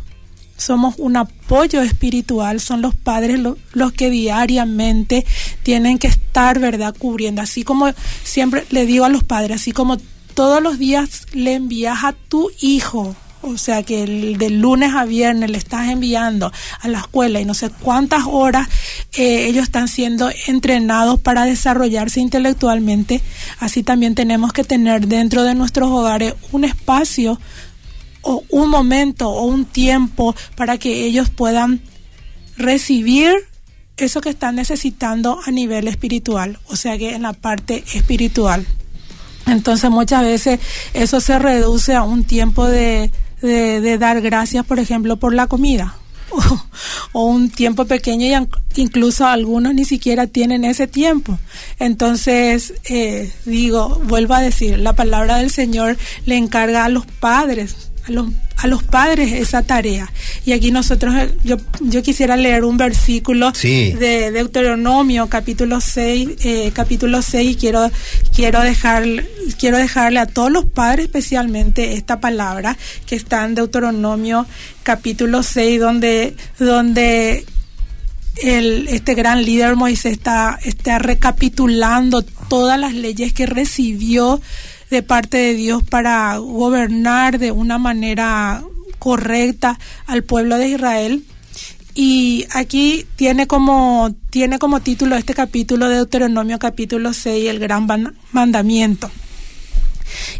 Somos 0.57 0.95
un 0.99 1.17
apoyo 1.17 1.83
espiritual, 1.83 2.61
son 2.61 2.83
los 2.83 2.95
padres 2.95 3.41
los 3.73 3.93
que 3.93 4.11
diariamente 4.11 5.27
tienen 5.63 5.99
que 5.99 6.07
estar, 6.07 6.61
¿verdad?, 6.61 6.95
cubriendo. 6.97 7.43
Así 7.43 7.65
como 7.65 7.93
siempre 8.23 8.65
le 8.71 8.87
digo 8.87 9.05
a 9.05 9.09
los 9.09 9.25
padres, 9.25 9.61
así 9.61 9.73
como 9.73 9.97
todos 10.35 10.63
los 10.63 10.79
días 10.79 11.27
le 11.33 11.55
envías 11.55 12.05
a 12.05 12.13
tu 12.13 12.51
hijo, 12.61 13.15
o 13.43 13.59
sea 13.59 13.83
que 13.83 14.05
el, 14.05 14.39
de 14.39 14.51
lunes 14.51 14.95
a 14.95 15.05
viernes 15.05 15.51
le 15.51 15.59
estás 15.59 15.89
enviando 15.89 16.53
a 16.81 16.89
la 16.89 17.01
escuela 17.01 17.41
y 17.41 17.45
no 17.45 17.55
sé 17.55 17.71
cuántas 17.71 18.25
horas 18.27 18.69
eh, 19.15 19.47
ellos 19.47 19.65
están 19.65 19.89
siendo 19.89 20.31
entrenados 20.47 21.21
para 21.21 21.45
desarrollarse 21.45 22.21
intelectualmente, 22.21 23.21
así 23.59 23.83
también 23.83 24.15
tenemos 24.15 24.53
que 24.53 24.65
tener 24.65 25.09
dentro 25.09 25.45
de 25.45 25.55
nuestros 25.55 25.91
hogares 25.91 26.35
un 26.53 26.65
espacio 26.65 27.39
o 28.23 28.45
un 28.51 28.71
momento 28.71 29.29
o 29.29 29.45
un 29.45 29.65
tiempo 29.65 30.35
para 30.57 30.79
que 30.79 31.05
ellos 31.05 31.29
puedan 31.31 31.81
recibir 32.57 33.35
eso 33.97 34.21
que 34.21 34.31
están 34.31 34.57
necesitando 34.57 35.41
a 35.45 35.51
nivel 35.51 35.89
espiritual, 35.89 36.59
o 36.67 36.77
sea 36.77 36.97
que 36.97 37.15
en 37.15 37.23
la 37.23 37.33
parte 37.33 37.85
espiritual. 37.95 38.67
Entonces 39.47 39.91
muchas 39.91 40.23
veces 40.23 40.61
eso 40.95 41.21
se 41.21 41.39
reduce 41.39 41.95
a 41.95 42.03
un 42.03 42.25
tiempo 42.25 42.67
de, 42.67 43.11
de, 43.41 43.99
dar 43.99 44.21
gracias, 44.21 44.65
por 44.65 44.79
ejemplo, 44.79 45.17
por 45.17 45.35
la 45.35 45.47
comida. 45.47 45.97
O, 47.15 47.27
un 47.27 47.51
tiempo 47.51 47.85
pequeño 47.85 48.27
y 48.27 48.81
incluso 48.81 49.27
algunos 49.27 49.75
ni 49.75 49.85
siquiera 49.85 50.27
tienen 50.27 50.65
ese 50.65 50.87
tiempo. 50.87 51.39
Entonces, 51.79 52.73
eh, 52.89 53.31
digo, 53.45 54.01
vuelvo 54.05 54.33
a 54.33 54.41
decir, 54.41 54.79
la 54.79 54.95
palabra 54.95 55.37
del 55.37 55.51
Señor 55.51 55.99
le 56.25 56.39
encarga 56.39 56.87
a 56.87 56.89
los 56.89 57.05
padres 57.05 57.92
a 58.07 58.11
los, 58.11 58.29
a 58.57 58.67
los 58.67 58.83
padres 58.83 59.33
esa 59.33 59.63
tarea. 59.63 60.11
Y 60.45 60.53
aquí 60.53 60.71
nosotros, 60.71 61.15
eh, 61.15 61.35
yo, 61.45 61.57
yo 61.81 62.03
quisiera 62.03 62.37
leer 62.37 62.65
un 62.65 62.77
versículo 62.77 63.53
de 63.53 64.31
Deuteronomio, 64.33 65.29
capítulo 65.29 65.81
6, 65.81 66.29
eh, 66.45 66.71
capítulo 66.75 67.23
6, 67.23 67.51
y 67.51 67.55
quiero, 67.55 67.91
quiero, 68.35 68.61
dejar, 68.61 69.05
quiero 69.59 69.79
dejarle 69.79 70.21
a 70.21 70.27
todos 70.27 70.51
los 70.51 70.65
padres 70.65 71.07
especialmente 71.07 71.95
esta 71.95 72.21
palabra 72.21 72.77
que 73.07 73.17
está 73.17 73.45
en 73.45 73.55
Deuteronomio, 73.55 74.47
capítulo 74.83 75.43
6, 75.43 75.81
donde, 75.81 76.37
donde 76.59 77.45
el, 78.43 78.89
este 78.89 79.15
gran 79.15 79.45
líder 79.45 79.77
Moisés 79.77 80.13
está, 80.13 80.59
está 80.65 80.99
recapitulando 80.99 82.23
todas 82.23 82.79
las 82.79 82.95
leyes 82.95 83.33
que 83.33 83.47
recibió 83.47 84.41
de 84.93 85.03
parte 85.03 85.39
de 85.39 85.55
Dios 85.55 85.83
para 85.83 86.37
gobernar 86.37 87.39
de 87.39 87.51
una 87.51 87.79
manera 87.79 88.63
correcta 88.99 89.79
al 90.07 90.23
pueblo 90.23 90.59
de 90.59 90.69
Israel. 90.69 91.25
Y 91.95 92.45
aquí 92.53 93.07
tiene 93.17 93.47
como, 93.47 94.15
tiene 94.31 94.59
como 94.59 94.81
título 94.81 95.17
este 95.17 95.35
capítulo 95.35 95.89
de 95.89 95.97
Deuteronomio 95.97 96.59
capítulo 96.59 97.15
6, 97.15 97.49
el 97.49 97.59
gran 97.59 97.89
mandamiento. 98.33 99.11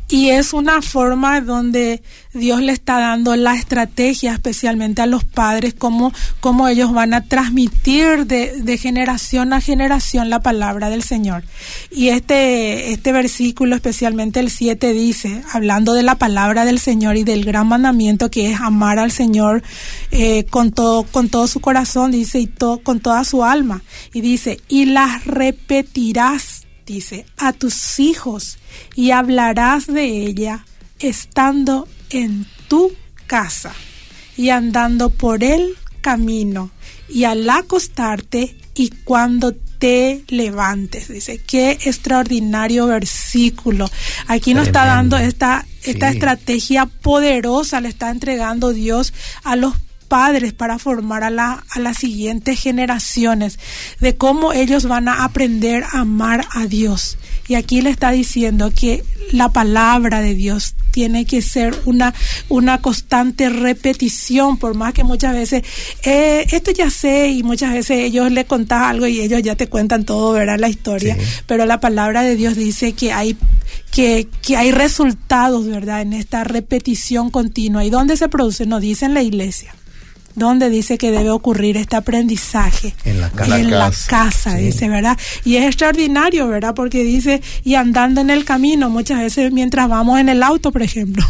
Y 0.09 0.31
es 0.31 0.53
una 0.53 0.83
forma 0.83 1.41
donde 1.41 2.03
Dios 2.35 2.63
le 2.63 2.73
está 2.73 2.99
dando 2.99 3.37
la 3.37 3.55
estrategia, 3.55 4.33
especialmente 4.33 5.03
a 5.03 5.07
los 5.07 5.25
padres, 5.25 5.75
cómo, 5.75 6.13
cómo 6.41 6.67
ellos 6.69 6.93
van 6.93 7.13
a 7.13 7.25
transmitir 7.25 8.27
de, 8.27 8.63
de, 8.63 8.79
generación 8.79 9.53
a 9.53 9.61
generación 9.61 10.31
la 10.31 10.41
palabra 10.41 10.89
del 10.89 11.03
Señor. 11.03 11.45
Y 11.91 12.09
este, 12.09 12.93
este 12.93 13.13
versículo, 13.13 13.75
especialmente 13.75 14.41
el 14.41 14.51
7, 14.51 14.93
dice, 14.93 15.43
hablando 15.53 15.93
de 15.93 16.03
la 16.03 16.17
palabra 16.17 16.65
del 16.65 16.79
Señor 16.79 17.17
y 17.17 17.25
del 17.25 17.45
gran 17.45 17.67
mandamiento 17.67 18.31
que 18.31 18.51
es 18.51 18.61
amar 18.61 18.99
al 18.99 19.13
Señor 19.13 19.63
eh, 20.11 20.45
con, 20.45 20.73
todo, 20.73 21.05
con 21.05 21.29
todo 21.29 21.47
su 21.47 21.61
corazón, 21.61 22.11
dice, 22.13 22.39
y 22.39 22.47
to, 22.47 22.81
con 22.83 23.01
toda 23.01 23.25
su 23.25 23.45
alma. 23.45 23.83
Y 24.13 24.21
dice, 24.23 24.61
y 24.69 24.87
las 24.87 25.25
repetirás, 25.27 26.62
dice, 26.87 27.27
a 27.37 27.53
tus 27.53 27.99
hijos 27.99 28.59
y 28.95 29.11
hablarás 29.11 29.87
de 29.87 30.05
ella 30.27 30.65
estando 30.99 31.89
en 32.11 32.47
tu 32.69 32.93
casa 33.27 33.73
y 34.37 34.51
andando 34.51 35.11
por 35.11 35.43
el 35.45 35.77
camino 36.01 36.71
y 37.09 37.25
al 37.25 37.49
acostarte 37.49 38.57
y 38.75 38.91
cuando 39.05 39.53
te 39.53 40.25
levantes. 40.29 41.09
Dice, 41.09 41.41
qué 41.47 41.73
extraordinario 41.73 42.87
versículo. 42.87 43.91
Aquí 44.29 44.55
nos 44.55 44.69
está 44.69 44.87
dando 44.87 45.17
esta, 45.17 45.67
esta 45.83 46.09
sí. 46.09 46.15
estrategia 46.15 46.87
poderosa, 46.87 47.81
le 47.81 47.89
está 47.89 48.11
entregando 48.11 48.73
Dios 48.73 49.13
a 49.43 49.57
los 49.57 49.75
padres 50.13 50.53
para 50.53 50.79
formar 50.79 51.25
a, 51.25 51.31
la, 51.31 51.65
a 51.71 51.79
las 51.79 51.97
siguientes 51.97 52.61
generaciones, 52.61 53.59
de 53.99 54.15
cómo 54.15 54.53
ellos 54.53 54.85
van 54.85 55.09
a 55.09 55.25
aprender 55.25 55.85
a 55.85 56.01
amar 56.01 56.45
a 56.53 56.67
Dios. 56.67 57.17
Y 57.49 57.55
aquí 57.55 57.81
le 57.81 57.89
está 57.89 58.11
diciendo 58.11 58.71
que 58.79 59.03
la 59.33 59.49
palabra 59.49 60.21
de 60.21 60.35
Dios 60.35 60.75
tiene 60.91 61.25
que 61.25 61.41
ser 61.41 61.75
una, 61.87 62.13
una 62.51 62.83
constante 62.83 63.49
repetición, 63.49 64.59
por 64.59 64.75
más 64.75 64.93
que 64.93 65.03
muchas 65.03 65.33
veces, 65.33 65.63
eh, 66.05 66.45
esto 66.51 66.73
ya 66.73 66.91
sé, 66.91 67.29
y 67.29 67.43
muchas 67.43 67.73
veces 67.73 68.01
ellos 68.01 68.31
le 68.31 68.45
contás 68.45 68.83
algo 68.83 69.07
y 69.07 69.19
ellos 69.19 69.43
ya 69.43 69.57
te 69.57 69.69
cuentan 69.69 70.05
todo, 70.05 70.33
¿verdad? 70.33 70.59
La 70.59 70.69
historia. 70.69 71.15
Sí. 71.15 71.23
Pero 71.47 71.65
la 71.65 71.81
palabra 71.81 72.21
de 72.21 72.37
Dios 72.37 72.55
dice 72.55 72.93
que 72.93 73.15
hay 73.15 73.35
que, 73.91 74.29
que, 74.43 74.59
hay 74.59 74.73
resultados, 74.73 75.67
¿verdad? 75.67 76.03
En 76.03 76.13
esta 76.13 76.45
repetición 76.45 77.31
continua. 77.31 77.83
¿Y 77.83 77.89
dónde 77.89 78.19
se 78.19 78.29
produce? 78.29 78.67
Nos 78.67 78.83
dice 78.83 79.07
en 79.07 79.15
la 79.15 79.23
iglesia 79.23 79.75
donde 80.35 80.71
dice 80.71 80.99
que 80.99 81.11
debe 81.11 81.31
ocurrir 81.31 81.77
este 81.77 81.97
aprendizaje 81.97 82.95
en 83.05 83.21
la 83.21 83.31
casa, 83.31 83.59
en 83.59 83.71
la 83.71 83.93
casa 84.09 84.57
sí. 84.57 84.65
dice 84.65 84.89
verdad 84.89 85.19
y 85.45 85.57
es 85.57 85.67
extraordinario 85.67 86.49
verdad 86.49 86.75
porque 86.75 87.05
dice 87.05 87.43
y 87.65 87.75
andando 87.75 88.21
en 88.21 88.31
el 88.31 88.45
camino 88.45 88.91
muchas 88.91 89.21
veces 89.21 89.53
mientras 89.53 89.89
vamos 89.89 90.19
en 90.21 90.29
el 90.29 90.43
auto 90.43 90.73
por 90.73 90.83
ejemplo 90.83 91.25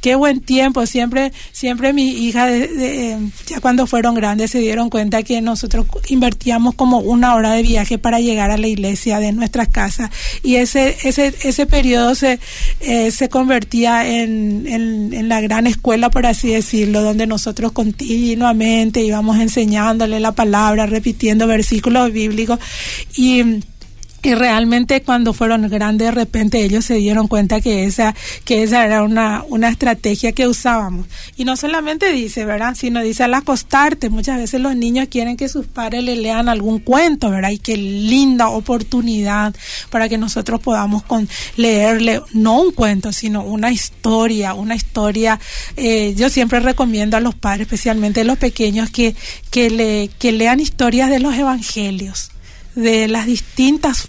qué 0.00 0.14
buen 0.14 0.40
tiempo. 0.40 0.86
Siempre, 0.86 1.32
siempre 1.52 1.92
mi 1.92 2.08
hija, 2.10 2.46
de, 2.46 3.18
ya 3.46 3.60
cuando 3.60 3.86
fueron 3.86 4.14
grandes, 4.14 4.50
se 4.50 4.58
dieron 4.58 4.90
cuenta 4.90 5.22
que 5.22 5.40
nosotros 5.40 5.86
invertíamos 6.08 6.74
como 6.74 6.98
una 6.98 7.34
hora 7.34 7.52
de 7.52 7.62
viaje 7.62 7.98
para 7.98 8.20
llegar 8.20 8.50
a 8.50 8.56
la 8.56 8.66
iglesia 8.66 9.18
de 9.18 9.32
nuestras 9.32 9.68
casas. 9.68 10.10
Y 10.42 10.56
ese, 10.56 10.96
ese, 11.02 11.34
ese 11.42 11.66
periodo 11.66 12.14
se, 12.14 12.38
eh, 12.80 13.10
se 13.10 13.28
convertía 13.28 14.08
en, 14.08 14.66
en, 14.66 15.12
en, 15.12 15.28
la 15.28 15.40
gran 15.40 15.66
escuela, 15.66 16.10
por 16.10 16.26
así 16.26 16.48
decirlo, 16.48 17.02
donde 17.02 17.26
nosotros 17.26 17.72
continuamente 17.72 19.02
íbamos 19.02 19.38
enseñándole 19.38 20.20
la 20.20 20.32
palabra, 20.32 20.86
repitiendo 20.86 21.46
versículos 21.46 22.12
bíblicos. 22.12 22.58
Y 23.16 23.62
y 24.22 24.34
realmente 24.34 25.02
cuando 25.02 25.32
fueron 25.32 25.68
grandes 25.68 26.08
de 26.08 26.10
repente 26.12 26.62
ellos 26.62 26.84
se 26.84 26.94
dieron 26.94 27.26
cuenta 27.28 27.60
que 27.60 27.84
esa 27.84 28.14
que 28.44 28.62
esa 28.62 28.84
era 28.84 29.02
una 29.02 29.44
una 29.48 29.68
estrategia 29.68 30.32
que 30.32 30.46
usábamos. 30.46 31.06
Y 31.36 31.44
no 31.44 31.56
solamente 31.56 32.12
dice 32.12 32.44
verdad 32.44 32.74
sino 32.76 33.02
dice 33.02 33.24
al 33.24 33.34
acostarte. 33.34 34.10
Muchas 34.10 34.38
veces 34.38 34.60
los 34.60 34.76
niños 34.76 35.08
quieren 35.10 35.36
que 35.36 35.48
sus 35.48 35.66
padres 35.66 36.04
le 36.04 36.16
lean 36.16 36.48
algún 36.48 36.78
cuento 36.78 37.30
verdad 37.30 37.50
y 37.50 37.58
qué 37.58 37.76
linda 37.76 38.48
oportunidad 38.48 39.54
para 39.90 40.08
que 40.08 40.18
nosotros 40.18 40.60
podamos 40.60 41.02
con 41.02 41.28
leerle 41.56 42.20
no 42.32 42.60
un 42.60 42.72
cuento 42.72 43.12
sino 43.12 43.42
una 43.42 43.70
historia 43.70 44.54
una 44.54 44.74
historia 44.74 45.40
eh, 45.76 46.14
yo 46.16 46.30
siempre 46.30 46.60
recomiendo 46.60 47.16
a 47.16 47.20
los 47.20 47.34
padres 47.34 47.62
especialmente 47.62 48.24
los 48.24 48.38
pequeños 48.38 48.90
que 48.90 49.14
que 49.50 49.70
le 49.70 50.10
que 50.18 50.32
lean 50.32 50.60
historias 50.60 51.10
de 51.10 51.20
los 51.20 51.34
evangelios 51.34 52.31
de 52.74 53.08
las 53.08 53.26
distintas 53.26 54.08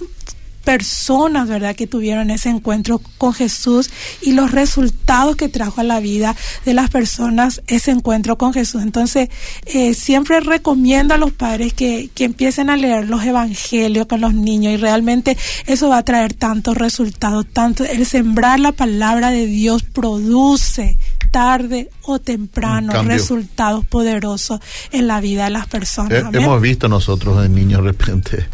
personas, 0.64 1.48
¿verdad?, 1.48 1.76
que 1.76 1.88
tuvieron 1.88 2.30
ese 2.30 2.50
encuentro 2.50 3.02
con 3.18 3.34
Jesús 3.34 3.90
y 4.22 4.32
los 4.32 4.52
resultados 4.52 5.36
que 5.36 5.50
trajo 5.50 5.82
a 5.82 5.84
la 5.84 6.00
vida 6.00 6.36
de 6.66 6.74
las 6.74 6.90
personas 6.90 7.62
ese 7.68 7.92
encuentro 7.92 8.38
con 8.38 8.54
Jesús. 8.54 8.82
Entonces, 8.82 9.30
eh, 9.66 9.94
siempre 9.94 10.40
recomiendo 10.40 11.14
a 11.14 11.18
los 11.18 11.32
padres 11.32 11.74
que, 11.74 12.10
que 12.14 12.24
empiecen 12.24 12.70
a 12.70 12.78
leer 12.78 13.10
los 13.10 13.24
evangelios 13.24 14.08
con 14.08 14.22
los 14.22 14.34
niños 14.34 14.74
y 14.74 14.78
realmente 14.78 15.38
eso 15.66 15.90
va 15.90 15.98
a 15.98 16.04
traer 16.04 16.34
tantos 16.34 16.78
resultados, 16.78 17.46
tanto 17.52 17.84
el 17.84 18.06
sembrar 18.06 18.60
la 18.60 18.72
palabra 18.72 19.32
de 19.32 19.46
Dios 19.46 19.84
produce 19.84 20.98
tarde 21.32 21.90
o 22.04 22.20
temprano 22.20 23.02
resultados 23.04 23.86
poderosos 23.86 24.60
en 24.92 25.08
la 25.08 25.20
vida 25.20 25.46
de 25.46 25.50
las 25.50 25.68
personas. 25.68 26.12
Eh, 26.12 26.24
hemos 26.34 26.62
visto 26.62 26.88
nosotros 26.88 27.42
de 27.42 27.50
niños 27.50 27.84
de 27.84 27.92
repente 27.92 28.48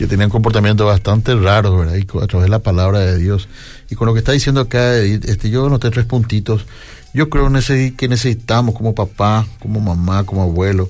que 0.00 0.06
tenían 0.06 0.30
comportamientos 0.30 0.86
bastante 0.86 1.34
raros, 1.34 1.78
¿verdad? 1.78 1.94
Y 1.96 2.06
a 2.22 2.26
través 2.26 2.46
de 2.46 2.48
la 2.48 2.60
palabra 2.60 3.00
de 3.00 3.18
Dios. 3.18 3.48
Y 3.90 3.96
con 3.96 4.06
lo 4.06 4.14
que 4.14 4.20
está 4.20 4.32
diciendo 4.32 4.62
acá, 4.62 4.96
este, 4.96 5.50
yo 5.50 5.68
noté 5.68 5.90
tres 5.90 6.06
puntitos. 6.06 6.64
Yo 7.12 7.28
creo 7.28 7.52
que 7.98 8.08
necesitamos 8.08 8.74
como 8.74 8.94
papá, 8.94 9.46
como 9.58 9.78
mamá, 9.78 10.24
como 10.24 10.42
abuelo, 10.42 10.88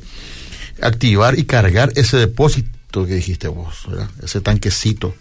activar 0.81 1.37
y 1.37 1.43
cargar 1.43 1.93
ese 1.97 2.19
depósito 2.19 3.05
que 3.05 3.15
dijiste 3.15 3.49
vos, 3.49 3.83
¿verdad? 3.89 4.09
Ese 4.23 4.41
tanquecito. 4.41 5.13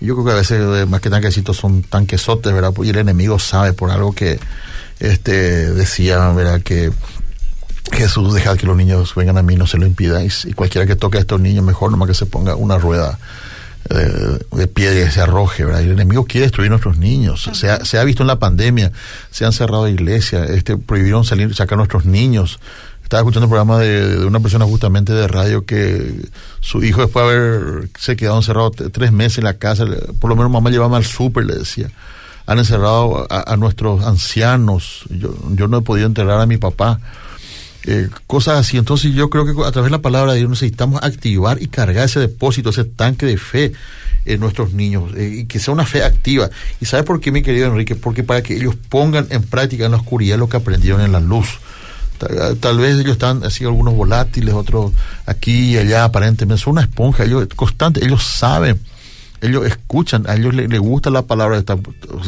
Yo 0.00 0.14
creo 0.14 0.26
que 0.26 0.30
a 0.30 0.36
veces 0.36 0.88
más 0.88 1.00
que 1.00 1.10
tanquecitos 1.10 1.56
son 1.56 1.82
tanquesotes, 1.82 2.52
¿verdad? 2.52 2.72
Y 2.80 2.90
el 2.90 2.98
enemigo 2.98 3.40
sabe 3.40 3.72
por 3.72 3.90
algo 3.90 4.12
que 4.12 4.38
este 5.00 5.72
decía, 5.72 6.28
¿verdad? 6.28 6.62
Que 6.62 6.92
Jesús, 7.92 8.34
deja 8.34 8.56
que 8.56 8.66
los 8.66 8.76
niños 8.76 9.14
vengan 9.14 9.38
a 9.38 9.42
mí, 9.42 9.56
no 9.56 9.66
se 9.66 9.78
lo 9.78 9.86
impidáis. 9.86 10.44
Y 10.44 10.52
cualquiera 10.52 10.86
que 10.86 10.96
toque 10.96 11.18
a 11.18 11.20
estos 11.20 11.40
niños, 11.40 11.64
mejor 11.64 11.90
nomás 11.90 12.08
que 12.08 12.14
se 12.14 12.26
ponga 12.26 12.54
una 12.54 12.78
rueda 12.78 13.18
eh, 13.88 14.38
de 14.52 14.66
pie 14.68 15.06
y 15.06 15.10
se 15.10 15.20
arroje, 15.20 15.64
¿verdad? 15.64 15.82
El 15.82 15.92
enemigo 15.92 16.24
quiere 16.24 16.46
destruir 16.46 16.70
nuestros 16.70 16.98
niños. 16.98 17.48
Se 17.54 17.70
ha, 17.70 17.84
se 17.84 17.98
ha 17.98 18.04
visto 18.04 18.22
en 18.22 18.28
la 18.28 18.38
pandemia, 18.38 18.92
se 19.30 19.44
han 19.44 19.52
cerrado 19.52 19.88
iglesias, 19.88 20.50
este, 20.50 20.76
prohibieron 20.76 21.24
salir, 21.24 21.54
sacar 21.54 21.74
a 21.74 21.78
nuestros 21.78 22.04
niños. 22.04 22.60
Estaba 23.02 23.22
escuchando 23.22 23.46
un 23.46 23.50
programa 23.50 23.78
de, 23.78 24.18
de, 24.18 24.26
una 24.26 24.38
persona 24.38 24.64
justamente 24.66 25.12
de 25.12 25.26
radio 25.26 25.64
que 25.64 26.14
su 26.60 26.84
hijo 26.84 27.00
después 27.00 27.26
de 27.26 27.32
haberse 27.32 28.16
quedado 28.16 28.36
encerrado 28.36 28.70
tres 28.70 29.10
meses 29.10 29.38
en 29.38 29.44
la 29.44 29.54
casa, 29.54 29.84
por 30.20 30.30
lo 30.30 30.36
menos 30.36 30.52
mamá 30.52 30.70
llevaba 30.70 30.96
al 30.96 31.04
súper, 31.04 31.46
le 31.46 31.56
decía. 31.56 31.90
Han 32.46 32.58
encerrado 32.58 33.26
a, 33.28 33.52
a 33.52 33.56
nuestros 33.56 34.04
ancianos. 34.04 35.04
Yo, 35.08 35.34
yo 35.50 35.66
no 35.66 35.78
he 35.78 35.82
podido 35.82 36.06
enterrar 36.06 36.40
a 36.40 36.46
mi 36.46 36.58
papá 36.58 37.00
eh, 37.84 38.08
cosas 38.26 38.58
así. 38.58 38.76
Entonces 38.76 39.12
yo 39.12 39.30
creo 39.30 39.44
que 39.44 39.52
a 39.64 39.72
través 39.72 39.90
de 39.90 39.96
la 39.96 40.02
palabra 40.02 40.32
de 40.32 40.38
Dios 40.38 40.50
necesitamos 40.50 41.02
activar 41.02 41.62
y 41.62 41.68
cargar 41.68 42.04
ese 42.04 42.20
depósito, 42.20 42.70
ese 42.70 42.84
tanque 42.84 43.26
de 43.26 43.36
fe 43.38 43.72
en 44.26 44.40
nuestros 44.40 44.72
niños 44.72 45.12
eh, 45.16 45.40
y 45.40 45.44
que 45.46 45.58
sea 45.58 45.72
una 45.72 45.86
fe 45.86 46.04
activa. 46.04 46.50
¿Y 46.80 46.86
sabe 46.86 47.04
por 47.04 47.20
qué, 47.20 47.32
mi 47.32 47.42
querido 47.42 47.68
Enrique? 47.68 47.96
Porque 47.96 48.22
para 48.22 48.42
que 48.42 48.56
ellos 48.56 48.76
pongan 48.88 49.26
en 49.30 49.42
práctica 49.42 49.86
en 49.86 49.92
la 49.92 49.96
oscuridad 49.96 50.38
lo 50.38 50.48
que 50.48 50.58
aprendieron 50.58 51.00
en 51.00 51.12
la 51.12 51.20
luz. 51.20 51.58
Tal, 52.18 52.58
tal 52.58 52.78
vez 52.78 52.96
ellos 52.98 53.12
están 53.12 53.44
así 53.44 53.64
algunos 53.64 53.94
volátiles, 53.94 54.52
otros 54.52 54.92
aquí 55.24 55.72
y 55.72 55.78
allá 55.78 56.04
aparentemente. 56.04 56.62
Son 56.62 56.72
una 56.72 56.82
esponja, 56.82 57.24
ellos 57.24 57.48
constante, 57.56 58.04
ellos 58.04 58.22
saben 58.22 58.78
ellos 59.40 59.66
escuchan, 59.66 60.24
a 60.28 60.34
ellos 60.36 60.54
les, 60.54 60.80
gusta 60.80 61.10
la 61.10 61.22
palabra 61.22 61.56
de 61.56 61.60
esta, 61.60 61.76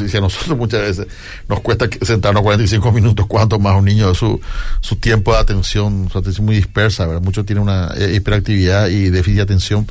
si 0.09 0.17
a 0.17 0.21
nosotros 0.21 0.57
muchas 0.57 0.81
veces 0.81 1.07
nos 1.49 1.61
cuesta 1.61 1.87
sentarnos 2.01 2.43
45 2.43 2.93
minutos, 2.93 3.27
cuanto 3.27 3.59
más 3.59 3.77
un 3.77 3.85
niño 3.85 4.15
su, 4.15 4.41
su 4.81 4.97
tiempo 4.97 5.33
de 5.33 5.39
atención, 5.39 6.09
su 6.11 6.19
atención 6.19 6.47
muy 6.47 6.57
dispersa, 6.57 7.07
¿verdad? 7.07 7.23
muchos 7.23 7.45
tienen 7.45 7.65
una 7.65 7.93
hiperactividad 8.15 8.89
y 8.89 9.11
déficit 9.11 9.37
de 9.37 9.43
atención, 9.43 9.87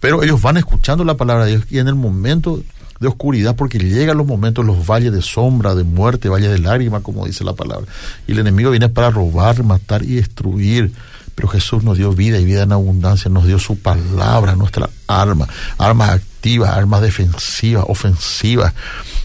pero 0.00 0.22
ellos 0.22 0.42
van 0.42 0.56
escuchando 0.56 1.04
la 1.04 1.14
palabra 1.14 1.44
de 1.44 1.52
Dios 1.52 1.64
y 1.70 1.78
en 1.78 1.88
el 1.88 1.94
momento 1.94 2.62
de 3.00 3.08
oscuridad, 3.08 3.56
porque 3.56 3.78
llegan 3.78 4.16
los 4.16 4.26
momentos, 4.26 4.64
los 4.64 4.86
valles 4.86 5.12
de 5.12 5.22
sombra, 5.22 5.74
de 5.74 5.84
muerte, 5.84 6.28
valles 6.28 6.50
de 6.50 6.58
lágrimas, 6.58 7.02
como 7.02 7.26
dice 7.26 7.44
la 7.44 7.52
palabra, 7.52 7.86
y 8.26 8.32
el 8.32 8.38
enemigo 8.38 8.70
viene 8.70 8.88
para 8.88 9.10
robar, 9.10 9.62
matar 9.62 10.02
y 10.02 10.16
destruir 10.16 10.92
pero 11.36 11.48
Jesús 11.48 11.84
nos 11.84 11.98
dio 11.98 12.12
vida 12.12 12.40
y 12.40 12.44
vida 12.44 12.62
en 12.62 12.72
abundancia, 12.72 13.30
nos 13.30 13.46
dio 13.46 13.58
su 13.58 13.78
palabra, 13.78 14.56
nuestra 14.56 14.88
arma, 15.06 15.46
armas 15.76 16.10
activas, 16.10 16.70
armas 16.70 17.02
defensivas, 17.02 17.84
ofensivas, 17.86 18.72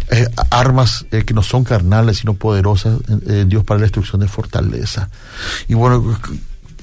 eh, 0.10 0.28
armas 0.50 1.06
eh, 1.12 1.24
que 1.24 1.34
no 1.34 1.42
son 1.42 1.64
carnales, 1.64 2.18
sino 2.18 2.34
poderosas 2.34 3.00
en, 3.08 3.32
en, 3.34 3.50
Dios 3.50 3.64
para 3.64 3.80
la 3.80 3.84
destrucción 3.86 4.20
de 4.20 4.28
fortaleza. 4.28 5.10
Y 5.70 5.74
bueno, 5.74 6.20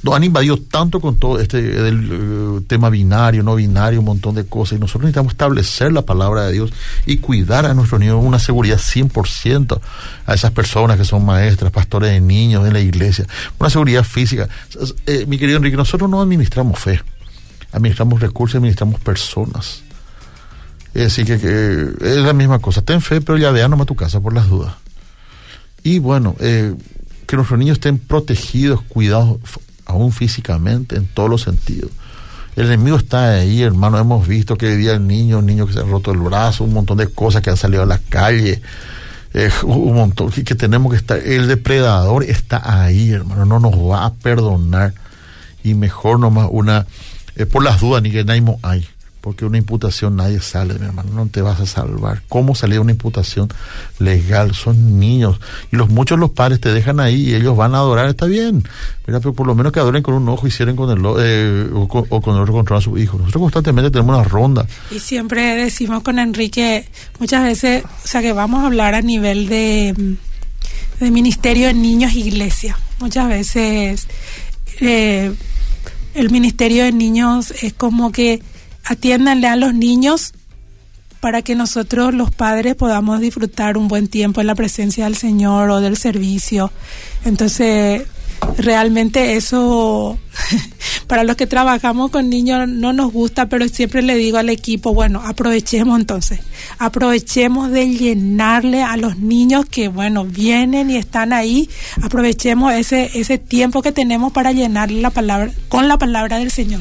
nos 0.02 0.14
han 0.14 0.24
invadido 0.24 0.56
tanto 0.58 1.00
con 1.00 1.16
todo 1.16 1.40
este 1.40 1.61
del, 1.61 2.08
eh, 2.11 2.64
tema 2.66 2.88
binario, 2.88 3.42
no 3.42 3.56
binario, 3.56 3.98
un 3.98 4.06
montón 4.06 4.34
de 4.34 4.46
cosas. 4.46 4.78
Y 4.78 4.80
nosotros 4.80 5.04
necesitamos 5.04 5.32
establecer 5.32 5.92
la 5.92 6.02
palabra 6.02 6.46
de 6.46 6.53
Dios 6.53 6.72
y 7.07 7.16
cuidar 7.18 7.66
a 7.66 7.74
nuestros 7.74 8.01
niños 8.01 8.22
una 8.22 8.38
seguridad 8.38 8.78
100% 8.78 9.80
a 10.26 10.34
esas 10.34 10.53
personas 10.53 10.96
que 10.99 11.05
son 11.05 11.24
maestras, 11.24 11.72
pastores 11.72 12.11
de 12.11 12.20
niños 12.20 12.66
en 12.66 12.72
la 12.72 12.80
iglesia. 12.80 13.26
Una 13.59 13.70
seguridad 13.70 14.05
física. 14.05 14.49
Eh, 15.07 15.26
mi 15.26 15.38
querido 15.38 15.59
Enrique, 15.59 15.76
nosotros 15.76 16.09
no 16.09 16.20
administramos 16.20 16.78
fe, 16.78 17.01
administramos 17.72 18.20
recursos, 18.20 18.57
administramos 18.57 19.01
personas. 19.01 19.82
Es 20.94 21.16
decir, 21.16 21.26
que, 21.26 22.07
es 22.07 22.16
la 22.18 22.32
misma 22.32 22.61
cosa. 22.61 22.82
Ten 22.82 23.01
fe, 23.01 23.20
pero 23.20 23.36
ya 23.36 23.51
vea 23.51 23.68
nomás 23.68 23.86
tu 23.86 23.94
casa 23.94 24.20
por 24.20 24.32
las 24.32 24.49
dudas. 24.49 24.74
Y 25.82 25.99
bueno, 25.99 26.34
eh, 26.40 26.74
que 27.26 27.36
nuestros 27.36 27.59
niños 27.59 27.76
estén 27.76 27.99
protegidos, 27.99 28.82
cuidados 28.82 29.38
aún 29.89 30.12
físicamente, 30.12 30.97
en 30.97 31.07
todos 31.07 31.28
los 31.28 31.43
sentidos. 31.43 31.91
El 32.55 32.66
enemigo 32.66 32.97
está 32.97 33.34
ahí, 33.34 33.62
hermano. 33.62 33.99
Hemos 33.99 34.26
visto 34.26 34.57
que 34.57 34.76
día 34.76 34.93
el 34.93 35.07
niño, 35.07 35.39
un 35.39 35.47
niño 35.47 35.66
que 35.66 35.72
se 35.72 35.80
ha 35.80 35.84
roto 35.84 36.12
el 36.12 36.18
brazo, 36.18 36.64
un 36.64 36.72
montón 36.72 36.99
de 36.99 37.09
cosas 37.09 37.43
que 37.43 37.51
han 37.51 37.57
salido 37.57 37.82
a 37.82 37.86
la 37.86 37.99
calle, 37.99 38.62
eh, 39.34 39.51
un 39.64 39.95
montón 39.95 40.30
que, 40.30 40.45
que 40.45 40.55
tenemos 40.55 40.93
que 40.93 40.99
estar. 40.99 41.18
El 41.18 41.49
depredador 41.49 42.24
está 42.24 42.84
ahí, 42.84 43.11
hermano. 43.11 43.45
No 43.45 43.59
nos 43.59 43.74
va 43.74 44.05
a 44.05 44.14
perdonar. 44.14 44.95
Y 45.64 45.74
mejor 45.74 46.20
nomás 46.20 46.49
una, 46.51 46.86
eh, 47.36 47.47
por 47.47 47.64
las 47.64 47.80
dudas, 47.80 48.03
ni 48.03 48.11
que 48.11 48.24
nadie 48.24 48.43
hay 48.62 48.89
porque 49.29 49.45
una 49.45 49.59
imputación 49.59 50.16
nadie 50.16 50.41
sale, 50.41 50.72
mi 50.79 50.87
hermano, 50.87 51.11
no 51.12 51.26
te 51.26 51.43
vas 51.43 51.61
a 51.61 51.66
salvar. 51.66 52.22
¿Cómo 52.31 52.55
salir 52.55 52.81
una 52.81 52.93
imputación 52.93 53.51
legal? 53.99 54.55
Son 54.55 54.99
niños. 54.99 55.39
Y 55.70 55.76
los 55.76 55.91
muchos 55.91 56.18
los 56.18 56.31
padres 56.31 56.62
te 56.62 56.72
dejan 56.72 56.99
ahí 56.99 57.29
y 57.29 57.35
ellos 57.35 57.55
van 57.55 57.74
a 57.74 57.79
adorar, 57.81 58.09
está 58.09 58.24
bien. 58.24 58.66
Mira, 59.07 59.20
pero 59.20 59.35
por 59.35 59.47
lo 59.47 59.55
menos 59.55 59.70
que 59.70 59.81
adoren 59.81 60.03
con 60.03 60.14
un 60.14 60.26
ojo 60.31 60.47
y 60.47 60.51
cierren 60.51 60.76
con 60.76 60.89
el 60.89 61.05
eh, 61.20 61.68
o, 61.74 61.87
con, 61.89 62.37
el 62.37 62.41
otro 62.41 62.55
control 62.55 62.79
a 62.79 62.81
su 62.81 62.97
hijo. 62.97 63.18
Nosotros 63.18 63.43
constantemente 63.43 63.91
tenemos 63.91 64.16
una 64.16 64.24
ronda. 64.24 64.66
Y 64.91 64.99
siempre 64.99 65.57
decimos 65.57 66.03
con 66.03 66.18
Enrique, 66.18 66.89
muchas 67.20 67.43
veces, 67.43 67.85
o 67.85 68.09
sea 68.09 68.22
que 68.22 68.33
vamos 68.33 68.62
a 68.62 68.66
hablar 68.68 68.95
a 68.95 69.03
nivel 69.03 69.47
de, 69.51 70.16
de 71.01 71.11
ministerio 71.11 71.66
de 71.66 71.74
niños 71.74 72.14
e 72.14 72.20
iglesia. 72.20 72.79
Muchas 72.99 73.29
veces 73.29 74.09
eh, 74.81 75.35
el 76.14 76.31
ministerio 76.31 76.85
de 76.85 76.93
niños 76.93 77.53
es 77.62 77.74
como 77.74 78.11
que 78.11 78.41
atiéndanle 78.89 79.47
a 79.47 79.57
los 79.57 79.74
niños 79.74 80.32
para 81.20 81.43
que 81.43 81.55
nosotros 81.55 82.14
los 82.14 82.30
padres 82.30 82.74
podamos 82.74 83.20
disfrutar 83.20 83.76
un 83.76 83.89
buen 83.89 84.09
tiempo 84.09 84.41
en 84.41 84.47
la 84.47 84.55
presencia 84.55 85.05
del 85.05 85.16
Señor 85.16 85.70
o 85.70 85.80
del 85.80 85.97
servicio. 85.97 86.72
Entonces, 87.24 88.05
realmente 88.57 89.36
eso, 89.36 90.18
para 91.07 91.24
los 91.24 91.36
que 91.36 91.47
trabajamos 91.47 92.11
con 92.11 92.30
niños 92.30 92.68
no 92.68 92.93
nos 92.93 93.12
gusta, 93.12 93.49
pero 93.49 93.68
siempre 93.68 94.01
le 94.01 94.14
digo 94.14 94.39
al 94.39 94.49
equipo, 94.49 94.95
bueno, 94.95 95.20
aprovechemos 95.24 95.99
entonces, 95.99 96.41
aprovechemos 96.78 97.70
de 97.70 97.89
llenarle 97.89 98.82
a 98.82 98.97
los 98.97 99.18
niños 99.18 99.66
que, 99.66 99.89
bueno, 99.89 100.24
vienen 100.24 100.91
y 100.91 100.97
están 100.97 101.32
ahí, 101.32 101.68
aprovechemos 102.01 102.72
ese, 102.72 103.11
ese 103.14 103.39
tiempo 103.39 103.82
que 103.82 103.93
tenemos 103.93 104.32
para 104.32 104.53
llenarle 104.53 105.03
la 105.03 105.11
palabra, 105.11 105.51
con 105.68 105.89
la 105.89 105.99
palabra 105.99 106.39
del 106.39 106.53
Señor. 106.53 106.80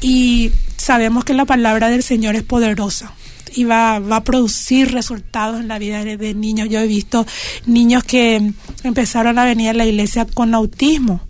Y 0.00 0.50
sabemos 0.82 1.24
que 1.24 1.32
la 1.32 1.44
palabra 1.44 1.88
del 1.88 2.02
Señor 2.02 2.34
es 2.34 2.42
poderosa 2.42 3.12
y 3.54 3.64
va, 3.64 4.00
va 4.00 4.16
a 4.16 4.24
producir 4.24 4.92
resultados 4.92 5.60
en 5.60 5.68
la 5.68 5.78
vida 5.78 6.04
de, 6.04 6.16
de, 6.16 6.34
niños. 6.34 6.68
Yo 6.68 6.80
he 6.80 6.86
visto 6.88 7.24
niños 7.66 8.02
que 8.02 8.52
empezaron 8.82 9.38
a 9.38 9.44
venir 9.44 9.70
a 9.70 9.74
la 9.74 9.86
iglesia 9.86 10.26
con 10.26 10.54
autismo, 10.54 11.20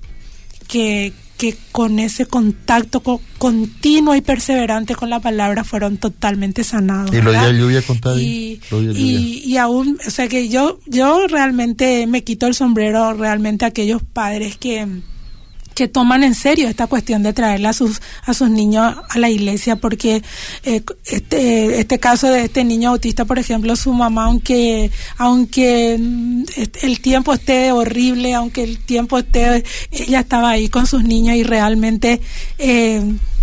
que, 0.68 1.12
que 1.36 1.54
con 1.70 1.98
ese 1.98 2.24
contacto 2.24 3.00
co 3.00 3.20
continuo 3.36 4.14
y 4.14 4.22
perseverante 4.22 4.94
con 4.94 5.10
la 5.10 5.20
palabra 5.20 5.64
fueron 5.64 5.98
totalmente 5.98 6.64
sanados. 6.64 7.14
Y 7.14 7.20
lo 7.20 7.32
de 7.32 7.58
lluvia 7.58 7.82
contado. 7.82 8.18
Y, 8.18 8.58
y, 8.70 9.42
y, 9.44 9.56
aún, 9.58 9.98
o 10.06 10.10
sea 10.10 10.28
que 10.28 10.48
yo, 10.48 10.80
yo 10.86 11.26
realmente 11.26 12.06
me 12.06 12.24
quito 12.24 12.46
el 12.46 12.54
sombrero 12.54 13.12
realmente 13.12 13.66
a 13.66 13.68
aquellos 13.68 14.02
padres 14.02 14.56
que 14.56 14.86
que 15.74 15.88
toman 15.88 16.24
en 16.24 16.34
serio 16.34 16.68
esta 16.68 16.86
cuestión 16.86 17.22
de 17.22 17.32
traerle 17.32 17.68
a 17.68 17.72
sus 17.72 18.00
a 18.24 18.34
sus 18.34 18.50
niños 18.50 18.94
a 19.08 19.18
la 19.18 19.30
iglesia 19.30 19.76
porque 19.76 20.22
eh, 20.64 20.82
este 21.06 21.80
este 21.80 21.98
caso 21.98 22.28
de 22.28 22.44
este 22.44 22.64
niño 22.64 22.90
autista 22.90 23.24
por 23.24 23.38
ejemplo 23.38 23.76
su 23.76 23.92
mamá 23.92 24.26
aunque 24.26 24.90
aunque 25.18 25.94
el 25.94 27.00
tiempo 27.00 27.34
esté 27.34 27.72
horrible 27.72 28.34
aunque 28.34 28.62
el 28.62 28.78
tiempo 28.78 29.18
esté 29.18 29.64
ella 29.90 30.20
estaba 30.20 30.50
ahí 30.50 30.68
con 30.68 30.86
sus 30.86 31.04
niños 31.04 31.36
y 31.36 31.42
realmente 31.42 32.20
eh, 32.58 33.02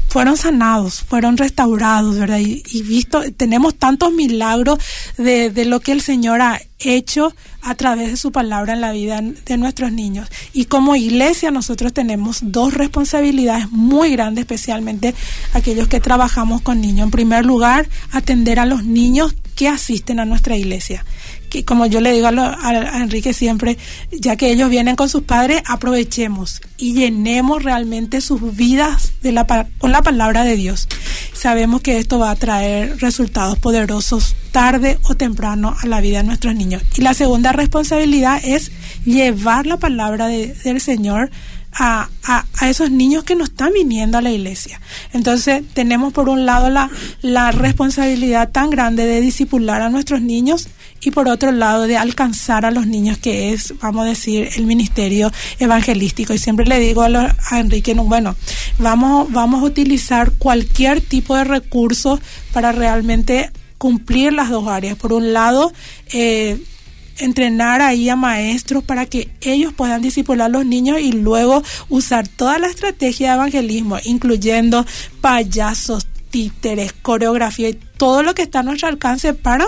fueron 0.09 0.37
sanados, 0.37 1.01
fueron 1.01 1.37
restaurados, 1.37 2.17
¿verdad? 2.17 2.39
Y, 2.39 2.81
visto, 2.83 3.21
tenemos 3.37 3.75
tantos 3.75 4.11
milagros 4.11 4.79
de, 5.17 5.51
de 5.51 5.65
lo 5.65 5.79
que 5.79 5.91
el 5.91 6.01
Señor 6.01 6.41
ha 6.41 6.59
hecho 6.79 7.33
a 7.61 7.75
través 7.75 8.09
de 8.09 8.17
su 8.17 8.31
palabra 8.31 8.73
en 8.73 8.81
la 8.81 8.91
vida 8.91 9.21
de 9.21 9.57
nuestros 9.57 9.91
niños. 9.91 10.29
Y 10.53 10.65
como 10.65 10.95
iglesia 10.95 11.51
nosotros 11.51 11.93
tenemos 11.93 12.39
dos 12.41 12.73
responsabilidades 12.73 13.69
muy 13.71 14.11
grandes, 14.11 14.43
especialmente 14.43 15.13
aquellos 15.53 15.87
que 15.87 15.99
trabajamos 15.99 16.61
con 16.61 16.81
niños. 16.81 17.05
En 17.05 17.11
primer 17.11 17.45
lugar, 17.45 17.87
atender 18.11 18.59
a 18.59 18.65
los 18.65 18.83
niños 18.83 19.35
que 19.55 19.67
asisten 19.67 20.19
a 20.19 20.25
nuestra 20.25 20.55
iglesia 20.55 21.05
que 21.49 21.65
como 21.65 21.85
yo 21.85 21.99
le 22.01 22.11
digo 22.11 22.27
a, 22.27 22.31
lo, 22.31 22.43
a, 22.43 22.97
Enrique 23.01 23.33
siempre, 23.33 23.77
ya 24.11 24.35
que 24.35 24.51
ellos 24.51 24.69
vienen 24.69 24.95
con 24.95 25.09
sus 25.09 25.23
padres, 25.23 25.61
aprovechemos 25.65 26.61
y 26.77 26.93
llenemos 26.93 27.63
realmente 27.63 28.21
sus 28.21 28.55
vidas 28.55 29.13
de 29.21 29.31
la, 29.31 29.45
con 29.79 29.91
la 29.91 30.01
palabra 30.01 30.43
de 30.43 30.55
Dios. 30.55 30.87
Sabemos 31.33 31.81
que 31.81 31.97
esto 31.97 32.19
va 32.19 32.31
a 32.31 32.35
traer 32.35 32.97
resultados 32.99 33.57
poderosos 33.59 34.35
tarde 34.51 34.99
o 35.03 35.15
temprano 35.15 35.75
a 35.81 35.87
la 35.87 36.01
vida 36.01 36.19
de 36.19 36.23
nuestros 36.23 36.55
niños. 36.55 36.83
Y 36.97 37.01
la 37.01 37.13
segunda 37.13 37.51
responsabilidad 37.51 38.41
es 38.43 38.71
llevar 39.05 39.65
la 39.65 39.77
palabra 39.77 40.27
de, 40.27 40.53
del 40.63 40.81
Señor 40.81 41.31
a, 41.71 42.09
a, 42.23 42.45
a, 42.59 42.69
esos 42.69 42.91
niños 42.91 43.23
que 43.23 43.35
no 43.35 43.43
están 43.43 43.73
viniendo 43.73 44.17
a 44.17 44.21
la 44.21 44.31
iglesia. 44.31 44.81
Entonces 45.13 45.63
tenemos 45.73 46.13
por 46.13 46.29
un 46.29 46.45
lado 46.45 46.69
la, 46.69 46.89
la 47.21 47.51
responsabilidad 47.51 48.49
tan 48.49 48.69
grande 48.69 49.05
de 49.05 49.21
disipular 49.21 49.81
a 49.81 49.89
nuestros 49.89 50.21
niños 50.21 50.67
y 51.01 51.11
por 51.11 51.27
otro 51.27 51.51
lado 51.51 51.87
de 51.87 51.97
alcanzar 51.97 52.65
a 52.65 52.71
los 52.71 52.87
niños 52.87 53.17
que 53.17 53.53
es, 53.53 53.73
vamos 53.81 54.05
a 54.05 54.09
decir, 54.09 54.49
el 54.55 54.65
ministerio 54.65 55.31
evangelístico. 55.59 56.33
Y 56.33 56.37
siempre 56.37 56.65
le 56.65 56.79
digo 56.79 57.01
a, 57.01 57.09
lo, 57.09 57.19
a 57.19 57.59
Enrique, 57.59 57.95
no, 57.95 58.03
bueno, 58.03 58.35
vamos, 58.77 59.31
vamos 59.31 59.61
a 59.61 59.65
utilizar 59.65 60.33
cualquier 60.33 61.01
tipo 61.01 61.35
de 61.35 61.43
recurso 61.43 62.19
para 62.51 62.71
realmente 62.71 63.51
cumplir 63.77 64.33
las 64.33 64.49
dos 64.49 64.67
áreas. 64.67 64.97
Por 64.97 65.13
un 65.13 65.33
lado, 65.33 65.71
eh, 66.11 66.59
entrenar 67.19 67.81
ahí 67.81 68.09
a 68.09 68.15
maestros 68.15 68.83
para 68.83 69.05
que 69.05 69.29
ellos 69.41 69.73
puedan 69.73 70.01
discipular 70.01 70.47
a 70.47 70.49
los 70.49 70.65
niños 70.65 70.99
y 70.99 71.11
luego 71.11 71.63
usar 71.89 72.27
toda 72.27 72.59
la 72.59 72.67
estrategia 72.67 73.29
de 73.29 73.35
evangelismo, 73.35 73.97
incluyendo 74.03 74.85
payasos, 75.21 76.07
títeres, 76.29 76.93
coreografía 76.93 77.69
y 77.69 77.73
todo 77.73 78.23
lo 78.23 78.35
que 78.35 78.43
está 78.43 78.59
a 78.59 78.63
nuestro 78.63 78.87
alcance 78.87 79.33
para 79.33 79.65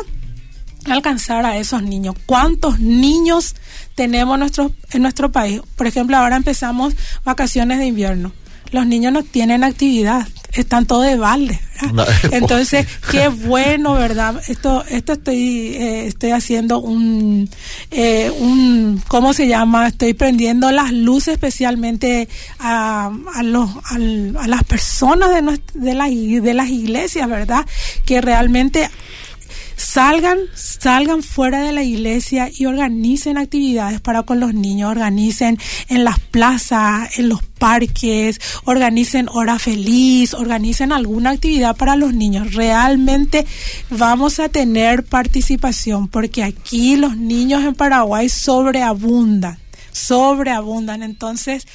alcanzar 0.90 1.46
a 1.46 1.58
esos 1.58 1.84
niños. 1.84 2.16
¿Cuántos 2.26 2.80
niños 2.80 3.56
tenemos 3.96 4.38
nuestro, 4.40 4.72
en 4.92 5.02
nuestro 5.02 5.32
país? 5.32 5.62
Por 5.76 5.88
ejemplo, 5.88 6.18
ahora 6.18 6.36
empezamos 6.36 6.96
vacaciones 7.24 7.80
de 7.80 7.86
invierno. 7.86 8.32
Los 8.72 8.88
niños 8.88 9.12
no 9.12 9.22
tienen 9.22 9.66
actividad, 9.66 10.26
están 10.54 10.86
todos 10.86 11.06
de 11.06 11.18
balde. 11.18 11.60
No, 11.94 12.06
Entonces, 12.32 12.88
qué 13.12 13.28
bueno, 13.28 13.96
¿verdad? 13.96 14.42
Esto, 14.48 14.86
esto 14.86 15.14
estoy, 15.14 15.76
eh, 15.76 16.08
estoy 16.08 16.32
haciendo 16.32 16.80
un, 16.80 17.50
eh, 17.92 18.32
un, 18.40 19.04
¿cómo 19.10 19.34
se 19.34 19.48
llama? 19.50 19.88
Estoy 19.88 20.14
prendiendo 20.14 20.72
las 20.72 20.94
luces 20.94 21.34
especialmente 21.34 22.30
a, 22.60 23.12
a, 23.34 23.44
los, 23.44 23.70
a, 23.70 23.96
a 24.42 24.48
las 24.48 24.64
personas 24.64 25.32
de, 25.32 25.42
nuestra, 25.42 25.82
de, 25.82 25.94
la, 25.94 26.06
de 26.08 26.54
las 26.54 26.70
iglesias, 26.70 27.28
¿verdad? 27.28 27.66
Que 28.06 28.22
realmente 28.22 28.90
salgan, 29.82 30.38
salgan 30.54 31.24
fuera 31.24 31.62
de 31.62 31.72
la 31.72 31.84
iglesia 31.84 32.50
y 32.54 32.66
organicen 32.66 33.38
actividades 33.38 34.00
para 34.00 34.24
con 34.24 34.40
los 34.40 34.54
niños, 34.54 34.92
organicen 34.92 35.58
en 35.90 36.04
las 36.04 36.20
plazas, 36.20 37.18
en 37.18 37.30
los 37.30 37.42
parques, 37.44 38.40
organicen 38.66 39.28
hora 39.30 39.58
feliz, 39.60 40.34
organicen 40.34 40.92
alguna 40.92 41.32
actividad 41.32 41.76
para 41.76 41.96
los 41.96 42.14
niños. 42.14 42.54
Realmente 42.54 43.46
vamos 43.90 44.40
a 44.40 44.50
tener 44.50 45.04
participación 45.04 46.08
porque 46.08 46.44
aquí 46.44 46.96
los 46.96 47.18
niños 47.18 47.64
en 47.64 47.74
Paraguay 47.74 48.30
sobreabundan, 48.30 49.58
sobreabundan. 49.92 51.02
Entonces, 51.02 51.68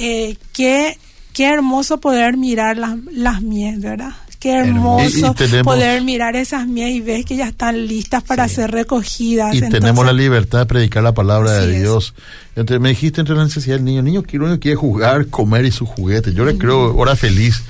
eh, 0.00 0.36
qué, 0.52 0.98
qué 1.32 1.46
hermoso 1.46 2.00
poder 2.00 2.36
mirar 2.36 2.76
las, 2.76 2.96
las 3.12 3.40
mieles, 3.40 3.80
¿verdad? 3.80 4.14
Qué 4.42 4.52
hermoso, 4.58 5.04
Y- 5.28 5.30
y 5.30 5.34
tenemos- 5.34 5.74
poder 5.74 6.02
mirar 6.02 6.34
esas 6.34 6.66
mías 6.66 6.90
y 6.90 7.00
ves 7.00 7.24
que 7.24 7.36
ya 7.36 7.46
están 7.48 7.86
listas 7.86 8.22
para 8.24 8.48
ser 8.48 8.70
recogidas. 8.72 9.54
y 9.54 9.58
Entonces, 9.58 9.80
tenemos 9.80 10.04
la 10.04 10.12
libertad 10.12 10.58
de 10.58 10.66
predicar 10.66 11.02
la 11.04 11.14
palabra 11.14 11.52
de. 11.52 11.78
Dios. 11.78 12.12
Entonces 12.56 12.80
me 12.80 12.88
dijiste 12.90 13.20
entre 13.20 13.36
la 13.36 13.44
necesidad 13.44 13.76
del 13.76 13.84
niño, 13.84 14.00
el 14.00 14.04
niño 14.04 14.22
quiere, 14.24 14.58
quiere 14.58 14.74
jugar, 14.76 15.28
comer 15.28 15.64
y 15.64 15.70
sus 15.70 15.88
juguetes. 15.88 16.34
Yo 16.34 16.44
le 16.44 16.58
creo 16.58 16.94
hora 16.96 17.14
feliz. 17.16 17.62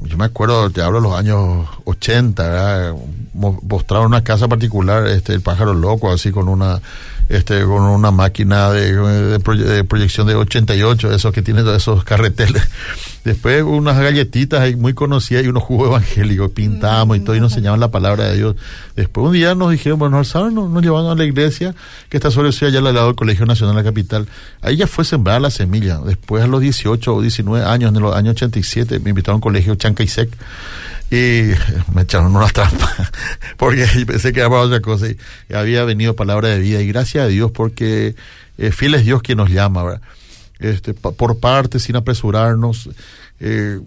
Yo 0.00 0.16
me 0.18 0.24
acuerdo, 0.26 0.68
te 0.70 0.82
hablo 0.82 0.98
de 1.00 1.08
los 1.08 1.18
años 1.18 1.66
80, 1.84 2.42
¿verdad? 2.42 2.94
Mo- 3.32 3.58
mostraron 3.66 4.06
una 4.08 4.22
casa 4.24 4.46
particular, 4.48 5.06
este, 5.06 5.32
el 5.32 5.40
pájaro 5.40 5.72
loco, 5.74 6.12
así 6.12 6.30
con 6.32 6.48
una, 6.48 6.80
este, 7.28 7.62
con 7.64 7.82
una 7.82 8.10
máquina 8.10 8.70
de, 8.70 8.92
de 8.94 9.40
proye- 9.40 9.64
de 9.64 9.84
proyección 9.84 10.26
de 10.26 10.34
88, 10.34 11.12
esos 11.12 11.32
que 11.32 11.42
tienen 11.42 11.66
esos 11.68 12.04
carreteles. 12.04 12.62
Después 13.24 13.62
unas 13.64 13.98
galletitas 13.98 14.60
ahí 14.60 14.76
muy 14.76 14.94
conocidas 14.94 15.44
y 15.44 15.48
unos 15.48 15.64
jugos 15.64 15.88
evangélicos, 15.88 16.52
pintamos 16.52 17.16
y 17.16 17.20
todo 17.20 17.34
y 17.34 17.40
nos 17.40 17.52
enseñaban 17.52 17.80
la 17.80 17.90
palabra 17.90 18.24
de 18.26 18.36
Dios. 18.36 18.56
Después 18.94 19.26
un 19.26 19.32
día 19.32 19.54
nos 19.56 19.72
dijeron, 19.72 19.98
bueno, 19.98 20.22
sábado 20.22 20.52
nos, 20.52 20.70
nos 20.70 20.82
llevaron 20.82 21.10
a 21.10 21.14
la 21.16 21.24
iglesia 21.24 21.74
que 22.08 22.18
está 22.18 22.30
sobre 22.30 22.50
allá 22.50 22.78
al 22.78 22.84
lado 22.84 23.06
del 23.06 23.16
Colegio 23.16 23.44
Nacional 23.44 23.74
de 23.74 23.82
la 23.82 23.88
capital. 23.88 24.28
Ahí 24.62 24.76
ya 24.76 24.86
fue 24.86 25.04
sembrada 25.04 25.40
la 25.40 25.50
semilla. 25.50 25.98
Después 25.98 26.44
a 26.44 26.46
los 26.46 26.60
18 26.60 27.14
o 27.14 27.20
19 27.20 27.64
años, 27.66 27.92
en 27.94 28.00
los 28.00 28.14
años 28.14 28.36
87, 28.36 29.00
me 29.00 29.10
invitaron 29.10 29.34
a 29.34 29.36
un 29.36 29.40
colegio 29.40 29.74
Chancaisec 29.74 30.30
y 31.10 31.52
me 31.94 32.02
echaron 32.02 32.34
una 32.34 32.48
trampa 32.48 32.92
porque 33.56 33.86
pensé 34.06 34.32
que 34.32 34.40
era 34.40 34.50
para 34.50 34.62
otra 34.62 34.80
cosa 34.80 35.06
había 35.54 35.84
venido 35.84 36.16
palabra 36.16 36.48
de 36.48 36.58
vida 36.58 36.80
y 36.82 36.88
gracias 36.88 37.24
a 37.24 37.28
Dios 37.28 37.52
porque 37.52 38.16
eh, 38.58 38.72
fiel 38.72 38.94
es 38.94 39.04
Dios 39.04 39.22
quien 39.22 39.38
nos 39.38 39.50
llama. 39.50 40.00
Este, 40.58 40.94
por 40.94 41.38
partes, 41.38 41.82
sin 41.82 41.96
apresurarnos. 41.96 42.88
Eh, 43.40 43.78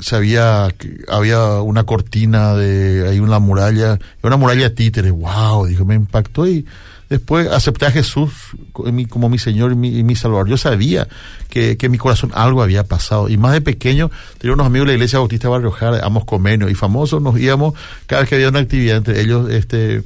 se 0.00 0.16
había, 0.16 0.68
había 1.08 1.60
una 1.60 1.84
cortina 1.84 2.54
de, 2.54 3.08
hay 3.08 3.20
una 3.20 3.38
muralla, 3.38 3.98
una 4.22 4.36
muralla 4.36 4.70
de 4.70 5.10
wow, 5.10 5.66
dijo, 5.66 5.84
me 5.84 5.94
impactó 5.94 6.48
y 6.48 6.66
después 7.10 7.48
acepté 7.48 7.86
a 7.86 7.90
Jesús 7.90 8.30
como 8.72 9.28
mi 9.28 9.38
Señor 9.38 9.72
y 9.72 9.74
mi, 9.74 9.98
y 9.98 10.02
mi 10.02 10.14
Salvador. 10.16 10.48
Yo 10.48 10.56
sabía 10.56 11.06
que, 11.50 11.76
que 11.76 11.86
en 11.86 11.92
mi 11.92 11.98
corazón 11.98 12.30
algo 12.34 12.62
había 12.62 12.84
pasado. 12.84 13.28
Y 13.28 13.36
más 13.36 13.52
de 13.52 13.60
pequeño, 13.60 14.10
tenía 14.38 14.54
unos 14.54 14.66
amigos 14.66 14.86
de 14.86 14.92
la 14.92 14.94
iglesia 14.94 15.18
bautista 15.18 15.48
Barrio 15.48 15.72
Jara, 15.72 16.06
Amos 16.06 16.24
Comenio, 16.24 16.70
y 16.70 16.74
famosos 16.74 17.20
nos 17.20 17.38
íbamos 17.38 17.74
cada 18.06 18.22
vez 18.22 18.30
que 18.30 18.36
había 18.36 18.48
una 18.48 18.60
actividad 18.60 18.96
entre 18.96 19.20
ellos, 19.20 19.50
este, 19.50 20.02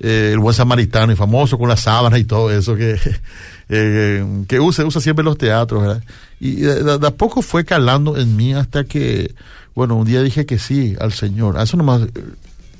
eh, 0.00 0.30
el 0.32 0.38
buen 0.38 0.54
samaritano 0.54 1.12
y 1.12 1.16
famoso 1.16 1.58
con 1.58 1.68
las 1.68 1.80
sábanas 1.80 2.20
y 2.20 2.24
todo 2.24 2.50
eso 2.50 2.76
que, 2.76 2.98
eh, 3.68 4.24
que 4.46 4.60
usa, 4.60 4.84
usa 4.84 5.00
siempre 5.00 5.24
los 5.24 5.36
teatros, 5.38 5.82
¿verdad? 5.82 6.02
Y 6.38 6.56
de, 6.56 6.98
a 7.06 7.10
poco 7.10 7.42
fue 7.42 7.64
calando 7.64 8.16
en 8.16 8.36
mí 8.36 8.54
hasta 8.54 8.84
que, 8.84 9.34
bueno, 9.74 9.96
un 9.96 10.06
día 10.06 10.22
dije 10.22 10.46
que 10.46 10.58
sí 10.58 10.94
al 11.00 11.12
Señor. 11.12 11.58
A 11.58 11.64
eso 11.64 11.76
nomás 11.76 12.02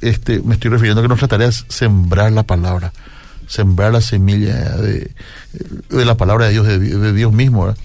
este, 0.01 0.41
me 0.41 0.55
estoy 0.55 0.71
refiriendo 0.71 1.03
que 1.03 1.09
nuestra 1.09 1.29
tarea 1.29 1.49
es 1.49 1.65
sembrar 1.69 2.33
la 2.33 2.43
palabra, 2.43 2.93
sembrar 3.47 3.93
la 3.93 4.01
semilla 4.01 4.77
de, 4.77 5.11
de 5.89 6.05
la 6.05 6.17
palabra 6.17 6.47
de 6.47 6.53
Dios, 6.53 6.67
de, 6.67 6.79
de 6.79 7.13
Dios 7.13 7.33
mismo, 7.33 7.67
¿verdad? 7.67 7.79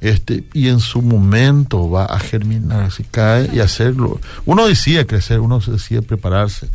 Este, 0.00 0.44
y 0.52 0.68
en 0.68 0.80
su 0.80 1.00
momento 1.00 1.90
va 1.90 2.04
a 2.04 2.18
germinar, 2.18 2.92
si 2.92 3.04
cae 3.04 3.48
y 3.54 3.60
hacerlo. 3.60 4.20
Uno 4.44 4.66
decide 4.66 5.06
crecer, 5.06 5.40
uno 5.40 5.60
decide 5.60 6.02
prepararse 6.02 6.68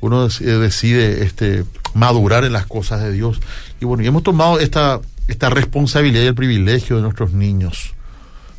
uno 0.00 0.26
eh, 0.26 0.44
decide 0.44 1.24
este 1.24 1.64
madurar 1.94 2.44
en 2.44 2.52
las 2.52 2.66
cosas 2.66 3.02
de 3.02 3.12
Dios. 3.12 3.40
Y 3.80 3.84
bueno, 3.84 4.02
y 4.02 4.06
hemos 4.06 4.22
tomado 4.22 4.58
esta, 4.60 5.00
esta 5.26 5.50
responsabilidad 5.50 6.22
y 6.22 6.26
el 6.26 6.34
privilegio 6.34 6.96
de 6.96 7.02
nuestros 7.02 7.32
niños. 7.32 7.94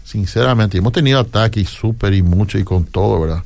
Sinceramente, 0.03 0.77
hemos 0.77 0.93
tenido 0.93 1.19
ataques 1.19 1.63
y 1.63 1.65
súper 1.65 2.13
y 2.13 2.21
mucho 2.21 2.57
y 2.57 2.63
con 2.63 2.85
todo, 2.85 3.21
¿verdad? 3.21 3.43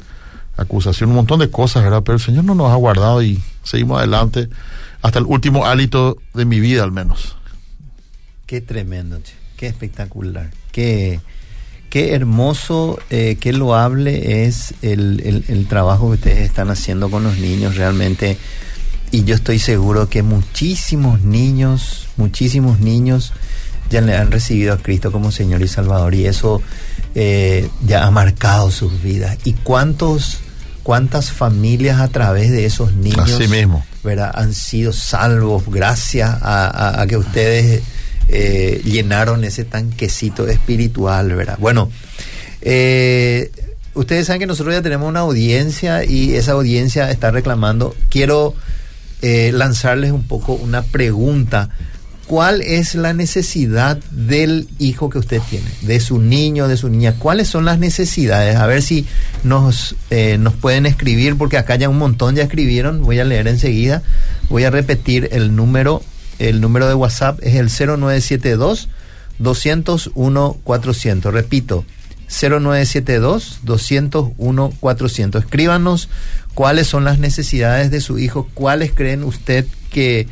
Acusación, 0.55 1.09
un 1.09 1.17
montón 1.17 1.39
de 1.39 1.49
cosas, 1.49 1.83
¿verdad? 1.83 2.01
Pero 2.03 2.15
el 2.15 2.21
Señor 2.23 2.45
no 2.45 2.55
nos 2.55 2.71
ha 2.71 2.75
guardado 2.75 3.21
y 3.21 3.41
seguimos 3.63 3.97
adelante 3.97 4.49
hasta 5.03 5.19
el 5.19 5.25
último 5.25 5.65
hálito 5.67 6.17
de 6.33 6.45
mi 6.45 6.59
vida, 6.59 6.81
al 6.83 6.91
menos. 6.91 7.35
Qué 8.47 8.61
tremendo, 8.61 9.19
che. 9.21 9.33
qué 9.57 9.67
espectacular, 9.67 10.49
qué, 10.71 11.19
qué 11.89 12.13
hermoso, 12.15 12.99
eh, 13.09 13.37
qué 13.39 13.53
loable 13.53 14.45
es 14.45 14.73
el, 14.81 15.21
el- 15.25 15.45
el 15.47 15.67
trabajo 15.67 16.07
que 16.09 16.15
ustedes 16.15 16.39
están 16.39 16.69
haciendo 16.71 17.09
con 17.11 17.23
los 17.23 17.37
niños 17.37 17.75
realmente. 17.75 18.37
Y 19.11 19.23
yo 19.25 19.35
estoy 19.35 19.59
seguro 19.59 20.09
que 20.09 20.23
muchísimos 20.23 21.21
niños, 21.21 22.07
muchísimos 22.17 22.79
niños 22.79 23.31
ya 23.91 24.01
le 24.01 24.15
han 24.17 24.31
recibido 24.31 24.73
a 24.73 24.77
Cristo 24.77 25.11
como 25.11 25.31
Señor 25.31 25.61
y 25.61 25.67
Salvador 25.67 26.15
y 26.15 26.25
eso 26.25 26.61
eh, 27.13 27.69
ya 27.85 28.07
ha 28.07 28.11
marcado 28.11 28.71
sus 28.71 29.03
vidas. 29.03 29.37
¿Y 29.43 29.53
cuántos, 29.53 30.39
cuántas 30.81 31.31
familias 31.31 31.99
a 31.99 32.07
través 32.07 32.49
de 32.51 32.65
esos 32.65 32.93
niños 32.93 33.19
Así 33.31 33.47
mismo. 33.47 33.85
¿Verdad? 34.03 34.31
han 34.33 34.53
sido 34.53 34.91
salvos 34.93 35.63
gracias 35.67 36.29
a, 36.41 37.01
a- 37.01 37.07
que 37.07 37.17
ustedes 37.17 37.81
eh, 38.29 38.81
llenaron 38.85 39.43
ese 39.43 39.63
tanquecito 39.65 40.47
espiritual, 40.47 41.33
¿verdad? 41.33 41.57
Bueno, 41.59 41.89
eh, 42.61 43.51
ustedes 43.93 44.27
saben 44.27 44.39
que 44.41 44.45
nosotros 44.47 44.73
ya 44.75 44.81
tenemos 44.81 45.07
una 45.09 45.21
audiencia 45.21 46.03
y 46.05 46.33
esa 46.35 46.53
audiencia 46.53 47.11
está 47.11 47.31
reclamando. 47.31 47.95
Quiero 48.09 48.55
eh, 49.21 49.51
lanzarles 49.53 50.11
un 50.11 50.23
poco 50.23 50.53
una 50.53 50.81
pregunta. 50.83 51.69
¿Cuál 52.27 52.61
es 52.61 52.95
la 52.95 53.13
necesidad 53.13 53.97
del 54.11 54.67
hijo 54.79 55.09
que 55.09 55.19
usted 55.19 55.41
tiene, 55.49 55.69
de 55.81 55.99
su 55.99 56.19
niño, 56.19 56.67
de 56.67 56.77
su 56.77 56.87
niña? 56.89 57.15
¿Cuáles 57.19 57.49
son 57.49 57.65
las 57.65 57.79
necesidades? 57.79 58.55
A 58.55 58.65
ver 58.65 58.81
si 58.81 59.05
nos, 59.43 59.95
eh, 60.09 60.37
nos 60.39 60.53
pueden 60.53 60.85
escribir, 60.85 61.37
porque 61.37 61.57
acá 61.57 61.75
ya 61.75 61.89
un 61.89 61.97
montón 61.97 62.35
ya 62.35 62.43
escribieron. 62.43 63.03
Voy 63.03 63.19
a 63.19 63.25
leer 63.25 63.47
enseguida. 63.47 64.03
Voy 64.49 64.63
a 64.63 64.69
repetir 64.69 65.29
el 65.33 65.55
número. 65.55 66.01
El 66.39 66.61
número 66.61 66.87
de 66.87 66.93
WhatsApp 66.93 67.39
es 67.43 67.55
el 67.55 67.69
0972 67.69 68.89
201 69.39 70.57
400. 70.63 71.33
Repito, 71.33 71.85
0972 72.29 73.59
201 73.63 74.73
400. 74.79 75.43
Escríbanos 75.43 76.09
cuáles 76.53 76.87
son 76.87 77.03
las 77.03 77.19
necesidades 77.19 77.91
de 77.91 78.01
su 78.01 78.19
hijo, 78.19 78.47
cuáles 78.53 78.91
creen 78.93 79.23
usted 79.23 79.65
que, 79.91 80.27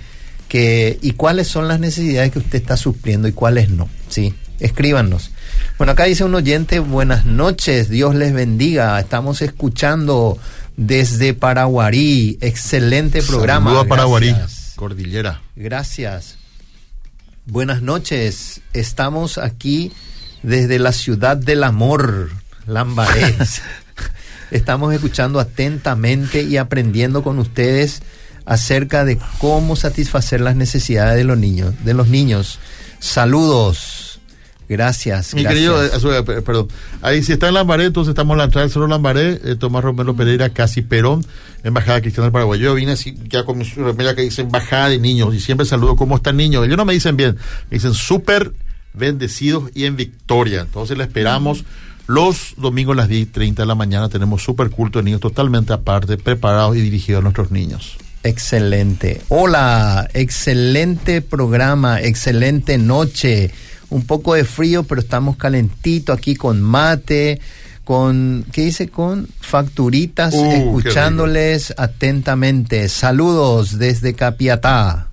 que 0.51 0.99
y 1.01 1.11
cuáles 1.13 1.47
son 1.47 1.69
las 1.69 1.79
necesidades 1.79 2.29
que 2.29 2.39
usted 2.39 2.59
está 2.59 2.75
supliendo 2.75 3.29
y 3.29 3.31
cuáles 3.31 3.69
no. 3.69 3.87
Sí, 4.09 4.33
escríbanos. 4.59 5.31
Bueno, 5.77 5.93
acá 5.93 6.03
dice 6.03 6.25
un 6.25 6.35
oyente, 6.35 6.79
buenas 6.79 7.25
noches, 7.25 7.87
Dios 7.87 8.15
les 8.15 8.33
bendiga. 8.33 8.99
Estamos 8.99 9.41
escuchando 9.41 10.37
desde 10.75 11.33
Paraguarí. 11.33 12.37
Excelente 12.41 13.23
programa. 13.23 13.67
Saludo 13.69 13.83
a 13.83 13.87
Paraguarí. 13.87 14.35
Cordillera. 14.75 15.41
Gracias. 15.55 16.35
Buenas 17.45 17.81
noches. 17.81 18.59
Estamos 18.73 19.37
aquí 19.37 19.93
desde 20.43 20.79
la 20.79 20.91
ciudad 20.91 21.37
del 21.37 21.63
amor, 21.63 22.29
Lambaré. 22.67 23.37
Estamos 24.51 24.93
escuchando 24.93 25.39
atentamente 25.39 26.41
y 26.41 26.57
aprendiendo 26.57 27.23
con 27.23 27.39
ustedes 27.39 28.03
acerca 28.51 29.05
de 29.05 29.17
cómo 29.37 29.77
satisfacer 29.77 30.41
las 30.41 30.57
necesidades 30.57 31.15
de 31.15 31.23
los 31.23 31.37
niños, 31.37 31.73
de 31.85 31.93
los 31.93 32.09
niños. 32.09 32.59
Saludos. 32.99 34.19
Gracias. 34.67 35.33
Mi 35.33 35.43
gracias. 35.43 36.01
querido, 36.01 36.13
eh, 36.13 36.41
perdón, 36.41 36.67
ahí 37.01 37.23
si 37.23 37.31
está 37.31 37.47
en 37.47 37.53
Lambaré, 37.53 37.85
entonces 37.85 38.09
estamos 38.09 38.33
en 38.33 38.39
la 38.39 38.43
entrada 38.45 38.65
del 38.65 38.73
Cerro 38.73 38.87
Lambaré, 38.87 39.39
eh, 39.45 39.55
Tomás 39.55 39.85
Romero 39.85 40.17
Pereira, 40.17 40.49
casi 40.49 40.81
Perón, 40.81 41.25
Embajada 41.63 42.01
Cristiana 42.01 42.25
del 42.25 42.33
Paraguay. 42.33 42.59
Yo 42.59 42.75
vine 42.75 42.91
así, 42.91 43.17
ya 43.29 43.45
con 43.45 43.57
mi 43.57 43.63
remera 43.63 44.15
que 44.15 44.23
dice 44.23 44.41
Embajada 44.41 44.89
de 44.89 44.99
Niños, 44.99 45.33
y 45.33 45.39
siempre 45.39 45.65
saludo 45.65 45.95
cómo 45.95 46.17
están 46.17 46.35
niños. 46.35 46.65
Ellos 46.65 46.75
no 46.75 46.83
me 46.83 46.91
dicen 46.91 47.15
bien, 47.15 47.37
me 47.69 47.77
dicen 47.77 47.93
súper 47.93 48.51
bendecidos 48.93 49.71
y 49.73 49.85
en 49.85 49.95
victoria. 49.95 50.61
Entonces 50.61 50.97
le 50.97 51.05
esperamos 51.05 51.63
los 52.07 52.55
domingos 52.57 52.95
a 52.95 52.97
las 52.97 53.07
10 53.07 53.21
y 53.21 53.25
30 53.27 53.61
de 53.61 53.65
la 53.65 53.75
mañana, 53.75 54.09
tenemos 54.09 54.43
súper 54.43 54.69
culto 54.69 54.99
de 54.99 55.05
niños 55.05 55.21
totalmente 55.21 55.71
aparte, 55.71 56.17
preparados 56.17 56.75
y 56.75 56.81
dirigidos 56.81 57.19
a 57.19 57.23
nuestros 57.23 57.51
niños. 57.51 57.97
Excelente. 58.23 59.21
Hola, 59.29 60.09
excelente 60.13 61.21
programa, 61.21 62.01
excelente 62.01 62.77
noche. 62.77 63.51
Un 63.89 64.05
poco 64.05 64.35
de 64.35 64.45
frío, 64.45 64.83
pero 64.83 65.01
estamos 65.01 65.35
calentito 65.37 66.13
aquí 66.13 66.35
con 66.35 66.61
mate, 66.61 67.41
con, 67.83 68.45
¿qué 68.51 68.65
dice? 68.65 68.87
Con 68.89 69.27
facturitas, 69.39 70.33
Uh, 70.33 70.51
escuchándoles 70.51 71.73
atentamente. 71.77 72.87
Saludos 72.89 73.77
desde 73.79 74.13
Capiatá. 74.13 75.07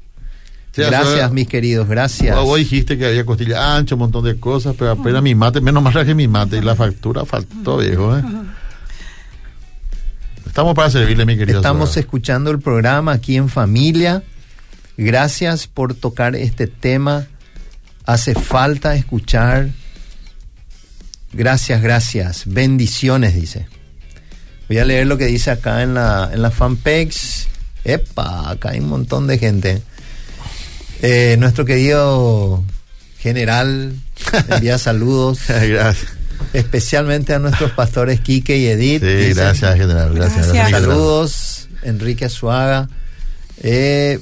Sí, 0.72 0.82
gracias, 0.82 1.32
mis 1.32 1.48
queridos, 1.48 1.88
gracias. 1.88 2.36
Vos, 2.36 2.56
dijiste 2.56 2.96
que 2.96 3.06
había 3.06 3.24
costilla 3.26 3.74
ancha, 3.76 3.96
un 3.96 4.00
montón 4.00 4.24
de 4.24 4.38
cosas, 4.38 4.76
pero 4.78 4.92
apenas 4.92 5.22
mi 5.24 5.34
mate, 5.34 5.60
menos 5.60 5.82
mal 5.82 5.92
traje 5.92 6.14
mi 6.14 6.28
mate 6.28 6.58
y 6.58 6.60
la 6.60 6.76
factura 6.76 7.24
faltó, 7.24 7.78
viejo. 7.78 8.16
¿eh? 8.16 8.22
Estamos 10.58 10.74
para 10.74 10.90
servirle, 10.90 11.24
mi 11.24 11.38
querido. 11.38 11.60
Estamos 11.60 11.96
escuchando 11.96 12.50
el 12.50 12.58
programa 12.58 13.12
aquí 13.12 13.36
en 13.36 13.48
familia. 13.48 14.24
Gracias 14.96 15.68
por 15.68 15.94
tocar 15.94 16.34
este 16.34 16.66
tema. 16.66 17.28
Hace 18.04 18.34
falta 18.34 18.96
escuchar. 18.96 19.68
Gracias, 21.32 21.80
gracias. 21.80 22.42
Bendiciones, 22.46 23.36
dice. 23.36 23.68
Voy 24.68 24.78
a 24.78 24.84
leer 24.84 25.06
lo 25.06 25.16
que 25.16 25.26
dice 25.26 25.52
acá 25.52 25.84
en 25.84 25.94
la, 25.94 26.28
en 26.32 26.42
la 26.42 26.50
fanpage. 26.50 27.46
Epa, 27.84 28.50
acá 28.50 28.70
hay 28.70 28.80
un 28.80 28.88
montón 28.88 29.28
de 29.28 29.38
gente. 29.38 29.80
Eh, 31.02 31.36
nuestro 31.38 31.66
querido 31.66 32.64
general 33.20 33.94
envía 34.48 34.76
saludos. 34.78 35.38
gracias. 35.46 36.17
Especialmente 36.52 37.34
a 37.34 37.38
nuestros 37.38 37.72
pastores 37.72 38.20
Quique 38.20 38.56
y 38.56 38.66
Edith. 38.66 39.02
Sí, 39.02 39.06
Dicen, 39.08 39.34
gracias, 39.34 39.76
general. 39.76 40.14
Gracias. 40.14 40.52
gracias. 40.52 40.82
Saludos, 40.82 41.68
Enrique 41.82 42.24
Azuaga. 42.24 42.88
Eh, 43.62 44.18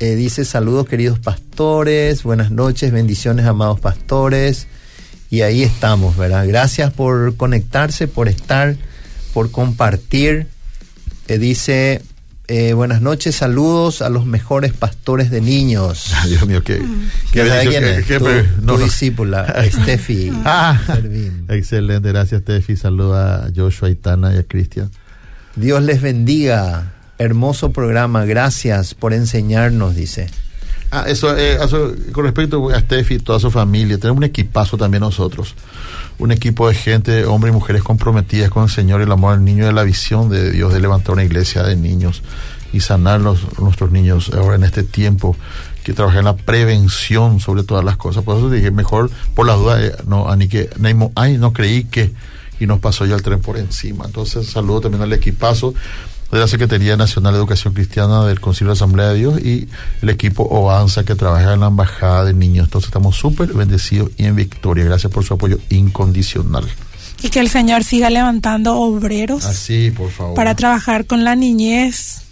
eh, 0.00 0.14
dice 0.14 0.46
saludos 0.46 0.88
queridos 0.88 1.18
pastores, 1.18 2.22
buenas 2.22 2.50
noches, 2.50 2.90
bendiciones 2.90 3.44
amados 3.44 3.80
pastores. 3.80 4.66
Y 5.30 5.42
ahí 5.42 5.62
estamos, 5.62 6.16
¿verdad? 6.16 6.46
Gracias 6.48 6.92
por 6.92 7.36
conectarse, 7.36 8.08
por 8.08 8.28
estar, 8.28 8.76
por 9.34 9.50
compartir. 9.50 10.48
Eh, 11.28 11.38
dice, 11.38 12.02
eh, 12.50 12.72
buenas 12.74 13.00
noches, 13.00 13.36
saludos 13.36 14.02
a 14.02 14.08
los 14.08 14.26
mejores 14.26 14.72
pastores 14.72 15.30
de 15.30 15.40
niños. 15.40 16.12
Dios 16.28 16.46
mío, 16.46 16.62
qué, 16.64 16.82
qué 17.32 17.46
¿Sabe 17.46 17.50
bendición, 17.68 17.82
quién 17.82 17.94
qué- 17.94 18.00
es? 18.00 18.06
qué- 18.06 18.18
tu, 18.18 18.24
no, 18.66 18.72
tu 18.72 18.78
no. 18.78 18.84
discípula, 18.84 19.64
Steffi. 19.70 20.32
Ah, 20.44 20.80
excelente, 21.48 22.08
gracias 22.08 22.42
Tefi. 22.44 22.76
Saluda 22.76 23.46
a 23.46 23.50
Joshua, 23.54 23.88
a 23.88 23.90
Itana 23.92 24.34
y 24.34 24.38
a 24.38 24.42
Cristian. 24.42 24.90
Dios 25.56 25.82
les 25.82 26.02
bendiga. 26.02 26.92
Hermoso 27.18 27.70
programa, 27.72 28.24
gracias 28.24 28.94
por 28.94 29.12
enseñarnos, 29.12 29.94
dice. 29.94 30.28
Ah, 30.92 31.04
eso, 31.06 31.36
eh, 31.36 31.56
con 32.12 32.24
respecto 32.24 32.68
a 32.70 32.80
Steffi 32.80 33.14
y 33.14 33.18
toda 33.20 33.38
su 33.38 33.50
familia, 33.50 33.96
tenemos 33.98 34.18
un 34.18 34.24
equipazo 34.24 34.76
también 34.76 35.02
nosotros. 35.02 35.54
Un 36.18 36.32
equipo 36.32 36.68
de 36.68 36.74
gente, 36.74 37.24
hombres 37.24 37.52
y 37.52 37.54
mujeres 37.54 37.82
comprometidas 37.82 38.50
con 38.50 38.64
el 38.64 38.70
Señor, 38.70 39.00
el 39.00 39.12
amor 39.12 39.34
al 39.34 39.44
niño 39.44 39.66
de 39.66 39.72
la 39.72 39.84
visión 39.84 40.28
de 40.28 40.50
Dios 40.50 40.72
de 40.72 40.80
levantar 40.80 41.12
una 41.12 41.22
iglesia 41.22 41.62
de 41.62 41.76
niños 41.76 42.22
y 42.72 42.80
sanar 42.80 43.20
los, 43.20 43.58
nuestros 43.60 43.92
niños 43.92 44.30
ahora 44.34 44.56
en 44.56 44.64
este 44.64 44.82
tiempo 44.82 45.36
que 45.84 45.92
trabaja 45.92 46.18
en 46.18 46.24
la 46.24 46.36
prevención 46.36 47.38
sobre 47.38 47.62
todas 47.62 47.84
las 47.84 47.96
cosas. 47.96 48.24
Por 48.24 48.36
eso 48.36 48.50
dije, 48.50 48.72
mejor 48.72 49.10
por 49.34 49.46
las 49.46 49.58
dudas, 49.58 49.80
eh, 49.82 49.94
no, 50.06 50.34
ni 50.34 50.48
que, 50.48 50.70
ay, 51.14 51.38
no 51.38 51.52
creí 51.52 51.84
que, 51.84 52.12
y 52.58 52.66
nos 52.66 52.80
pasó 52.80 53.06
ya 53.06 53.14
el 53.14 53.22
tren 53.22 53.40
por 53.40 53.56
encima. 53.56 54.06
Entonces, 54.06 54.48
saludo 54.48 54.80
también 54.82 55.02
al 55.02 55.12
equipazo 55.12 55.72
de 56.30 56.38
la 56.38 56.46
Secretaría 56.46 56.96
Nacional 56.96 57.32
de 57.32 57.38
Educación 57.38 57.74
Cristiana 57.74 58.24
del 58.24 58.40
Concilio 58.40 58.70
de 58.70 58.74
Asamblea 58.74 59.08
de 59.08 59.14
Dios 59.16 59.40
y 59.40 59.68
el 60.00 60.08
equipo 60.10 60.44
OANSA 60.44 61.04
que 61.04 61.14
trabaja 61.14 61.54
en 61.54 61.60
la 61.60 61.66
Embajada 61.66 62.24
de 62.24 62.34
Niños. 62.34 62.66
Entonces 62.66 62.88
estamos 62.88 63.16
súper 63.16 63.52
bendecidos 63.52 64.10
y 64.16 64.24
en 64.24 64.36
victoria. 64.36 64.84
Gracias 64.84 65.12
por 65.12 65.24
su 65.24 65.34
apoyo 65.34 65.58
incondicional. 65.70 66.64
Y 67.22 67.28
que 67.30 67.40
el 67.40 67.50
Señor 67.50 67.84
siga 67.84 68.08
levantando 68.10 68.76
obreros 68.76 69.44
Así, 69.44 69.90
por 69.90 70.10
favor. 70.10 70.34
para 70.34 70.54
trabajar 70.54 71.06
con 71.06 71.24
la 71.24 71.36
niñez 71.36 72.22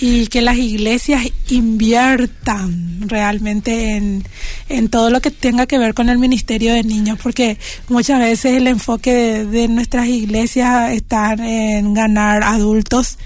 y 0.00 0.28
que 0.28 0.42
las 0.42 0.56
iglesias 0.56 1.26
inviertan 1.48 3.08
realmente 3.08 3.96
en, 3.96 4.24
en 4.68 4.88
todo 4.88 5.10
lo 5.10 5.20
que 5.20 5.30
tenga 5.30 5.66
que 5.66 5.78
ver 5.78 5.94
con 5.94 6.08
el 6.08 6.18
ministerio 6.18 6.72
de 6.72 6.84
niños, 6.84 7.18
porque 7.22 7.58
muchas 7.88 8.20
veces 8.20 8.56
el 8.56 8.66
enfoque 8.66 9.12
de, 9.12 9.46
de 9.46 9.68
nuestras 9.68 10.06
iglesias 10.06 10.92
está 10.92 11.32
en 11.32 11.94
ganar 11.94 12.44
adultos 12.44 13.18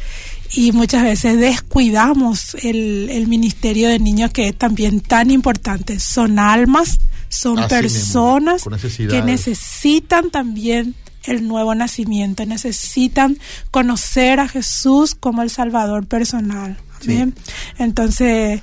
y 0.55 0.73
muchas 0.73 1.03
veces 1.03 1.39
descuidamos 1.39 2.55
el, 2.62 3.09
el 3.11 3.27
ministerio 3.27 3.89
de 3.89 3.99
niños 3.99 4.31
que 4.31 4.49
es 4.49 4.57
también 4.57 5.01
tan 5.01 5.31
importante. 5.31 5.99
Son 5.99 6.39
almas, 6.39 6.99
son 7.29 7.59
Así 7.59 7.68
personas 7.68 8.64
que 8.97 9.23
necesitan 9.23 10.31
también 10.31 10.95
el 11.25 11.47
nuevo 11.47 11.75
nacimiento, 11.75 12.45
necesitan 12.47 13.39
conocer 13.70 14.41
a 14.41 14.49
Jesús 14.49 15.14
como 15.14 15.43
el 15.43 15.51
Salvador 15.51 16.07
personal. 16.07 16.77
Amén. 17.03 17.35
Entonces, 17.79 18.61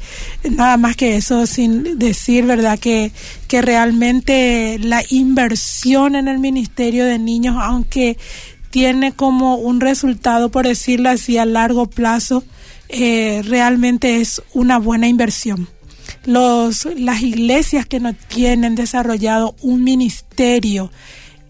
nada 0.49 0.77
más 0.77 0.95
que 0.95 1.17
eso, 1.17 1.45
sin 1.45 1.99
decir, 1.99 2.45
¿verdad? 2.45 2.79
Que, 2.79 3.11
que 3.47 3.61
realmente 3.61 4.79
la 4.79 5.03
inversión 5.09 6.15
en 6.15 6.27
el 6.27 6.39
ministerio 6.39 7.05
de 7.05 7.19
niños, 7.19 7.57
aunque 7.59 8.17
tiene 8.69 9.11
como 9.11 9.55
un 9.55 9.81
resultado, 9.81 10.49
por 10.49 10.67
decirlo 10.67 11.09
así, 11.09 11.37
a 11.37 11.45
largo 11.45 11.87
plazo, 11.87 12.43
eh, 12.87 13.41
realmente 13.45 14.21
es 14.21 14.41
una 14.53 14.79
buena 14.79 15.07
inversión. 15.07 15.67
Los, 16.25 16.85
las 16.97 17.21
iglesias 17.21 17.85
que 17.85 17.99
no 17.99 18.13
tienen 18.13 18.75
desarrollado 18.75 19.55
un 19.61 19.83
ministerio 19.83 20.91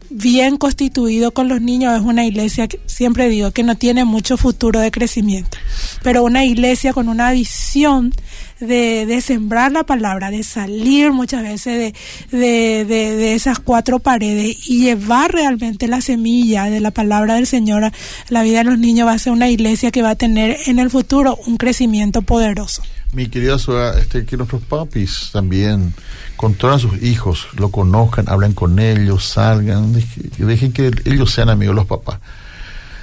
bien 0.10 0.58
constituido 0.58 1.32
con 1.32 1.48
los 1.48 1.62
niños 1.62 1.96
es 1.96 2.02
una 2.02 2.26
iglesia 2.26 2.68
que 2.68 2.80
siempre 2.86 3.30
digo 3.30 3.52
que 3.52 3.64
no 3.64 3.76
tiene 3.76 4.06
mucho 4.06 4.38
futuro 4.38 4.80
de 4.80 4.92
crecimiento, 4.92 5.58
pero 6.04 6.24
una 6.24 6.46
iglesia 6.46 6.94
con 6.94 7.10
una 7.10 7.32
visión 7.32 8.14
de, 8.60 9.06
de 9.06 9.22
sembrar 9.22 9.72
la 9.72 9.84
palabra, 9.84 10.32
de 10.32 10.44
salir 10.44 11.12
muchas 11.12 11.44
veces 11.44 11.94
de, 12.32 12.86
de, 12.86 13.34
esas 13.34 13.60
cuatro 13.60 14.00
paredes 14.00 14.68
y 14.68 14.84
llevar 14.84 15.32
realmente 15.32 15.88
la 15.88 16.02
semilla 16.02 16.66
de 16.66 16.80
la 16.80 16.92
palabra 16.92 17.36
del 17.36 17.48
Señor 17.48 17.86
a 17.86 17.94
la 18.30 18.44
vida 18.44 18.60
de 18.60 18.66
los 18.66 18.80
niños 18.80 19.08
va 19.08 19.14
a 19.14 19.20
ser 19.20 19.34
una 19.34 19.50
iglesia 19.50 19.92
que 19.92 20.02
va 20.02 20.12
a 20.12 20.16
tener 20.16 20.58
en 20.66 20.80
el 20.80 20.90
futuro 20.90 21.38
un 21.48 21.58
crecimiento 21.58 22.22
poderoso. 22.22 22.84
Mi 23.12 23.28
querida 23.28 23.58
Sua, 23.58 23.98
este, 24.00 24.26
que 24.26 24.38
nuestros 24.38 24.62
papis 24.62 25.30
también 25.34 25.94
controlan 26.40 26.78
a 26.78 26.82
sus 26.82 27.04
hijos, 27.04 27.48
lo 27.58 27.68
conozcan, 27.70 28.30
hablen 28.30 28.54
con 28.54 28.80
ellos, 28.80 29.26
salgan, 29.26 29.94
deje- 29.94 30.30
dejen 30.38 30.72
que 30.72 30.90
ellos 31.04 31.32
sean 31.32 31.50
amigos 31.50 31.76
los 31.76 31.86
papás. 31.86 32.20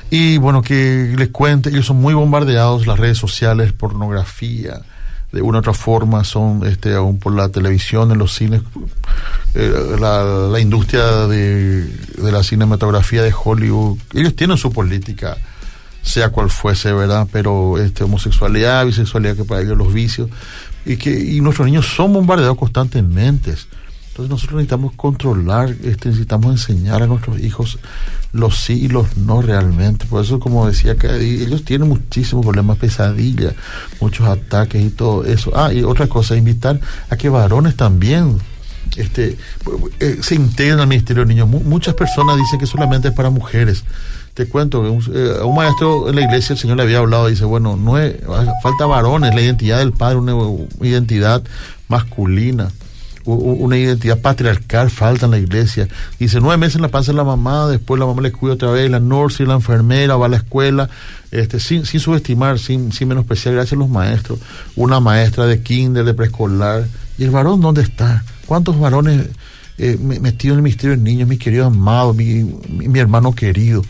Y 0.09 0.39
bueno, 0.39 0.63
que 0.63 1.15
les 1.19 1.29
cuente, 1.29 1.69
ellos 1.69 1.85
son 1.85 1.99
muy 1.99 2.15
bombardeados, 2.15 2.87
las 2.87 2.99
redes 2.99 3.19
sociales, 3.19 3.75
pornografía, 3.75 4.81
de 5.33 5.43
una 5.43 5.59
u 5.59 5.61
otra 5.61 5.75
forma, 5.75 6.25
son 6.25 6.65
este, 6.65 6.95
aún 6.95 7.19
por 7.19 7.35
la 7.35 7.51
televisión, 7.51 8.11
en 8.11 8.17
los 8.17 8.33
cines, 8.35 8.63
eh, 9.55 9.97
la, 10.01 10.25
la 10.25 10.59
industria 10.59 11.05
de, 11.27 11.85
de 11.85 12.33
la 12.33 12.43
cinematografía 12.43 13.23
de 13.23 13.35
Hollywood, 13.45 13.99
ellos 14.15 14.35
tienen 14.35 14.57
su 14.57 14.73
política 14.73 15.37
sea 16.01 16.31
cual 16.31 16.49
fuese, 16.51 16.93
¿verdad? 16.93 17.27
Pero 17.31 17.77
este, 17.79 18.05
homosexualidad, 18.05 18.87
bisexualidad, 18.87 19.35
que 19.37 19.45
para 19.45 19.61
ellos 19.61 19.77
los 19.77 19.93
vicios, 19.93 20.31
y 20.87 20.97
que 20.97 21.11
y 21.11 21.41
nuestros 21.41 21.67
niños 21.67 21.87
son 21.87 22.13
bombardeados 22.13 22.57
constantemente. 22.57 23.55
Entonces 24.09 24.31
nosotros 24.31 24.55
necesitamos 24.57 24.93
controlar, 24.95 25.69
este, 25.85 26.09
necesitamos 26.09 26.53
enseñar 26.53 27.03
a 27.03 27.07
nuestros 27.07 27.39
hijos 27.39 27.79
los 28.33 28.57
sí 28.59 28.85
y 28.85 28.89
los 28.89 29.17
no 29.19 29.43
realmente. 29.43 30.07
Por 30.07 30.25
eso, 30.25 30.41
como 30.41 30.67
decía 30.67 30.93
acá, 30.93 31.15
ellos 31.17 31.65
tienen 31.65 31.89
muchísimos 31.89 32.43
problemas, 32.45 32.79
pesadillas, 32.79 33.55
muchos 34.01 34.27
ataques 34.27 34.83
y 34.83 34.89
todo 34.89 35.25
eso. 35.27 35.53
Ah, 35.55 35.71
y 35.73 35.83
otra 35.83 36.07
cosa, 36.07 36.35
invitar 36.35 36.81
a 37.11 37.17
que 37.19 37.29
varones 37.29 37.77
también 37.77 38.39
este, 38.97 39.37
eh, 40.01 40.19
se 40.23 40.35
integren 40.35 40.81
al 40.81 40.87
Ministerio 40.87 41.25
de 41.25 41.29
Niños. 41.35 41.49
Mu- 41.49 41.61
muchas 41.61 41.95
personas 41.95 42.39
dicen 42.39 42.59
que 42.59 42.67
solamente 42.67 43.09
es 43.09 43.15
para 43.15 43.29
mujeres. 43.29 43.85
Te 44.37 44.47
cuento 44.47 44.83
que 44.83 44.89
un, 44.91 45.03
eh, 45.15 45.43
un 45.43 45.55
maestro 45.57 46.11
en 46.11 46.15
la 46.17 46.21
iglesia 46.21 46.53
el 46.53 46.59
Señor 46.59 46.77
le 46.77 46.83
había 46.83 46.99
hablado, 46.99 47.27
dice, 47.29 47.47
bueno, 47.47 47.75
no 47.77 47.93
falta 48.63 48.85
varones, 48.85 49.35
la 49.35 49.41
identidad 49.41 49.79
del 49.79 49.93
padre, 49.93 50.19
una, 50.19 50.35
identidad 50.83 51.43
masculina, 51.89 52.69
una 53.25 53.77
identidad 53.79 54.19
patriarcal 54.21 54.91
falta 54.91 55.25
en 55.25 55.33
la 55.33 55.39
iglesia. 55.39 55.89
Dice, 56.21 56.39
nueve 56.41 56.59
meses 56.59 56.77
en 56.77 56.83
la 56.83 56.89
panza 56.89 57.13
de 57.13 57.17
la 57.17 57.25
mamá, 57.25 57.67
después 57.67 57.99
la 57.99 58.05
mamá 58.07 58.21
le 58.21 58.31
cuida 58.31 58.55
otra 58.55 58.71
vez, 58.71 58.91
la 58.91 59.01
nurse, 59.01 59.47
la 59.47 59.55
enfermera, 59.55 60.17
va 60.17 60.27
a 60.27 60.29
la 60.29 60.37
escuela, 60.37 60.91
este, 61.31 61.59
sin, 61.59 61.87
sin 61.87 61.99
subestimar, 62.01 62.59
sin, 62.59 62.93
sin 62.93 63.09
menospreciar, 63.09 63.55
gracias 63.55 63.73
a 63.73 63.77
los 63.77 63.89
maestros, 63.89 64.39
una 64.77 65.01
maestra 65.01 65.47
de 65.47 65.63
kinder, 65.63 66.05
de 66.05 66.13
preescolar, 66.13 66.85
¿y 67.17 67.25
el 67.25 67.31
varón 67.31 67.63
dónde 67.63 67.81
está? 67.83 68.23
¿Cuántos 68.45 68.79
varones 68.79 69.29
eh, 69.79 69.99
me- 70.01 70.21
metidos 70.21 70.53
en 70.55 70.59
el 70.59 70.63
ministerio 70.63 70.97
de 70.97 71.03
niños, 71.03 71.27
mi 71.27 71.39
querido 71.39 71.65
amado, 71.67 72.13
mi, 72.13 72.45
mi, 72.45 72.87
mi 72.89 72.99
hermano 72.99 73.33
querido? 73.33 73.83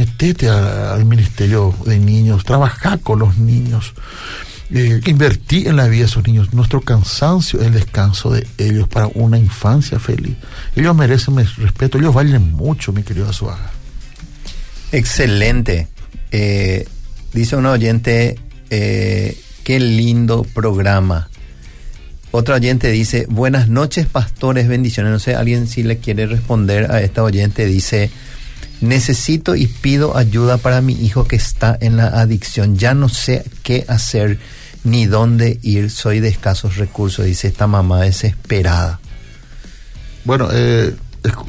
Metete 0.00 0.48
al 0.48 1.04
ministerio 1.04 1.74
de 1.84 1.98
niños, 1.98 2.42
trabaja 2.46 2.96
con 2.96 3.18
los 3.18 3.36
niños, 3.36 3.92
eh, 4.72 4.98
invertí 5.04 5.66
en 5.66 5.76
la 5.76 5.88
vida 5.88 6.04
de 6.04 6.06
esos 6.06 6.26
niños. 6.26 6.54
Nuestro 6.54 6.80
cansancio 6.80 7.60
es 7.60 7.66
el 7.66 7.74
descanso 7.74 8.30
de 8.30 8.46
ellos 8.56 8.88
para 8.88 9.08
una 9.08 9.36
infancia 9.36 9.98
feliz. 9.98 10.38
Ellos 10.74 10.96
merecen 10.96 11.36
respeto, 11.36 11.98
ellos 11.98 12.14
valen 12.14 12.50
mucho, 12.52 12.94
mi 12.94 13.02
querido 13.02 13.28
Azuaga. 13.28 13.72
Excelente. 14.90 15.88
Eh, 16.30 16.88
dice 17.34 17.56
un 17.56 17.66
oyente, 17.66 18.38
eh, 18.70 19.38
qué 19.64 19.80
lindo 19.80 20.44
programa. 20.54 21.28
Otro 22.30 22.54
oyente 22.54 22.90
dice, 22.90 23.26
buenas 23.28 23.68
noches 23.68 24.06
pastores, 24.06 24.66
bendiciones. 24.66 25.12
No 25.12 25.18
sé, 25.18 25.34
alguien 25.34 25.66
si 25.66 25.82
le 25.82 25.98
quiere 25.98 26.24
responder 26.24 26.90
a 26.90 27.02
esta 27.02 27.22
oyente, 27.22 27.66
dice, 27.66 28.10
necesito 28.80 29.54
y 29.54 29.66
pido 29.66 30.16
ayuda 30.16 30.56
para 30.56 30.80
mi 30.80 30.92
hijo 30.94 31.26
que 31.26 31.36
está 31.36 31.76
en 31.80 31.96
la 31.96 32.06
adicción. 32.06 32.76
Ya 32.76 32.94
no 32.94 33.08
sé 33.08 33.44
qué 33.62 33.84
hacer 33.88 34.38
ni 34.84 35.06
dónde 35.06 35.58
ir. 35.62 35.90
Soy 35.90 36.20
de 36.20 36.28
escasos 36.28 36.76
recursos, 36.76 37.24
dice 37.26 37.48
esta 37.48 37.66
mamá 37.66 38.00
desesperada. 38.00 39.00
Bueno, 40.24 40.48
eh, 40.52 40.94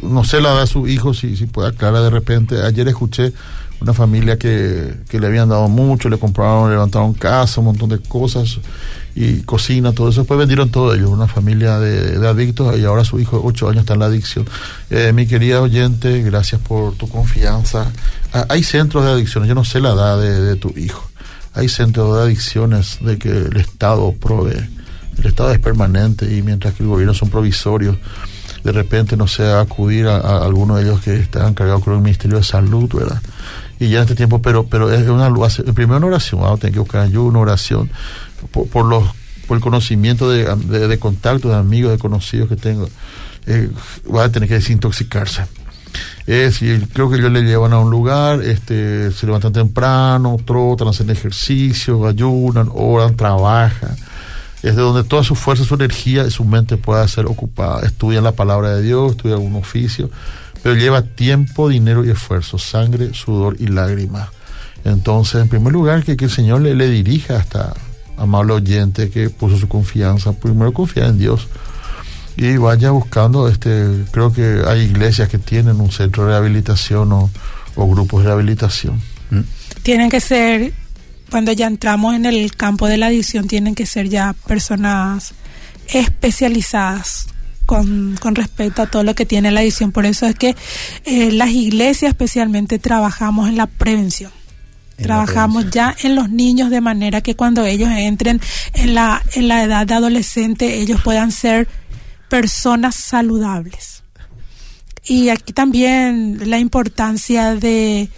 no 0.01 0.23
sé 0.23 0.41
la 0.41 0.53
edad 0.53 0.61
de 0.61 0.67
su 0.67 0.87
hijo, 0.87 1.13
si, 1.13 1.35
si 1.35 1.45
puede 1.45 1.69
aclarar 1.69 2.03
de 2.03 2.09
repente. 2.09 2.61
Ayer 2.61 2.87
escuché 2.87 3.33
una 3.81 3.93
familia 3.93 4.37
que, 4.37 4.93
que 5.09 5.19
le 5.19 5.27
habían 5.27 5.49
dado 5.49 5.67
mucho, 5.67 6.07
le 6.07 6.19
compraron, 6.19 6.69
le 6.69 6.75
levantaron 6.75 7.13
casa, 7.13 7.61
un 7.61 7.65
montón 7.65 7.89
de 7.89 7.99
cosas 7.99 8.59
y 9.15 9.41
cocina, 9.41 9.91
todo 9.91 10.09
eso. 10.09 10.21
Después 10.21 10.37
vendieron 10.37 10.69
todo 10.69 10.93
ellos, 10.93 11.09
una 11.09 11.27
familia 11.27 11.79
de, 11.79 12.19
de 12.19 12.27
adictos 12.27 12.77
y 12.77 12.85
ahora 12.85 13.03
su 13.03 13.19
hijo 13.19 13.37
de 13.37 13.43
8 13.47 13.69
años 13.69 13.81
está 13.81 13.93
en 13.93 13.99
la 13.99 14.05
adicción. 14.05 14.47
Eh, 14.91 15.11
mi 15.13 15.25
querida 15.25 15.61
oyente, 15.61 16.21
gracias 16.21 16.61
por 16.61 16.93
tu 16.93 17.09
confianza. 17.09 17.91
Ah, 18.33 18.45
hay 18.49 18.63
centros 18.63 19.03
de 19.03 19.11
adicciones, 19.11 19.49
yo 19.49 19.55
no 19.55 19.65
sé 19.65 19.81
la 19.81 19.93
edad 19.93 20.19
de, 20.19 20.55
tu 20.57 20.73
hijo. 20.77 21.09
Hay 21.53 21.67
centros 21.67 22.15
de 22.15 22.23
adicciones 22.23 22.99
de 23.01 23.17
que 23.17 23.29
el 23.29 23.57
Estado 23.57 24.13
provee. 24.13 24.69
El 25.17 25.25
Estado 25.25 25.51
es 25.51 25.59
permanente 25.59 26.31
y 26.33 26.43
mientras 26.43 26.75
que 26.75 26.83
el 26.83 26.89
gobierno 26.89 27.15
son 27.15 27.29
provisorios, 27.29 27.97
de 28.63 28.71
repente, 28.71 29.17
no 29.17 29.27
sé, 29.27 29.51
acudir 29.51 30.07
a, 30.07 30.17
a 30.17 30.45
alguno 30.45 30.75
de 30.75 30.83
ellos 30.83 31.01
que 31.01 31.15
están 31.15 31.49
encargados 31.49 31.83
con 31.83 31.95
el 31.95 32.01
Ministerio 32.01 32.37
de 32.37 32.43
Salud, 32.43 32.87
¿verdad? 32.93 33.19
Y 33.81 33.89
ya 33.89 33.97
en 33.97 34.03
este 34.03 34.13
tiempo, 34.13 34.43
pero 34.43 34.67
pero 34.67 34.91
es 34.91 35.07
una 35.07 35.33
primero 35.73 35.97
una 35.97 36.05
oración, 36.05 36.41
vamos 36.41 36.59
a 36.59 36.61
tener 36.61 36.73
que 36.73 36.79
buscar 36.81 37.01
ayuda, 37.01 37.23
una 37.23 37.39
oración, 37.39 37.89
por, 38.51 38.67
por 38.67 38.85
los 38.85 39.05
por 39.47 39.57
el 39.57 39.63
conocimiento 39.63 40.29
de, 40.29 40.43
de, 40.55 40.87
de 40.87 40.97
de 40.97 41.55
amigos, 41.55 41.91
de 41.91 41.97
conocidos 41.97 42.47
que 42.47 42.55
tengo, 42.55 42.87
eh, 43.47 43.71
va 44.15 44.25
a 44.25 44.29
tener 44.29 44.47
que 44.47 44.53
desintoxicarse. 44.53 45.45
Es, 46.27 46.59
creo 46.93 47.09
que 47.09 47.17
ellos 47.17 47.31
le 47.31 47.41
llevan 47.41 47.73
a 47.73 47.79
un 47.79 47.89
lugar, 47.89 48.43
este, 48.43 49.11
se 49.11 49.25
levantan 49.25 49.51
temprano, 49.51 50.37
trotan, 50.45 50.87
hacen 50.87 51.09
ejercicio, 51.09 52.05
ayunan, 52.05 52.69
oran, 52.71 53.15
trabajan. 53.15 53.95
Es 54.61 54.75
de 54.75 54.81
donde 54.83 55.03
toda 55.03 55.23
su 55.23 55.33
fuerza, 55.33 55.65
su 55.65 55.73
energía 55.73 56.27
y 56.27 56.29
su 56.29 56.45
mente 56.45 56.77
pueda 56.77 57.07
ser 57.07 57.25
ocupada. 57.25 57.81
Estudian 57.81 58.23
la 58.23 58.33
palabra 58.33 58.75
de 58.75 58.83
Dios, 58.83 59.13
estudian 59.13 59.39
algún 59.39 59.55
oficio, 59.55 60.11
pero 60.63 60.75
lleva 60.75 61.01
tiempo, 61.01 61.69
dinero 61.69 62.05
y 62.05 62.09
esfuerzo, 62.09 62.57
sangre, 62.57 63.13
sudor 63.13 63.55
y 63.59 63.67
lágrimas. 63.67 64.29
Entonces, 64.83 65.41
en 65.41 65.49
primer 65.49 65.73
lugar, 65.73 66.03
que, 66.03 66.17
que 66.17 66.25
el 66.25 66.31
Señor 66.31 66.61
le, 66.61 66.75
le 66.75 66.89
dirija 66.89 67.37
hasta 67.37 67.73
amable 68.17 68.53
oyente 68.53 69.09
que 69.09 69.29
puso 69.29 69.57
su 69.57 69.67
confianza, 69.67 70.33
primero 70.33 70.73
confiar 70.73 71.07
en 71.07 71.17
Dios 71.17 71.47
y 72.37 72.57
vaya 72.57 72.91
buscando, 72.91 73.47
este, 73.47 74.05
creo 74.11 74.31
que 74.31 74.61
hay 74.65 74.81
iglesias 74.81 75.29
que 75.29 75.37
tienen 75.37 75.81
un 75.81 75.91
centro 75.91 76.25
de 76.25 76.31
rehabilitación 76.31 77.11
o, 77.11 77.29
o 77.75 77.87
grupos 77.87 78.21
de 78.21 78.27
rehabilitación. 78.27 79.01
¿Mm? 79.29 79.41
Tienen 79.83 80.09
que 80.09 80.19
ser, 80.21 80.73
cuando 81.29 81.51
ya 81.51 81.67
entramos 81.67 82.15
en 82.15 82.25
el 82.25 82.55
campo 82.55 82.87
de 82.87 82.97
la 82.97 83.07
adicción, 83.07 83.47
tienen 83.47 83.75
que 83.75 83.85
ser 83.85 84.07
ya 84.09 84.33
personas 84.47 85.33
especializadas 85.87 87.27
con, 87.71 88.17
con, 88.19 88.35
respecto 88.35 88.81
a 88.81 88.87
todo 88.87 89.01
lo 89.03 89.15
que 89.15 89.25
tiene 89.25 89.49
la 89.49 89.61
adicción. 89.61 89.93
Por 89.93 90.05
eso 90.05 90.25
es 90.25 90.35
que 90.35 90.57
eh, 91.05 91.31
las 91.31 91.51
iglesias 91.51 92.09
especialmente 92.09 92.79
trabajamos 92.79 93.47
en 93.47 93.55
la 93.55 93.67
prevención. 93.67 94.29
En 94.97 95.05
trabajamos 95.05 95.69
ya 95.71 95.95
en 96.03 96.15
los 96.15 96.29
niños 96.29 96.69
de 96.69 96.81
manera 96.81 97.21
que 97.21 97.37
cuando 97.37 97.65
ellos 97.65 97.87
entren 97.89 98.41
en 98.73 98.93
la, 98.93 99.23
en 99.35 99.47
la 99.47 99.63
edad 99.63 99.87
de 99.87 99.93
adolescente 99.93 100.81
ellos 100.81 100.99
puedan 101.01 101.31
ser 101.31 101.69
personas 102.27 102.95
saludables. 102.95 104.03
Y 105.05 105.29
aquí 105.29 105.53
también 105.53 106.49
la 106.49 106.59
importancia 106.59 107.55
de, 107.55 108.09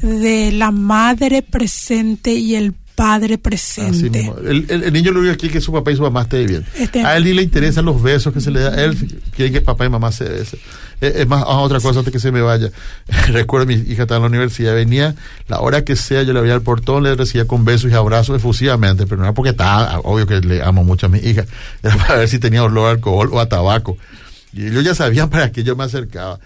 de 0.00 0.50
la 0.50 0.72
madre 0.72 1.42
presente 1.42 2.32
y 2.32 2.56
el 2.56 2.74
padre 2.98 3.38
presente. 3.38 4.32
El, 4.44 4.66
el, 4.68 4.82
el, 4.82 4.92
niño 4.92 5.12
lo 5.12 5.20
único 5.20 5.32
aquí 5.32 5.48
que 5.48 5.60
su 5.60 5.70
papá 5.72 5.92
y 5.92 5.96
su 5.96 6.02
mamá 6.02 6.22
estén 6.22 6.48
bien. 6.48 6.66
Este, 6.74 7.04
a 7.04 7.16
él 7.16 7.22
ni 7.22 7.32
le 7.32 7.42
interesan 7.42 7.84
los 7.84 8.02
besos 8.02 8.34
que 8.34 8.40
se 8.40 8.50
le 8.50 8.58
da. 8.58 8.74
Él 8.74 8.96
quiere 9.36 9.52
que 9.52 9.60
papá 9.60 9.86
y 9.86 9.88
mamá 9.88 10.10
se 10.10 10.24
besen. 10.24 10.58
Es, 11.00 11.14
es 11.14 11.28
más, 11.28 11.44
ah, 11.46 11.60
otra 11.60 11.78
cosa 11.78 12.00
antes 12.00 12.12
que 12.12 12.18
se 12.18 12.32
me 12.32 12.40
vaya. 12.40 12.72
Recuerdo 13.28 13.66
mi 13.66 13.74
hija 13.74 14.02
estaba 14.02 14.16
en 14.16 14.22
la 14.22 14.26
universidad, 14.26 14.74
venía 14.74 15.14
la 15.46 15.60
hora 15.60 15.84
que 15.84 15.94
sea, 15.94 16.24
yo 16.24 16.32
le 16.32 16.40
abría 16.40 16.54
el 16.54 16.62
portón, 16.62 17.04
le 17.04 17.14
recibía 17.14 17.46
con 17.46 17.64
besos 17.64 17.88
y 17.88 17.94
abrazos 17.94 18.36
efusivamente, 18.36 19.06
pero 19.06 19.18
no 19.18 19.26
era 19.26 19.32
porque 19.32 19.50
estaba, 19.50 20.00
obvio 20.00 20.26
que 20.26 20.40
le 20.40 20.60
amo 20.64 20.82
mucho 20.82 21.06
a 21.06 21.08
mi 21.08 21.20
hija, 21.20 21.44
era 21.84 21.96
para 21.98 22.16
ver 22.16 22.28
si 22.28 22.40
tenía 22.40 22.64
olor 22.64 22.88
a 22.88 22.90
alcohol 22.90 23.30
o 23.32 23.38
a 23.38 23.48
tabaco. 23.48 23.96
Y 24.52 24.66
ellos 24.66 24.82
ya 24.82 24.96
sabían 24.96 25.30
para 25.30 25.52
qué 25.52 25.62
yo 25.62 25.76
me 25.76 25.84
acercaba. 25.84 26.40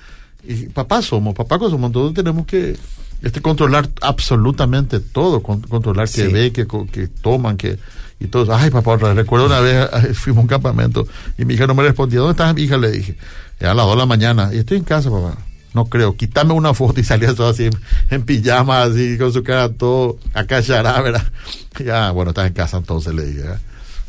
Y 0.45 0.67
papá 0.67 1.01
somos, 1.01 1.35
papá 1.35 1.59
somos, 1.59 1.93
todos 1.93 2.13
tenemos 2.13 2.45
que 2.45 2.77
este 3.23 3.41
controlar 3.41 3.89
absolutamente 4.01 5.01
todo, 5.01 5.43
con, 5.43 5.61
controlar 5.61 6.09
sí. 6.09 6.23
que 6.23 6.29
ve, 6.29 6.53
que, 6.53 6.67
que 6.67 7.09
toman, 7.09 7.57
que 7.57 7.79
y 8.21 8.29
todos, 8.29 8.49
ay 8.51 8.71
papá, 8.71 8.97
recuerdo 8.97 9.47
una 9.47 9.61
vez 9.61 9.89
fuimos 10.19 10.41
a 10.41 10.43
un 10.43 10.47
campamento 10.47 11.07
y 11.37 11.45
mi 11.45 11.55
hija 11.55 11.67
no 11.67 11.75
me 11.75 11.83
respondía, 11.83 12.21
¿dónde 12.21 12.33
estás 12.33 12.55
mi 12.55 12.63
hija? 12.63 12.77
Le 12.77 12.91
dije, 12.93 13.17
a 13.61 13.75
las 13.75 13.85
2 13.87 13.91
de 13.91 13.99
la 13.99 14.07
mañana, 14.07 14.51
y 14.53 14.59
estoy 14.59 14.79
en 14.79 14.85
casa, 14.85 15.11
papá. 15.11 15.37
No 15.75 15.87
creo, 15.87 16.17
quítame 16.17 16.53
una 16.53 16.75
foto 16.75 17.01
y 17.01 17.05
salía 17.05 17.35
todo 17.35 17.49
así 17.49 17.71
en 18.11 18.23
pijama, 18.23 18.83
así 18.83 19.17
con 19.17 19.33
su 19.33 19.43
cara 19.43 19.71
todo 19.71 20.19
acachará, 20.35 21.01
¿verdad? 21.01 21.25
Ya, 21.85 22.11
bueno, 22.11 22.31
estás 22.33 22.47
en 22.47 22.53
casa 22.53 22.77
entonces, 22.77 23.15
le 23.15 23.25
dije. 23.25 23.41
¿eh? 23.41 23.57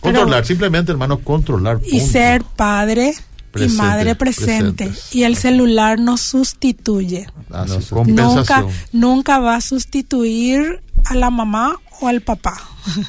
Controlar, 0.02 0.42
Pero, 0.42 0.46
simplemente, 0.46 0.92
hermano, 0.92 1.20
controlar. 1.20 1.80
Punto. 1.80 1.96
Y 1.96 2.02
ser 2.02 2.44
padre 2.58 3.14
presente, 3.54 3.74
y 3.74 3.78
madre 3.78 4.16
presente. 4.16 4.86
Presentes. 4.86 5.16
Y 5.16 5.24
el 5.24 5.38
celular 5.38 6.00
nos 6.00 6.22
sustituye. 6.22 7.28
Ah, 7.52 7.66
no, 7.68 8.04
nunca, 8.06 8.66
nunca 8.92 9.40
va 9.40 9.56
a 9.56 9.62
sustituir 9.62 10.82
a 11.06 11.16
la 11.16 11.30
mamá 11.30 11.80
o 12.02 12.08
al 12.08 12.22
papá. 12.22 12.56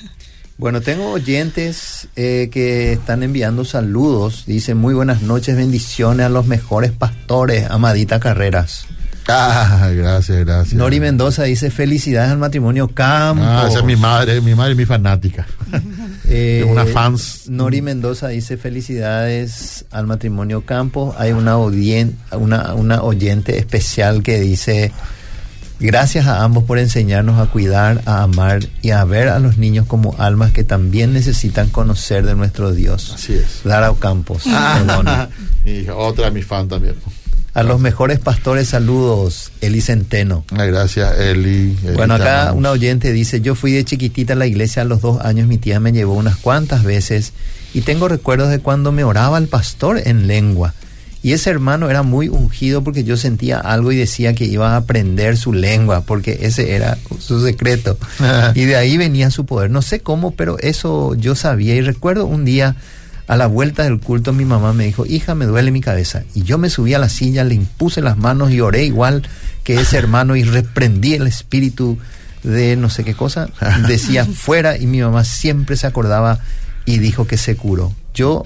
Bueno, 0.57 0.81
tengo 0.81 1.11
oyentes 1.11 2.07
eh, 2.15 2.49
que 2.53 2.93
están 2.93 3.25
enviando 3.25 3.65
saludos. 3.65 4.45
Dicen 4.47 4.79
muy 4.79 4.95
buenas 4.95 5.21
noches, 5.23 5.57
bendiciones 5.57 6.27
a 6.27 6.29
los 6.29 6.47
mejores 6.47 6.93
pastores, 6.93 7.69
Amadita 7.69 8.21
Carreras. 8.21 8.87
Ah, 9.27 9.91
gracias, 9.93 10.39
gracias. 10.45 10.75
Nori 10.75 11.01
Mendoza 11.01 11.45
dice 11.45 11.71
felicidades 11.73 12.31
al 12.31 12.39
matrimonio 12.39 12.89
Campos. 12.89 13.45
Ah, 13.49 13.67
esa 13.69 13.81
es 13.81 13.85
mi 13.85 13.97
madre, 13.97 14.41
mi 14.43 14.55
madre 14.55 14.73
es 14.73 14.79
mi 14.79 14.87
fanática. 14.87 15.47
eh, 16.29 16.65
una 16.69 16.87
fans. 16.87 17.49
Nori 17.49 17.83
Mendoza 17.83 18.29
dice 18.29 18.57
felicidades 18.57 19.85
al 19.91 20.07
matrimonio 20.07 20.65
Campos. 20.65 21.15
Hay 21.19 21.33
una, 21.33 21.59
una, 21.59 22.75
una 22.75 23.03
oyente 23.03 23.59
especial 23.59 24.23
que 24.23 24.41
dice 24.41 24.93
Gracias 25.81 26.27
a 26.27 26.45
ambos 26.45 26.65
por 26.65 26.79
enseñarnos 26.79 27.41
a 27.41 27.51
cuidar, 27.51 28.01
a 28.07 28.23
amar 28.23 28.61
y 28.81 28.91
a 28.91 29.05
ver 29.05 29.29
a 29.29 29.41
los 29.41 29.59
niños 29.59 29.87
como 29.87 30.15
almas 30.19 30.53
que 30.53 30.63
también 30.63 31.13
necesitan 31.13 31.69
conocer 31.69 32.25
de 32.25 32.37
nuestro 32.37 32.73
Dios. 32.73 33.13
Así 33.15 33.35
es. 33.35 33.65
Lara 33.65 33.93
Campos. 33.99 34.45
Ah, 34.47 35.29
otra 35.97 36.31
mi 36.31 36.43
fan 36.43 36.69
también. 36.69 36.95
A 37.55 37.63
los 37.63 37.81
mejores 37.81 38.19
pastores, 38.19 38.69
saludos, 38.69 39.53
Eli 39.61 39.81
Centeno. 39.81 40.45
Ay, 40.57 40.71
gracias, 40.71 41.19
Eli. 41.21 41.77
Eli 41.85 41.95
bueno, 41.95 42.15
acá 42.15 42.53
una 42.53 42.73
oyente 42.73 43.13
dice, 43.13 43.41
yo 43.41 43.55
fui 43.55 43.71
de 43.73 43.85
chiquitita 43.85 44.33
a 44.33 44.37
la 44.37 44.47
iglesia 44.47 44.83
a 44.83 44.85
los 44.85 45.01
dos 45.01 45.25
años, 45.25 45.47
mi 45.47 45.57
tía 45.57 45.79
me 45.79 45.93
llevó 45.93 46.15
unas 46.15 46.37
cuantas 46.37 46.83
veces 46.83 47.33
y 47.73 47.83
tengo 47.83 48.09
recuerdos 48.09 48.51
de 48.51 48.59
cuando 48.59 48.91
me 48.91 49.05
oraba 49.05 49.39
el 49.39 49.47
pastor 49.47 50.01
en 50.05 50.27
lengua. 50.27 50.75
Y 51.25 51.33
ese 51.33 51.49
hermano 51.49 51.89
era 51.89 52.03
muy 52.03 52.29
ungido 52.29 52.85
porque 52.85 53.03
yo 53.03 53.17
sentía 53.17 53.59
algo 53.59 53.91
y 53.93 53.97
decía 53.97 54.35
que 54.35 54.45
iba 54.45 54.75
a 54.75 54.77
aprender 54.77 55.39
su 55.39 55.55
lengua, 55.55 56.03
porque 56.03 56.41
ese 56.43 56.75
era 56.75 56.99
su 57.19 57.43
secreto. 57.43 57.97
y 58.55 58.65
de 58.67 58.77
ahí 58.77 58.99
venía 58.99 59.31
su 59.31 59.47
poder. 59.47 59.71
No 59.71 59.81
sé 59.81 60.01
cómo, 60.01 60.33
pero 60.33 60.59
eso 60.59 61.15
yo 61.15 61.35
sabía. 61.35 61.75
Y 61.77 61.81
recuerdo 61.81 62.27
un 62.27 62.45
día, 62.45 62.77
a 63.27 63.37
la 63.37 63.47
vuelta 63.47 63.85
del 63.85 64.01
culto, 64.01 64.33
mi 64.33 64.45
mamá 64.45 64.73
me 64.73 64.85
dijo, 64.85 65.07
hija, 65.07 65.35
me 65.35 65.47
duele 65.47 65.71
mi 65.71 65.81
cabeza. 65.81 66.25
Y 66.35 66.43
yo 66.43 66.59
me 66.59 66.69
subí 66.69 66.95
a 66.95 66.99
la 66.99 67.09
silla, 67.09 67.45
le 67.45 67.55
impuse 67.55 68.03
las 68.03 68.19
manos 68.19 68.51
y 68.51 68.61
oré 68.61 68.85
igual 68.85 69.27
que 69.63 69.81
ese 69.81 69.97
hermano 69.97 70.37
y 70.37 70.45
reprendí 70.45 71.15
el 71.15 71.27
espíritu 71.27 71.99
de 72.43 72.77
no 72.77 72.91
sé 72.91 73.03
qué 73.05 73.15
cosa. 73.15 73.49
Decía 73.89 74.27
fuera 74.27 74.77
y 74.77 74.87
mi 74.87 75.01
mamá 75.01 75.25
siempre 75.25 75.77
se 75.77 75.87
acordaba 75.87 76.39
y 76.85 76.99
dijo 76.99 77.27
que 77.27 77.39
se 77.39 77.57
curó. 77.57 77.95
Yo 78.13 78.45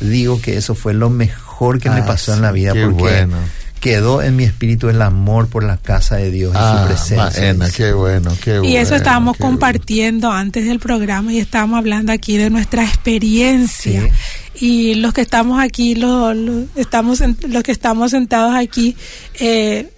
digo 0.00 0.40
que 0.40 0.56
eso 0.56 0.74
fue 0.74 0.92
lo 0.94 1.10
mejor 1.10 1.80
que 1.80 1.88
ah, 1.88 1.94
me 1.94 2.02
pasó 2.02 2.32
sí, 2.32 2.36
en 2.36 2.42
la 2.42 2.52
vida 2.52 2.72
porque 2.72 3.02
bueno. 3.02 3.36
Quedó 3.80 4.22
en 4.22 4.36
mi 4.36 4.44
espíritu 4.44 4.88
el 4.88 5.00
amor 5.02 5.48
por 5.48 5.64
la 5.64 5.78
casa 5.78 6.16
de 6.16 6.30
Dios 6.30 6.52
ah, 6.54 6.74
y 6.74 6.80
su 6.80 6.86
presencia. 6.86 7.42
Maena, 7.54 7.70
qué 7.70 7.92
bueno, 7.92 8.36
qué 8.42 8.50
y 8.50 8.58
bueno. 8.58 8.68
Y 8.68 8.76
eso 8.76 8.94
estábamos 8.94 9.36
compartiendo 9.38 10.28
bueno. 10.28 10.40
antes 10.40 10.66
del 10.66 10.78
programa 10.78 11.32
y 11.32 11.38
estábamos 11.38 11.78
hablando 11.78 12.12
aquí 12.12 12.36
de 12.36 12.50
nuestra 12.50 12.84
experiencia. 12.84 14.02
Sí. 14.54 14.66
Y 14.66 14.94
los 14.96 15.14
que 15.14 15.22
estamos 15.22 15.60
aquí, 15.60 15.94
los, 15.94 16.36
los 16.36 16.66
estamos, 16.76 17.22
los 17.48 17.62
que 17.62 17.72
estamos 17.72 18.10
sentados 18.10 18.54
aquí, 18.54 18.96
eh, 19.38 19.90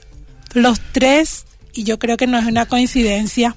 los 0.54 0.80
tres, 0.92 1.44
y 1.74 1.82
yo 1.82 1.98
creo 1.98 2.16
que 2.16 2.26
no 2.26 2.38
es 2.38 2.46
una 2.46 2.66
coincidencia, 2.66 3.56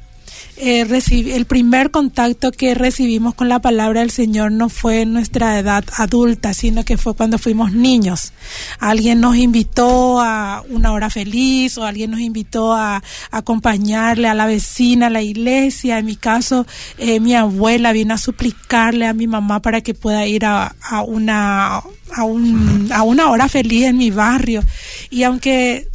eh, 0.58 0.88
el 1.10 1.46
primer 1.46 1.92
contacto 1.92 2.52
que 2.52 2.76
recibimos 2.76 3.36
con 3.36 3.50
la 3.50 3.60
palabra 3.60 4.00
del 4.00 4.12
Señor 4.12 4.52
no 4.52 4.70
fue 4.70 5.02
en 5.02 5.12
nuestra 5.12 5.60
edad 5.60 5.84
adulta, 5.98 6.54
sino 6.54 6.86
que 6.86 6.98
fue 6.98 7.14
cuando 7.14 7.38
fuimos 7.38 7.74
niños. 7.74 8.32
Alguien 8.80 9.20
nos 9.20 9.36
invitó 9.36 10.22
a 10.22 10.64
una 10.70 10.94
hora 10.94 11.10
feliz 11.10 11.78
o 11.78 11.86
alguien 11.86 12.12
nos 12.12 12.22
invitó 12.22 12.74
a, 12.74 13.04
acompañarle 13.32 14.28
a 14.28 14.34
la 14.34 14.46
vecina 14.46 15.08
a 15.08 15.10
la 15.10 15.22
iglesia. 15.22 16.00
En 16.00 16.06
mi 16.06 16.16
caso, 16.16 16.66
eh, 16.98 17.20
mi 17.20 17.36
abuela 17.36 17.92
vino 17.92 18.14
a 18.14 18.18
suplicarle 18.18 19.08
a 19.08 19.14
mi 19.14 19.28
mamá 19.28 19.62
para 19.62 19.82
que 19.82 19.94
pueda 19.94 20.26
ir 20.26 20.46
a, 20.46 20.76
a 20.82 21.02
una 21.02 21.82
a, 22.14 22.24
un, 22.24 22.90
a 22.94 23.04
una 23.04 23.30
hora 23.30 23.50
feliz 23.50 23.86
en 23.86 23.98
mi 23.98 24.10
barrio. 24.12 24.64
Y 25.10 25.24
aunque 25.24 25.90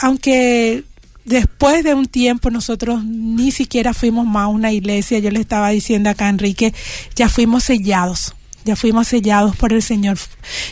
aunque 0.00 0.84
después 1.24 1.84
de 1.84 1.94
un 1.94 2.06
tiempo 2.06 2.50
nosotros 2.50 3.04
ni 3.04 3.50
siquiera 3.50 3.94
fuimos 3.94 4.26
más 4.26 4.44
a 4.44 4.48
una 4.48 4.72
iglesia, 4.72 5.18
yo 5.18 5.30
le 5.30 5.40
estaba 5.40 5.70
diciendo 5.70 6.10
acá 6.10 6.26
a 6.26 6.30
Enrique, 6.30 6.74
ya 7.14 7.28
fuimos 7.28 7.64
sellados 7.64 8.34
ya 8.64 8.76
fuimos 8.76 9.08
sellados 9.08 9.56
por 9.56 9.72
el 9.72 9.82
Señor, 9.82 10.18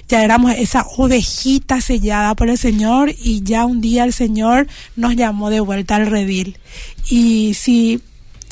ya 0.08 0.24
éramos 0.24 0.52
esa 0.56 0.86
ovejita 0.96 1.80
sellada 1.80 2.34
por 2.34 2.48
el 2.48 2.56
Señor 2.56 3.14
y 3.22 3.42
ya 3.42 3.66
un 3.66 3.80
día 3.80 4.04
el 4.04 4.12
Señor 4.12 4.66
nos 4.96 5.14
llamó 5.14 5.50
de 5.50 5.60
vuelta 5.60 5.96
al 5.96 6.06
redil. 6.06 6.58
Y 7.08 7.54
si, 7.54 8.00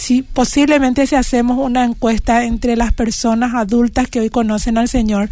si 0.01 0.23
posiblemente 0.23 1.07
si 1.07 1.15
hacemos 1.15 1.59
una 1.59 1.85
encuesta 1.85 2.45
entre 2.45 2.75
las 2.75 2.93
personas 2.93 3.55
adultas 3.55 4.09
que 4.09 4.21
hoy 4.21 4.31
conocen 4.31 4.79
al 4.79 4.89
Señor, 4.89 5.29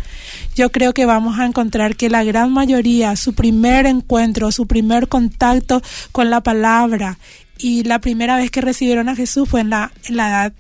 yo 0.55 0.71
creo 0.71 0.93
que 0.93 1.07
vamos 1.07 1.39
a 1.39 1.47
encontrar 1.47 1.97
que 1.97 2.11
la 2.11 2.23
gran 2.23 2.53
mayoría, 2.53 3.17
su 3.17 3.33
primer 3.33 3.87
encuentro, 3.87 4.53
su 4.53 4.67
primer 4.67 5.09
contacto 5.09 5.81
con 6.13 6.29
la 6.29 6.43
palabra 6.43 7.19
y 7.57 7.85
la 7.85 7.99
primera 7.99 8.37
vez 8.37 8.51
que 8.51 8.61
recibieron 8.61 9.09
a 9.09 9.17
Jesús 9.17 9.49
fue 9.49 9.63
en 9.63 9.71
la, 9.71 9.91
en 10.05 10.17
la 10.17 10.29
edad 10.29 10.53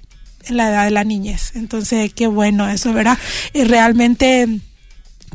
en 0.47 0.57
la 0.57 0.71
edad 0.71 0.85
de 0.85 0.91
la 0.91 1.05
niñez. 1.05 1.53
Entonces, 1.55 2.15
qué 2.15 2.27
bueno 2.27 2.67
eso, 2.67 2.95
¿verdad? 2.95 3.19
Y 3.53 3.65
realmente 3.65 4.61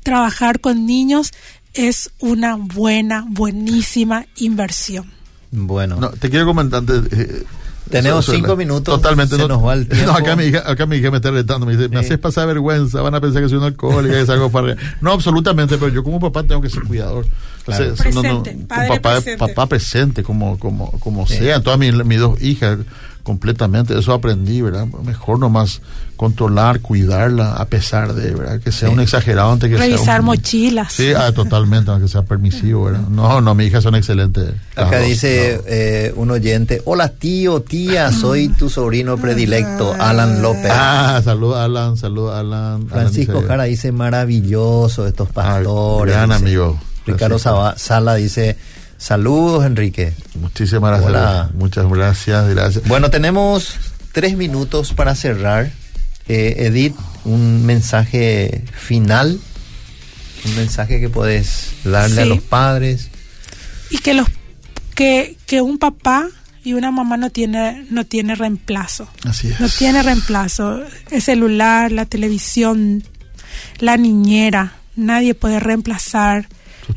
trabajar 0.01 0.59
con 0.59 0.87
niños 0.87 1.31
es 1.75 2.09
una 2.19 2.55
buena, 2.55 3.23
buenísima 3.29 4.25
inversión. 4.37 5.11
Bueno. 5.51 5.97
No, 5.97 6.09
te 6.09 6.31
quiero 6.31 6.47
comentar. 6.47 6.83
Eh, 7.11 7.43
tenemos 7.89 8.25
cinco 8.25 8.55
minutos. 8.55 8.95
Totalmente. 8.95 9.35
Se 9.35 9.47
nos 9.47 9.63
va 9.63 9.73
el 9.73 9.87
tiempo. 9.87 10.03
No, 10.13 10.17
acá 10.17 10.35
mi 10.35 10.45
hija, 10.45 10.63
acá 10.65 10.85
mi 10.85 10.97
hija 10.97 11.11
me 11.11 11.17
está 11.17 11.31
retando. 11.31 11.65
Me 11.65 11.75
dice, 11.75 11.89
me 11.89 11.99
haces 11.99 12.17
pasar 12.17 12.47
vergüenza. 12.47 13.01
Van 13.01 13.15
a 13.15 13.21
pensar 13.21 13.41
que 13.41 13.49
soy 13.49 13.57
un 13.57 13.63
alcohólico, 13.63 14.13
que 14.13 14.21
es 14.21 14.29
algo 14.29 14.49
para. 14.49 14.75
No, 15.01 15.11
absolutamente. 15.11 15.77
Pero 15.77 15.89
yo 15.89 16.03
como 16.03 16.19
papá 16.19 16.43
tengo 16.43 16.61
que 16.61 16.69
ser 16.69 16.83
cuidador. 16.83 17.25
Claro. 17.65 17.95
presente, 17.95 18.57
padre 18.67 18.87
papá, 18.89 19.11
presente. 19.13 19.37
papá 19.37 19.65
presente, 19.67 20.23
como, 20.23 20.59
como, 20.59 20.91
como 20.99 21.25
sea. 21.27 21.61
Todas 21.61 21.79
mis, 21.79 21.93
mis 22.05 22.19
dos 22.19 22.41
hijas 22.41 22.79
completamente, 23.23 23.97
eso 23.97 24.13
aprendí, 24.13 24.61
¿verdad? 24.61 24.85
Mejor 25.05 25.39
nomás 25.39 25.81
controlar, 26.17 26.79
cuidarla, 26.81 27.53
a 27.53 27.65
pesar 27.65 28.13
de, 28.13 28.31
¿verdad? 28.35 28.59
Que 28.59 28.71
sea 28.71 28.89
Sí. 28.89 28.93
un 28.93 28.99
exagerado 28.99 29.51
antes 29.51 29.69
que 29.69 29.77
Revisar 29.77 30.05
sea 30.05 30.19
un- 30.19 30.25
mochilas. 30.25 30.93
Sí, 30.93 31.13
ah, 31.15 31.31
totalmente, 31.31 31.89
aunque 31.91 32.07
sea 32.07 32.21
permisivo, 32.23 32.85
¿verdad? 32.85 33.07
No, 33.09 33.41
no, 33.41 33.55
mi 33.55 33.65
hija 33.65 33.81
son 33.81 33.95
excelentes. 33.95 34.53
Acá 34.75 34.99
dos, 34.99 35.07
dice 35.07 35.59
eh, 35.65 36.13
un 36.15 36.31
oyente, 36.31 36.81
hola 36.85 37.09
tío, 37.09 37.61
tía, 37.61 38.11
soy 38.11 38.49
tu 38.49 38.69
sobrino 38.69 39.17
predilecto, 39.17 39.93
Alan 39.99 40.41
López. 40.41 40.71
Ah, 40.71 41.21
salud 41.23 41.55
Alan, 41.55 41.97
salud 41.97 42.29
Alan. 42.29 42.87
Francisco 42.87 43.31
Alan 43.31 43.41
dice- 43.41 43.47
Jara 43.47 43.63
dice, 43.63 43.91
maravilloso 43.91 45.07
estos 45.07 45.29
pastores. 45.29 46.13
gran 46.13 46.29
dice. 46.29 46.41
amigo. 46.43 46.79
Ricardo 47.05 47.37
Sala 47.39 48.15
dice, 48.15 48.55
saludos 49.03 49.65
Enrique. 49.65 50.13
Muchísimas 50.35 50.91
gracias. 50.91 51.09
Hola. 51.09 51.49
Muchas 51.55 51.89
gracias, 51.89 52.49
gracias. 52.49 52.87
Bueno, 52.87 53.09
tenemos 53.09 53.75
tres 54.13 54.37
minutos 54.37 54.93
para 54.93 55.13
cerrar. 55.15 55.71
Eh, 56.27 56.55
Edith, 56.67 56.95
un 57.25 57.65
mensaje 57.65 58.63
final, 58.71 59.39
un 60.45 60.55
mensaje 60.55 61.01
que 61.01 61.09
puedes 61.09 61.71
darle 61.83 62.21
a 62.21 62.25
los 62.25 62.39
padres. 62.41 63.09
y 63.89 63.97
que 63.97 64.13
los 64.13 64.27
que, 64.95 65.35
que 65.47 65.59
un 65.61 65.79
papá 65.79 66.27
y 66.63 66.73
una 66.73 66.91
mamá 66.91 67.17
no 67.17 67.29
tiene 67.29 67.85
no 67.89 68.05
tiene 68.05 68.35
reemplazo 68.35 69.09
Así 69.25 69.49
es. 69.49 69.59
no 69.59 69.67
tiene 69.67 70.01
reemplazo 70.01 70.81
el 71.11 71.21
celular 71.21 71.91
la 71.91 72.05
televisión 72.05 73.03
la 73.79 73.97
niñera 73.97 74.73
nadie 74.95 75.33
puede 75.35 75.59
reemplazar. 75.59 76.47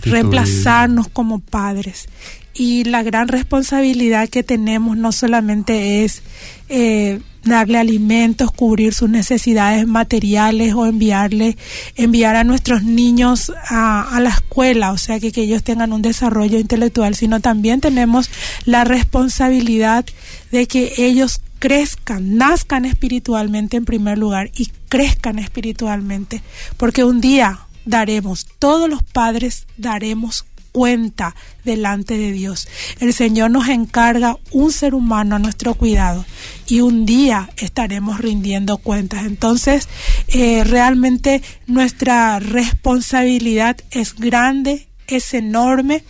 Reemplazarnos 0.03 1.09
como 1.09 1.41
padres. 1.41 2.09
Y 2.55 2.85
la 2.85 3.03
gran 3.03 3.29
responsabilidad 3.29 4.29
que 4.29 4.43
tenemos 4.43 4.97
no 4.97 5.13
solamente 5.13 6.05
es 6.05 6.23
eh, 6.69 7.21
darle 7.45 7.79
alimentos, 7.79 8.51
cubrir 8.51 8.95
sus 8.95 9.09
necesidades 9.09 9.87
materiales 9.87 10.75
o 10.75 10.87
enviarle, 10.87 11.57
enviar 11.97 12.37
a 12.37 12.45
nuestros 12.45 12.83
niños 12.83 13.53
a, 13.69 14.03
a 14.03 14.21
la 14.21 14.31
escuela, 14.31 14.93
o 14.93 14.99
sea 14.99 15.21
que, 15.21 15.33
que 15.33 15.43
ellos 15.43 15.63
tengan 15.63 15.93
un 15.93 16.03
desarrollo 16.03 16.59
intelectual, 16.59 17.15
sino 17.15 17.41
también 17.41 17.81
tenemos 17.81 18.31
la 18.65 18.85
responsabilidad 18.85 20.05
de 20.51 20.67
que 20.67 20.95
ellos 20.97 21.41
crezcan, 21.59 22.37
nazcan 22.37 22.85
espiritualmente 22.85 23.77
en 23.77 23.85
primer 23.85 24.19
lugar 24.19 24.51
y 24.57 24.71
crezcan 24.89 25.39
espiritualmente, 25.39 26.43
porque 26.77 27.05
un 27.05 27.21
día 27.21 27.66
daremos, 27.87 28.47
todos 28.59 28.91
los 28.91 29.03
padres 29.03 29.67
daremos 29.79 30.45
cuenta 30.77 31.35
delante 31.65 32.19
de 32.19 32.33
Dios. 32.33 32.69
El 33.01 33.15
Señor 33.15 33.51
nos 33.51 33.69
encarga 33.69 34.37
un 34.53 34.71
ser 34.71 34.95
humano 34.95 35.35
a 35.35 35.39
nuestro 35.39 35.73
cuidado 35.73 36.27
y 36.67 36.81
un 36.81 37.07
día 37.07 37.49
estaremos 37.57 38.19
rindiendo 38.19 38.77
cuentas. 38.77 39.25
Entonces, 39.25 39.89
eh, 40.29 40.65
realmente 40.65 41.41
nuestra 41.67 42.41
responsabilidad 42.41 43.79
es 43.91 44.15
grande, 44.17 44.87
es 45.07 45.33
enorme. 45.33 46.05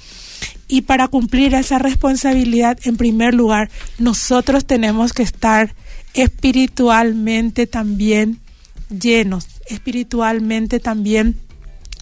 Y 0.67 0.81
para 0.81 1.07
cumplir 1.07 1.55
esa 1.55 1.79
responsabilidad, 1.79 2.77
en 2.83 2.97
primer 2.97 3.35
lugar, 3.35 3.71
nosotros 3.99 4.67
tenemos 4.67 5.13
que 5.13 5.23
estar 5.23 5.77
espiritualmente 6.13 7.69
también 7.69 8.41
llenos, 8.91 9.47
espiritualmente 9.69 10.81
también 10.81 11.46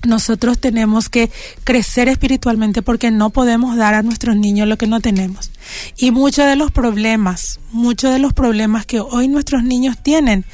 nosotros 0.07 0.59
tenemos 0.59 1.09
que 1.09 1.31
crecer 1.65 2.09
espiritualmente 2.09 2.83
porque 2.83 3.11
no 3.11 3.31
podemos 3.31 3.77
dar 3.77 3.95
a 3.95 4.03
nuestros 4.03 4.37
niños 4.37 4.69
lo 4.69 4.79
que 4.79 4.87
no 4.87 5.01
tenemos. 5.01 5.51
Y 5.97 6.11
muchos 6.11 6.47
de 6.47 6.57
los 6.57 6.71
problemas, 6.71 7.61
muchos 7.73 8.13
de 8.13 8.19
los 8.19 8.33
problemas 8.33 8.87
que 8.87 9.01
hoy 9.01 9.29
nuestros 9.29 9.63
niños 9.65 9.97
tienen 10.03 10.45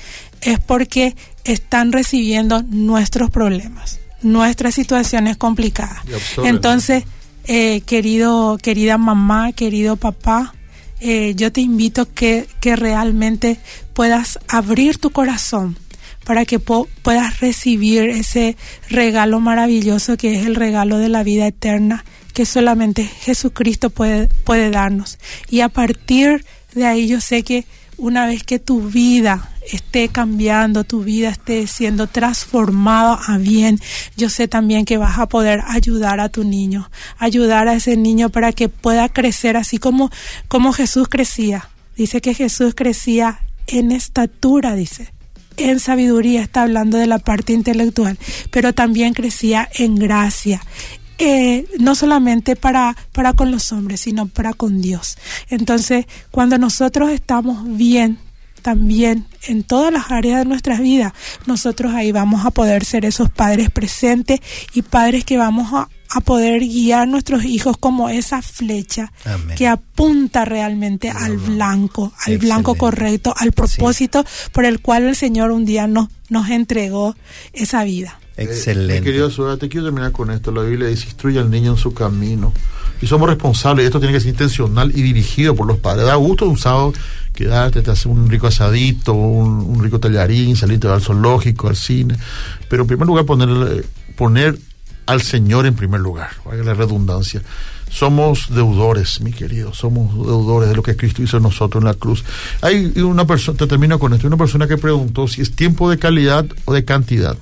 es 0.41 0.59
porque 0.61 1.17
están 1.45 1.93
recibiendo 1.93 2.63
nuestros 2.63 3.31
problemas, 3.31 4.01
nuestras 4.23 4.75
situaciones 4.75 5.37
complicadas. 5.37 6.03
Entonces, 6.45 7.05
eh, 7.45 7.83
querido, 7.83 8.59
querida 8.63 8.99
mamá, 8.99 9.53
querido 9.53 9.97
papá, 9.97 10.55
eh, 11.01 11.35
yo 11.35 11.51
te 11.51 11.63
invito 11.63 12.13
que, 12.13 12.47
que 12.61 12.77
realmente 12.77 13.59
puedas 13.95 14.39
abrir 14.49 14.99
tu 14.99 15.11
corazón 15.11 15.77
para 16.31 16.45
que 16.45 16.61
puedas 16.61 17.41
recibir 17.41 18.09
ese 18.09 18.57
regalo 18.89 19.41
maravilloso 19.41 20.17
que 20.17 20.39
es 20.39 20.47
el 20.47 20.55
regalo 20.55 20.99
de 20.99 21.09
la 21.09 21.25
vida 21.25 21.49
eterna 21.49 22.05
que 22.35 22.47
solamente 22.47 23.05
Jesucristo 23.05 23.91
puede, 23.91 24.29
puede 24.45 24.71
darnos. 24.71 25.19
Y 25.51 25.63
a 25.63 25.69
partir 25.69 26.45
de 26.73 26.87
ahí 26.87 27.09
yo 27.09 27.21
sé 27.21 27.43
que 27.43 27.67
una 27.97 28.27
vez 28.27 28.45
que 28.45 28.61
tu 28.61 28.81
vida 28.81 29.51
esté 29.73 30.09
cambiando, 30.09 30.85
tu 30.85 31.03
vida 31.03 31.31
esté 31.31 31.67
siendo 31.67 32.07
transformada 32.07 33.19
a 33.27 33.37
bien, 33.37 33.81
yo 34.17 34.31
sé 34.31 34.47
también 34.47 34.85
que 34.85 34.99
vas 34.99 35.19
a 35.19 35.27
poder 35.27 35.65
ayudar 35.67 36.21
a 36.21 36.29
tu 36.29 36.45
niño, 36.45 36.93
ayudar 37.19 37.67
a 37.67 37.75
ese 37.75 37.97
niño 37.97 38.29
para 38.31 38.53
que 38.53 38.69
pueda 38.69 39.09
crecer 39.09 39.57
así 39.57 39.79
como, 39.79 40.13
como 40.47 40.73
Jesús 40.73 41.09
crecía. 41.09 41.71
Dice 41.97 42.21
que 42.21 42.35
Jesús 42.35 42.75
crecía 42.77 43.41
en 43.67 43.91
estatura, 43.91 44.77
dice 44.77 45.13
en 45.61 45.81
sabiduría, 45.81 46.43
está 46.43 46.63
hablando 46.63 46.99
de 46.99 47.07
la 47.07 47.19
parte 47.19 47.53
intelectual, 47.53 48.19
pero 48.51 48.73
también 48.73 49.15
crecía 49.15 49.69
en 49.75 49.95
gracia. 49.97 50.61
eh, 51.23 51.67
no 51.79 51.95
solamente 51.95 52.57
para, 52.57 52.97
para 53.13 53.35
con 53.35 53.51
los 53.51 53.73
hombres, 53.73 54.01
sino 54.01 54.27
para 54.27 54.55
con 54.55 54.81
Dios. 54.81 55.19
Entonces, 55.51 56.07
cuando 56.31 56.57
nosotros 56.57 57.11
estamos 57.11 57.77
bien, 57.77 58.19
también 58.61 59.27
en 59.47 59.63
todas 59.63 59.93
las 59.93 60.11
áreas 60.11 60.39
de 60.39 60.45
nuestras 60.45 60.81
vidas, 60.81 61.13
nosotros 61.47 61.93
ahí 61.95 62.13
vamos 62.13 62.45
a 62.45 62.51
poder 62.51 62.85
ser 62.85 63.05
esos 63.05 63.31
padres 63.31 63.71
presentes 63.71 64.41
y 64.75 64.83
padres 64.83 65.25
que 65.25 65.39
vamos 65.39 65.73
a, 65.73 65.89
a 66.11 66.21
poder 66.21 66.61
guiar 66.61 67.03
a 67.03 67.07
nuestros 67.07 67.45
hijos 67.45 67.77
como 67.79 68.09
esa 68.09 68.43
flecha 68.43 69.13
Amén. 69.25 69.57
que 69.57 69.69
apunta 69.69 70.45
realmente 70.45 71.11
al 71.11 71.37
blanco, 71.39 72.13
al 72.27 72.39
blanco 72.39 72.75
correcto, 72.75 73.35
al 73.37 73.53
propósito 73.53 74.25
por 74.53 74.65
el 74.65 74.81
cual 74.81 75.05
el 75.05 75.17
Señor 75.17 75.51
un 75.53 75.65
día 75.65 75.87
nos, 75.87 76.09
nos 76.29 76.51
entregó 76.51 77.17
esa 77.53 77.85
vida. 77.85 78.19
Eh, 78.37 78.45
Excelente. 78.45 79.03
querido 79.03 79.31
Suárez, 79.31 79.59
te 79.59 79.69
quiero 79.69 79.87
terminar 79.87 80.13
con 80.13 80.31
esto. 80.31 80.51
La 80.51 80.63
Biblia 80.63 80.89
dice, 80.89 81.05
instruye 81.05 81.39
al 81.39 81.51
niño 81.51 81.73
en 81.73 81.77
su 81.77 81.93
camino. 81.93 82.53
Y 83.03 83.07
somos 83.07 83.29
responsables. 83.29 83.87
Esto 83.87 83.99
tiene 84.01 84.15
que 84.15 84.21
ser 84.21 84.31
intencional 84.31 84.91
y 84.95 85.03
dirigido 85.03 85.55
por 85.55 85.67
los 85.67 85.79
padres. 85.79 86.07
Da 86.07 86.15
gusto 86.17 86.47
un 86.47 86.59
sábado 86.59 86.93
quedarte, 87.45 87.83
te 87.83 87.91
hace 87.91 88.09
un 88.09 88.29
rico 88.29 88.47
asadito, 88.47 89.13
un, 89.13 89.61
un 89.61 89.83
rico 89.83 89.99
tallarín, 89.99 90.57
salirte 90.57 90.89
al 90.89 91.03
zoológico, 91.03 91.69
al 91.69 91.77
cine. 91.77 92.17
Pero 92.69 92.83
en 92.83 92.89
primer 92.89 93.07
lugar, 93.07 93.25
poner, 93.25 93.85
poner 94.17 94.59
al 95.07 95.23
Señor 95.23 95.67
en 95.67 95.75
primer 95.75 96.01
lugar. 96.01 96.31
Valga 96.45 96.65
la 96.65 96.75
redundancia. 96.75 97.43
Somos 97.91 98.55
deudores, 98.55 99.21
mi 99.21 99.33
querido, 99.33 99.75
somos 99.75 100.15
deudores 100.15 100.69
de 100.69 100.77
lo 100.77 100.83
que 100.83 100.97
Cristo 100.97 101.23
hizo 101.23 101.39
en 101.39 101.43
nosotros 101.43 101.83
en 101.83 101.87
la 101.87 101.95
cruz. 101.95 102.25
Hay 102.63 102.93
una 103.01 103.27
persona, 103.27 103.59
te 103.59 103.67
termino 103.67 103.99
con 103.99 104.13
esto, 104.13 104.27
una 104.29 104.37
persona 104.37 104.69
que 104.69 104.79
preguntó 104.79 105.27
si 105.27 105.41
es 105.43 105.57
tiempo 105.57 105.91
de 105.91 105.99
calidad 105.99 106.47
o 106.67 106.73
de 106.73 106.85
cantidad 106.85 107.37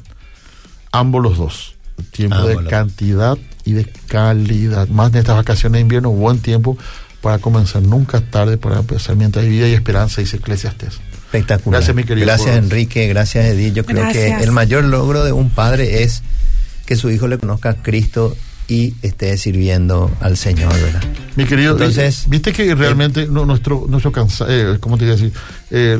ambos 0.92 1.22
los 1.22 1.38
dos. 1.38 1.74
Tiempo 2.12 2.46
de 2.46 2.64
cantidad 2.66 3.36
y 3.64 3.72
de 3.72 3.84
calidad. 4.06 4.88
Más 4.88 5.10
en 5.10 5.16
estas 5.16 5.36
vacaciones 5.36 5.74
de 5.74 5.80
invierno, 5.80 6.10
buen 6.10 6.38
tiempo 6.38 6.78
para 7.20 7.38
comenzar. 7.38 7.82
Nunca 7.82 8.18
es 8.18 8.30
tarde 8.30 8.58
para 8.58 8.78
empezar 8.78 9.16
mientras 9.16 9.44
hay 9.44 9.50
vida 9.50 9.68
y 9.68 9.72
esperanza, 9.72 10.20
dice 10.20 10.36
Eclesiastes. 10.36 11.00
Espectacular. 11.26 11.80
Gracias, 11.80 11.96
mi 11.96 12.04
querido. 12.04 12.26
Gracias, 12.26 12.48
por- 12.56 12.64
Enrique. 12.64 13.06
Gracias, 13.08 13.44
Edith. 13.46 13.74
Yo 13.74 13.84
creo 13.84 14.02
Gracias. 14.02 14.38
que 14.38 14.44
el 14.44 14.52
mayor 14.52 14.84
logro 14.84 15.24
de 15.24 15.32
un 15.32 15.50
padre 15.50 16.02
es 16.04 16.22
que 16.86 16.96
su 16.96 17.10
hijo 17.10 17.28
le 17.28 17.36
conozca 17.38 17.70
a 17.70 17.74
Cristo 17.82 18.34
y 18.66 18.94
esté 19.02 19.36
sirviendo 19.38 20.10
al 20.20 20.36
Señor, 20.36 20.72
¿verdad? 20.72 21.02
Mi 21.36 21.44
querido, 21.44 21.72
Entonces, 21.72 22.24
eh, 22.24 22.26
viste 22.28 22.52
que 22.52 22.74
realmente 22.74 23.26
no, 23.26 23.44
nuestro 23.46 23.84
nuestro 23.88 24.10
cansa, 24.12 24.46
eh, 24.48 24.76
¿cómo 24.80 24.96
te 24.98 25.04
iba 25.04 25.12
a 25.14 25.16
decir? 25.16 25.32
Eh, 25.70 25.98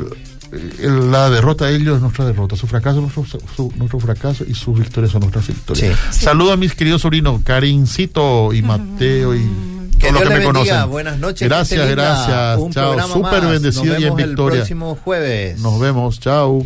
la 0.81 1.29
derrota 1.29 1.66
de 1.66 1.77
ellos 1.77 1.97
es 1.97 2.01
nuestra 2.03 2.25
derrota, 2.25 2.57
su 2.57 2.66
fracaso 2.66 3.05
es 3.07 3.16
nuestro, 3.16 3.41
su- 3.55 3.73
nuestro 3.77 4.01
fracaso 4.01 4.45
y 4.49 4.55
sus 4.55 4.79
victorias 4.79 5.12
son 5.12 5.21
nuestras 5.21 5.47
victorias. 5.47 5.99
Sí. 6.11 6.21
Saludo 6.25 6.53
a 6.53 6.57
mis 6.57 6.75
queridos 6.75 7.03
sobrinos, 7.03 7.43
Karincito 7.43 8.53
y 8.55 8.62
Mateo 8.62 9.35
y 9.35 9.41
Que 9.99 10.12
los 10.12 10.20
Dios 10.20 10.22
que 10.22 10.28
le 10.28 10.40
me 10.40 10.53
bendiga. 10.53 10.74
conocen. 10.74 10.90
Buenas 10.90 11.18
noches. 11.18 11.49
Gracias, 11.49 11.90
gracias. 11.90 12.59
Un 12.59 12.72
Chao, 12.72 12.84
programa 12.86 13.14
súper 13.14 13.42
más. 13.42 13.51
bendecido 13.51 13.84
Nos 13.94 14.03
y 14.03 14.05
en 14.05 14.09
vemos 14.09 14.20
el 14.20 14.26
victoria. 14.28 14.57
próximo 14.59 14.99
jueves. 15.05 15.59
Nos 15.61 15.80
vemos, 15.80 16.20
chao. 16.20 16.64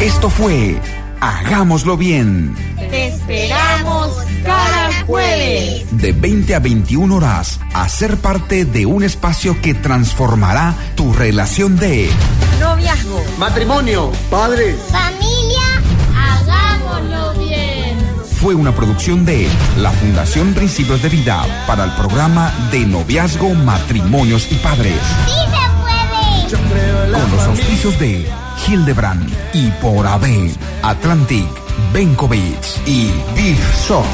Esto 0.00 0.28
fue 0.30 0.78
Hagámoslo 1.20 1.96
bien. 1.96 2.54
Te 2.90 3.08
esperamos 3.08 4.16
cada 4.44 4.85
jueves. 5.06 5.86
De 5.92 6.12
20 6.12 6.54
a 6.54 6.58
21 6.58 7.14
horas, 7.14 7.60
a 7.72 7.88
ser 7.88 8.16
parte 8.18 8.64
de 8.64 8.86
un 8.86 9.02
espacio 9.02 9.60
que 9.60 9.74
transformará 9.74 10.74
tu 10.94 11.12
relación 11.12 11.76
de 11.76 12.10
Noviazgo. 12.60 13.22
Matrimonio, 13.38 14.10
padres, 14.30 14.76
Familia, 14.90 15.62
hagámoslo 16.16 17.34
bien. 17.38 17.96
fue 18.40 18.54
una 18.54 18.74
producción 18.74 19.24
de 19.24 19.48
la 19.78 19.90
Fundación 19.90 20.54
Principios 20.54 21.02
de 21.02 21.08
Vida 21.08 21.44
para 21.66 21.84
el 21.84 21.92
programa 21.92 22.52
de 22.70 22.80
noviazgo, 22.80 23.54
matrimonios 23.54 24.50
y 24.50 24.56
padres. 24.56 24.98
Sí 25.26 25.32
se 26.48 26.56
puede. 26.56 27.12
Con 27.12 27.30
los 27.30 27.46
auspicios 27.46 27.98
de 27.98 28.26
Hildebrand 28.66 29.30
y 29.52 29.70
por 29.82 30.06
AB, 30.06 30.50
Atlantic, 30.82 31.46
Benkovic 31.92 32.86
y 32.86 33.10
Big 33.34 33.58
Shop. 33.86 34.04